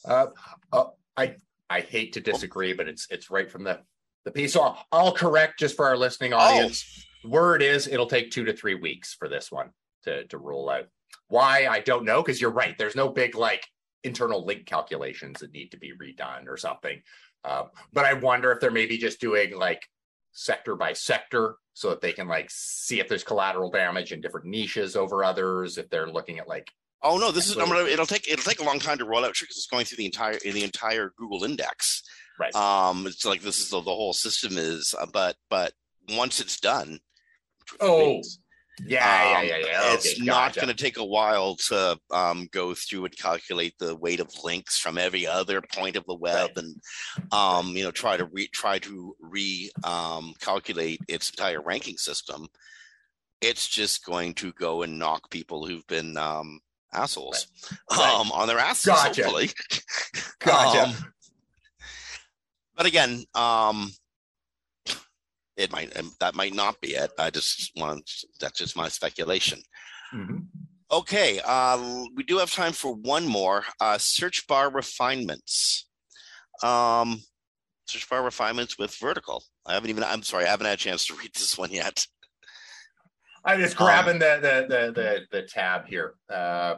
Uh, 0.04 0.26
uh, 0.72 0.84
I 1.16 1.36
I 1.68 1.80
hate 1.80 2.12
to 2.14 2.20
disagree, 2.20 2.74
but 2.74 2.88
it's 2.88 3.06
it's 3.10 3.30
right 3.30 3.50
from 3.50 3.64
the 3.64 3.80
the 4.24 4.30
piece. 4.30 4.52
So 4.52 4.76
I'll 4.92 5.12
correct 5.12 5.58
just 5.58 5.76
for 5.76 5.86
our 5.86 5.96
listening 5.96 6.32
audience. 6.32 6.84
Oh. 7.24 7.28
Word 7.28 7.62
is 7.62 7.86
it'll 7.86 8.06
take 8.06 8.30
two 8.30 8.44
to 8.44 8.52
three 8.52 8.74
weeks 8.74 9.14
for 9.14 9.28
this 9.28 9.50
one 9.50 9.70
to 10.04 10.26
to 10.26 10.38
roll 10.38 10.70
out. 10.70 10.86
Why 11.28 11.66
I 11.66 11.80
don't 11.80 12.04
know 12.04 12.22
because 12.22 12.40
you're 12.40 12.50
right. 12.50 12.76
There's 12.76 12.96
no 12.96 13.08
big 13.08 13.34
like 13.34 13.66
internal 14.04 14.44
link 14.44 14.66
calculations 14.66 15.40
that 15.40 15.52
need 15.52 15.70
to 15.70 15.78
be 15.78 15.92
redone 15.92 16.48
or 16.48 16.56
something. 16.56 17.02
Um, 17.44 17.70
but 17.92 18.04
I 18.04 18.14
wonder 18.14 18.52
if 18.52 18.60
they're 18.60 18.70
maybe 18.70 18.98
just 18.98 19.20
doing 19.20 19.56
like 19.56 19.82
sector 20.32 20.76
by 20.76 20.92
sector 20.92 21.56
so 21.74 21.90
that 21.90 22.00
they 22.00 22.12
can 22.12 22.28
like 22.28 22.48
see 22.50 23.00
if 23.00 23.08
there's 23.08 23.24
collateral 23.24 23.70
damage 23.70 24.12
in 24.12 24.20
different 24.20 24.46
niches 24.46 24.96
over 24.96 25.24
others. 25.24 25.78
If 25.78 25.88
they're 25.90 26.10
looking 26.10 26.38
at 26.38 26.48
like 26.48 26.70
Oh 27.04 27.18
no, 27.18 27.32
this 27.32 27.48
is 27.48 27.56
I'm 27.56 27.68
gonna, 27.68 27.84
it'll 27.86 28.06
take 28.06 28.28
it'll 28.28 28.44
take 28.44 28.60
a 28.60 28.64
long 28.64 28.78
time 28.78 28.98
to 28.98 29.04
roll 29.04 29.24
out 29.24 29.34
because 29.38 29.56
it's 29.56 29.66
going 29.66 29.84
through 29.84 29.96
the 29.96 30.06
entire 30.06 30.38
in 30.44 30.54
the 30.54 30.62
entire 30.62 31.12
Google 31.16 31.42
index. 31.44 32.02
Right. 32.38 32.54
Um, 32.54 33.06
it's 33.06 33.24
like 33.24 33.42
this 33.42 33.58
is 33.58 33.70
the, 33.70 33.80
the 33.80 33.90
whole 33.90 34.12
system 34.12 34.56
is, 34.56 34.94
uh, 34.98 35.06
but 35.12 35.36
but 35.50 35.72
once 36.10 36.40
it's 36.40 36.60
done, 36.60 37.00
oh, 37.80 38.22
yeah, 38.80 39.36
um, 39.38 39.46
yeah, 39.46 39.56
yeah, 39.56 39.66
yeah. 39.66 39.94
it's 39.94 40.20
not 40.20 40.54
going 40.54 40.68
to 40.68 40.74
take 40.74 40.96
a 40.96 41.04
while 41.04 41.56
to 41.56 41.98
um, 42.10 42.48
go 42.52 42.74
through 42.74 43.04
and 43.04 43.16
calculate 43.16 43.74
the 43.78 43.94
weight 43.96 44.18
of 44.18 44.30
links 44.42 44.78
from 44.78 44.96
every 44.96 45.26
other 45.26 45.60
point 45.60 45.96
of 45.96 46.04
the 46.06 46.14
web, 46.14 46.50
right. 46.56 46.64
and 46.64 46.76
um, 47.32 47.76
you 47.76 47.84
know, 47.84 47.90
try 47.90 48.16
to 48.16 48.24
re 48.26 48.48
try 48.48 48.78
to 48.78 49.14
re 49.20 49.70
um, 49.84 50.34
calculate 50.40 51.00
its 51.08 51.30
entire 51.30 51.60
ranking 51.60 51.98
system. 51.98 52.46
It's 53.42 53.68
just 53.68 54.04
going 54.04 54.34
to 54.34 54.52
go 54.52 54.82
and 54.82 54.98
knock 54.98 55.30
people 55.30 55.66
who've 55.66 55.86
been 55.86 56.16
um, 56.16 56.60
assholes 56.92 57.48
right. 57.90 57.98
Right. 57.98 58.14
Um, 58.14 58.32
on 58.32 58.48
their 58.48 58.58
asses, 58.58 58.86
gotcha. 58.86 59.22
hopefully. 59.22 59.50
gotcha. 60.38 60.96
but 62.74 62.86
again, 62.86 63.24
um, 63.34 63.90
it 65.56 65.72
might 65.72 65.92
that 66.20 66.34
might 66.34 66.54
not 66.54 66.80
be 66.80 66.94
it. 66.94 67.12
I 67.18 67.30
just 67.30 67.72
want 67.76 68.10
that's 68.40 68.58
just 68.58 68.76
my 68.76 68.88
speculation. 68.88 69.60
Mm-hmm. 70.14 70.38
Okay, 70.90 71.40
uh, 71.44 72.04
we 72.14 72.22
do 72.22 72.38
have 72.38 72.52
time 72.52 72.72
for 72.72 72.94
one 72.94 73.26
more 73.26 73.64
uh, 73.80 73.96
search 73.98 74.46
bar 74.46 74.70
refinements. 74.70 75.88
Um, 76.62 77.22
search 77.86 78.08
bar 78.08 78.22
refinements 78.22 78.78
with 78.78 78.94
vertical. 78.96 79.42
I 79.66 79.74
haven't 79.74 79.90
even. 79.90 80.04
I'm 80.04 80.22
sorry, 80.22 80.44
I 80.44 80.48
haven't 80.48 80.66
had 80.66 80.74
a 80.74 80.78
chance 80.78 81.06
to 81.06 81.14
read 81.14 81.32
this 81.34 81.56
one 81.58 81.70
yet. 81.70 82.06
I'm 83.44 83.58
just 83.58 83.76
grabbing 83.76 84.14
um, 84.14 84.18
the, 84.20 84.38
the, 84.40 84.66
the 84.68 84.92
the 84.92 85.20
the 85.40 85.42
tab 85.48 85.86
here. 85.86 86.14
Uh, 86.32 86.76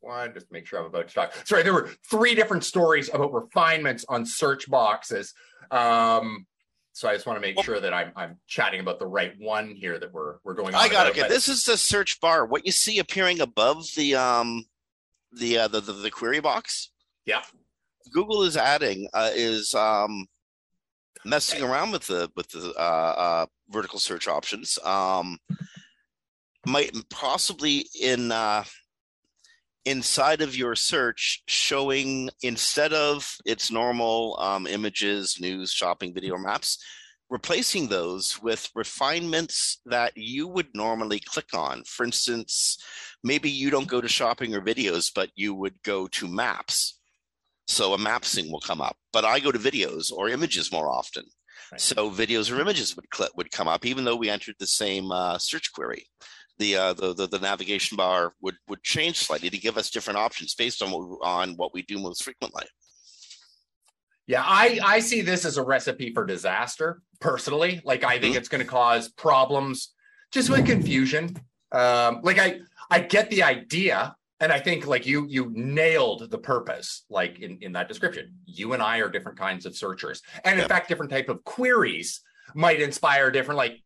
one, 0.00 0.32
just 0.34 0.50
make 0.50 0.66
sure 0.66 0.80
I'm 0.80 0.86
about 0.86 1.08
to 1.08 1.14
talk. 1.14 1.32
Sorry, 1.44 1.62
there 1.62 1.74
were 1.74 1.90
three 2.10 2.34
different 2.34 2.64
stories 2.64 3.10
about 3.12 3.32
refinements 3.32 4.04
on 4.08 4.24
search 4.24 4.68
boxes. 4.70 5.34
Um, 5.70 6.46
so 6.98 7.08
I 7.08 7.14
just 7.14 7.26
want 7.26 7.36
to 7.36 7.40
make 7.40 7.54
well, 7.54 7.62
sure 7.62 7.78
that 7.78 7.94
I'm 7.94 8.10
I'm 8.16 8.38
chatting 8.48 8.80
about 8.80 8.98
the 8.98 9.06
right 9.06 9.32
one 9.38 9.68
here 9.70 10.00
that 10.00 10.12
we're 10.12 10.38
we're 10.42 10.54
going. 10.54 10.74
On 10.74 10.80
I 10.80 10.88
got 10.88 11.06
it. 11.06 11.10
Okay. 11.10 11.28
This 11.28 11.48
is 11.48 11.64
the 11.64 11.76
search 11.76 12.20
bar. 12.20 12.44
What 12.44 12.66
you 12.66 12.72
see 12.72 12.98
appearing 12.98 13.40
above 13.40 13.86
the 13.96 14.16
um 14.16 14.64
the 15.30 15.58
uh, 15.58 15.68
the, 15.68 15.80
the, 15.80 15.92
the 15.92 16.10
query 16.10 16.40
box. 16.40 16.90
Yeah. 17.24 17.42
Google 18.12 18.42
is 18.42 18.56
adding 18.56 19.08
uh, 19.14 19.30
is 19.32 19.74
um 19.74 20.26
messing 21.24 21.62
around 21.62 21.92
with 21.92 22.08
the 22.08 22.32
with 22.34 22.48
the 22.48 22.74
uh, 22.76 23.14
uh, 23.16 23.46
vertical 23.70 24.00
search 24.00 24.26
options. 24.26 24.76
Um, 24.82 25.38
might 26.66 26.90
possibly 27.10 27.86
in 28.02 28.32
uh, 28.32 28.64
inside 29.84 30.42
of 30.42 30.56
your 30.56 30.74
search 30.74 31.42
showing 31.46 32.30
instead 32.42 32.92
of 32.92 33.36
its 33.46 33.70
normal 33.70 34.36
um, 34.40 34.66
images, 34.66 35.38
news, 35.40 35.72
shopping, 35.72 36.12
video, 36.12 36.36
maps, 36.36 36.78
replacing 37.30 37.88
those 37.88 38.40
with 38.42 38.70
refinements 38.74 39.80
that 39.86 40.12
you 40.16 40.48
would 40.48 40.68
normally 40.74 41.20
click 41.20 41.52
on. 41.54 41.82
For 41.84 42.04
instance, 42.04 42.78
maybe 43.22 43.50
you 43.50 43.70
don't 43.70 43.88
go 43.88 44.00
to 44.00 44.08
shopping 44.08 44.54
or 44.54 44.60
videos, 44.60 45.10
but 45.14 45.30
you 45.34 45.54
would 45.54 45.82
go 45.82 46.06
to 46.08 46.28
maps. 46.28 47.00
So 47.66 47.92
a 47.92 47.98
map 47.98 48.24
thing 48.24 48.50
will 48.50 48.60
come 48.60 48.80
up, 48.80 48.96
but 49.12 49.24
I 49.24 49.40
go 49.40 49.52
to 49.52 49.58
videos 49.58 50.10
or 50.10 50.28
images 50.30 50.72
more 50.72 50.88
often. 50.88 51.24
Right. 51.70 51.80
So 51.80 52.10
videos 52.10 52.50
or 52.50 52.60
images 52.60 52.96
would 52.96 53.04
cl- 53.14 53.28
would 53.36 53.50
come 53.50 53.68
up, 53.68 53.84
even 53.84 54.04
though 54.04 54.16
we 54.16 54.30
entered 54.30 54.56
the 54.58 54.66
same 54.66 55.12
uh, 55.12 55.36
search 55.36 55.72
query. 55.72 56.06
The, 56.58 56.76
uh, 56.76 56.92
the, 56.92 57.14
the 57.14 57.26
the 57.28 57.38
navigation 57.38 57.96
bar 57.96 58.32
would 58.40 58.56
would 58.66 58.82
change 58.82 59.18
slightly 59.18 59.48
to 59.48 59.58
give 59.58 59.78
us 59.78 59.90
different 59.90 60.18
options 60.18 60.54
based 60.54 60.82
on 60.82 60.90
what, 60.90 61.18
on 61.22 61.50
what 61.56 61.72
we 61.72 61.82
do 61.82 61.98
most 61.98 62.24
frequently. 62.24 62.64
Yeah, 64.26 64.42
I 64.44 64.78
I 64.84 65.00
see 65.00 65.22
this 65.22 65.44
as 65.44 65.56
a 65.56 65.62
recipe 65.62 66.12
for 66.12 66.26
disaster 66.26 67.00
personally. 67.20 67.80
Like 67.84 68.04
I 68.04 68.18
think 68.18 68.32
mm-hmm. 68.32 68.36
it's 68.36 68.48
going 68.48 68.62
to 68.62 68.70
cause 68.70 69.08
problems 69.08 69.94
just 70.32 70.50
with 70.50 70.66
confusion. 70.66 71.34
Um, 71.72 72.20
like 72.22 72.38
I 72.38 72.60
I 72.90 73.00
get 73.00 73.30
the 73.30 73.42
idea, 73.42 74.14
and 74.40 74.52
I 74.52 74.60
think 74.60 74.86
like 74.86 75.06
you 75.06 75.26
you 75.28 75.50
nailed 75.54 76.30
the 76.30 76.38
purpose. 76.38 77.04
Like 77.08 77.38
in 77.38 77.58
in 77.62 77.72
that 77.72 77.88
description, 77.88 78.34
you 78.44 78.74
and 78.74 78.82
I 78.82 78.98
are 78.98 79.08
different 79.08 79.38
kinds 79.38 79.64
of 79.64 79.74
searchers, 79.74 80.20
and 80.44 80.60
in 80.60 80.68
fact, 80.68 80.88
different 80.88 81.10
type 81.10 81.28
of 81.28 81.42
queries 81.44 82.20
might 82.54 82.82
inspire 82.82 83.30
different. 83.30 83.56
Like 83.56 83.82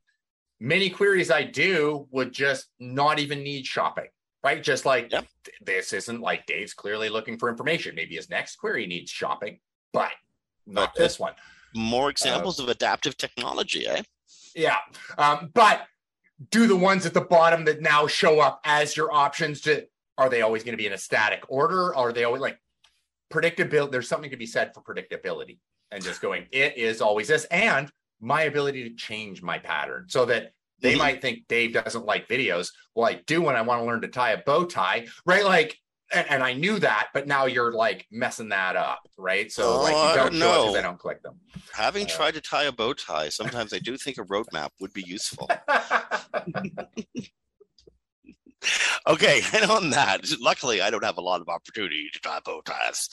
many 0.62 0.88
queries 0.88 1.30
I 1.30 1.42
do 1.42 2.06
would 2.10 2.32
just 2.32 2.68
not 2.78 3.18
even 3.18 3.42
need 3.42 3.66
shopping 3.66 4.08
right? 4.42 4.62
Just 4.62 4.84
like 4.84 5.10
yep. 5.12 5.26
this 5.64 5.92
isn't 5.92 6.20
like 6.20 6.46
Dave's 6.46 6.74
clearly 6.74 7.08
looking 7.08 7.38
for 7.38 7.48
information. 7.48 7.94
Maybe 7.94 8.16
his 8.16 8.28
next 8.28 8.56
query 8.56 8.86
needs 8.86 9.10
shopping, 9.10 9.60
but 9.92 10.10
not 10.66 10.94
this 10.94 11.18
one. 11.18 11.34
More 11.74 12.10
examples 12.10 12.60
uh, 12.60 12.64
of 12.64 12.68
adaptive 12.68 13.16
technology, 13.16 13.86
eh? 13.86 14.02
Yeah. 14.54 14.76
Um, 15.16 15.50
but 15.54 15.86
do 16.50 16.66
the 16.66 16.76
ones 16.76 17.06
at 17.06 17.14
the 17.14 17.20
bottom 17.20 17.64
that 17.66 17.80
now 17.80 18.06
show 18.06 18.40
up 18.40 18.60
as 18.64 18.96
your 18.96 19.12
options 19.12 19.60
to 19.62 19.86
are 20.18 20.28
they 20.28 20.42
always 20.42 20.62
going 20.62 20.74
to 20.74 20.78
be 20.78 20.86
in 20.86 20.92
a 20.92 20.98
static 20.98 21.42
order? 21.48 21.94
Or 21.94 21.96
are 21.96 22.12
they 22.12 22.24
always 22.24 22.42
like 22.42 22.58
predictability? 23.32 23.92
There's 23.92 24.08
something 24.08 24.30
to 24.30 24.36
be 24.36 24.46
said 24.46 24.74
for 24.74 24.82
predictability 24.82 25.58
and 25.90 26.04
just 26.04 26.20
going, 26.20 26.46
it 26.50 26.76
is 26.76 27.00
always 27.00 27.28
this, 27.28 27.44
and 27.46 27.90
my 28.22 28.42
ability 28.42 28.88
to 28.88 28.94
change 28.94 29.42
my 29.42 29.58
pattern 29.58 30.06
so 30.08 30.24
that 30.26 30.52
they 30.80 30.92
mm-hmm. 30.92 30.98
might 30.98 31.22
think 31.22 31.46
Dave 31.48 31.72
doesn't 31.72 32.06
like 32.06 32.28
videos. 32.28 32.70
Well, 32.94 33.08
I 33.08 33.20
do 33.26 33.42
when 33.42 33.56
I 33.56 33.62
want 33.62 33.82
to 33.82 33.86
learn 33.86 34.00
to 34.02 34.08
tie 34.08 34.32
a 34.32 34.42
bow 34.42 34.64
tie, 34.64 35.06
right? 35.26 35.44
Like 35.44 35.78
and, 36.12 36.30
and, 36.30 36.42
I 36.42 36.52
knew 36.52 36.78
that, 36.80 37.08
but 37.14 37.26
now 37.26 37.46
you're 37.46 37.72
like 37.72 38.06
messing 38.10 38.50
that 38.50 38.76
up, 38.76 39.08
right? 39.16 39.50
So 39.50 39.74
oh, 39.74 39.82
like 39.82 39.94
you 39.94 40.14
don't 40.22 40.34
know 40.34 40.66
because 40.66 40.76
I 40.76 40.82
don't 40.82 40.98
click 40.98 41.22
them. 41.22 41.36
Having 41.72 42.04
uh, 42.06 42.08
tried 42.08 42.34
to 42.34 42.40
tie 42.40 42.64
a 42.64 42.72
bow 42.72 42.92
tie, 42.92 43.30
sometimes 43.30 43.72
I 43.72 43.78
do 43.78 43.96
think 43.96 44.18
a 44.18 44.24
roadmap 44.24 44.68
would 44.80 44.92
be 44.92 45.02
useful. 45.06 45.48
okay, 49.06 49.40
and 49.54 49.70
on 49.70 49.90
that, 49.90 50.20
luckily 50.40 50.82
I 50.82 50.90
don't 50.90 51.04
have 51.04 51.18
a 51.18 51.22
lot 51.22 51.40
of 51.40 51.48
opportunity 51.48 52.08
to 52.12 52.20
tie 52.20 52.40
bow 52.44 52.60
ties. 52.62 53.08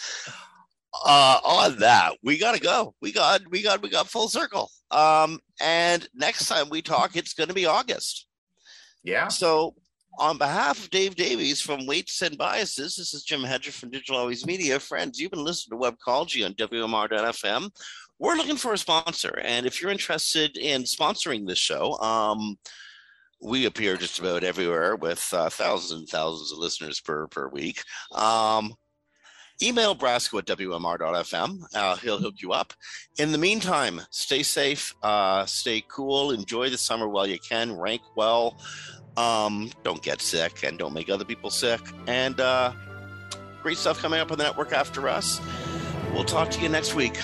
Uh, 1.05 1.39
on 1.43 1.79
that, 1.79 2.17
we 2.23 2.37
gotta 2.37 2.59
go. 2.59 2.95
We 3.01 3.11
got, 3.11 3.41
we 3.49 3.61
got, 3.61 3.81
we 3.81 3.89
got 3.89 4.09
full 4.09 4.27
circle. 4.27 4.71
Um, 4.91 5.39
and 5.61 6.07
next 6.13 6.47
time 6.47 6.69
we 6.69 6.81
talk, 6.81 7.15
it's 7.15 7.33
going 7.33 7.49
to 7.49 7.53
be 7.53 7.65
August. 7.65 8.27
Yeah. 9.03 9.27
So 9.27 9.75
on 10.17 10.37
behalf 10.37 10.83
of 10.83 10.89
Dave 10.89 11.15
Davies 11.15 11.61
from 11.61 11.85
Weights 11.85 12.21
and 12.21 12.37
Biases, 12.37 12.95
this 12.95 13.13
is 13.13 13.23
Jim 13.23 13.43
Hedger 13.43 13.71
from 13.71 13.89
Digital 13.89 14.17
Always 14.17 14.45
Media. 14.45 14.79
Friends, 14.79 15.19
you've 15.19 15.31
been 15.31 15.43
listening 15.43 15.79
to 15.79 15.91
Webcology 15.91 16.45
on 16.45 16.53
WMR.fm. 16.53 17.69
We're 18.17 18.35
looking 18.35 18.57
for 18.57 18.73
a 18.73 18.77
sponsor, 18.77 19.39
and 19.45 19.65
if 19.65 19.81
you're 19.81 19.91
interested 19.91 20.57
in 20.57 20.83
sponsoring 20.83 21.47
this 21.47 21.57
show, 21.57 21.97
um, 21.99 22.57
we 23.41 23.65
appear 23.65 23.95
just 23.95 24.19
about 24.19 24.43
everywhere 24.43 24.97
with 24.97 25.25
uh, 25.31 25.49
thousands 25.49 26.01
and 26.01 26.09
thousands 26.09 26.51
of 26.51 26.57
listeners 26.57 26.99
per 26.99 27.27
per 27.27 27.47
week. 27.47 27.81
Um, 28.13 28.73
email 29.61 29.95
Brasco 29.95 30.39
at 30.39 30.45
WMR.fm. 30.45 31.63
Uh, 31.73 31.95
he'll 31.97 32.19
hook 32.19 32.35
you 32.37 32.51
up. 32.51 32.73
In 33.17 33.31
the 33.31 33.37
meantime, 33.37 34.01
stay 34.09 34.43
safe, 34.43 34.95
uh, 35.03 35.45
stay 35.45 35.83
cool, 35.87 36.31
enjoy 36.31 36.69
the 36.69 36.77
summer 36.77 37.07
while 37.07 37.27
you 37.27 37.39
can, 37.39 37.77
rank 37.77 38.01
well. 38.15 38.57
Um, 39.17 39.71
don't 39.83 40.01
get 40.01 40.21
sick 40.21 40.63
and 40.63 40.77
don't 40.77 40.93
make 40.93 41.09
other 41.09 41.25
people 41.25 41.49
sick. 41.49 41.81
And 42.07 42.39
uh, 42.39 42.73
great 43.61 43.77
stuff 43.77 44.01
coming 44.01 44.19
up 44.19 44.31
on 44.31 44.37
the 44.37 44.43
network 44.43 44.71
after 44.71 45.09
us. 45.09 45.41
We'll 46.13 46.25
talk 46.25 46.49
to 46.51 46.61
you 46.61 46.69
next 46.69 46.95
week. 46.95 47.17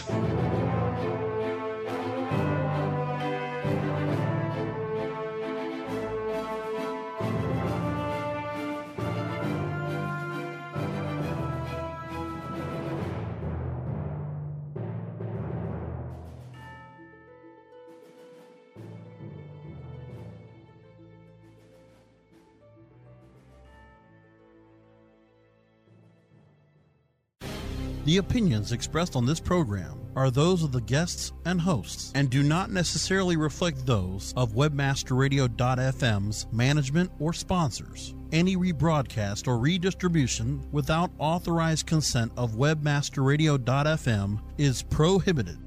The 28.06 28.18
opinions 28.18 28.72
expressed 28.72 29.16
on 29.16 29.26
this 29.26 29.40
program 29.40 30.00
are 30.16 30.30
those 30.30 30.62
of 30.62 30.72
the 30.72 30.82
guests 30.82 31.34
and 31.46 31.60
hosts 31.60 32.12
and 32.14 32.30
do 32.30 32.44
not 32.44 32.70
necessarily 32.70 33.36
reflect 33.36 33.84
those 33.84 34.32
of 34.38 34.54
webmasterradio.fm's 34.54 36.46
management 36.52 37.12
or 37.20 37.34
sponsors. 37.34 38.14
Any 38.32 38.56
rebroadcast 38.58 39.48
or 39.48 39.58
redistribution 39.58 40.64
without 40.72 41.10
authorized 41.18 41.88
consent 41.88 42.32
of 42.38 42.52
webmasterradio.fm 42.52 44.40
is 44.60 44.84
prohibited. 44.84 45.58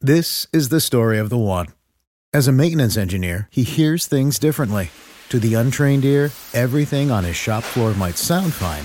This 0.00 0.48
is 0.52 0.68
the 0.68 0.80
story 0.80 1.18
of 1.18 1.30
the 1.30 1.38
one. 1.38 1.68
As 2.32 2.48
a 2.48 2.52
maintenance 2.52 2.96
engineer, 2.96 3.48
he 3.52 3.62
hears 3.62 4.06
things 4.06 4.40
differently. 4.40 4.90
To 5.28 5.38
the 5.38 5.54
untrained 5.54 6.04
ear, 6.04 6.32
everything 6.52 7.12
on 7.12 7.22
his 7.22 7.36
shop 7.36 7.62
floor 7.62 7.94
might 7.94 8.16
sound 8.16 8.52
fine 8.52 8.84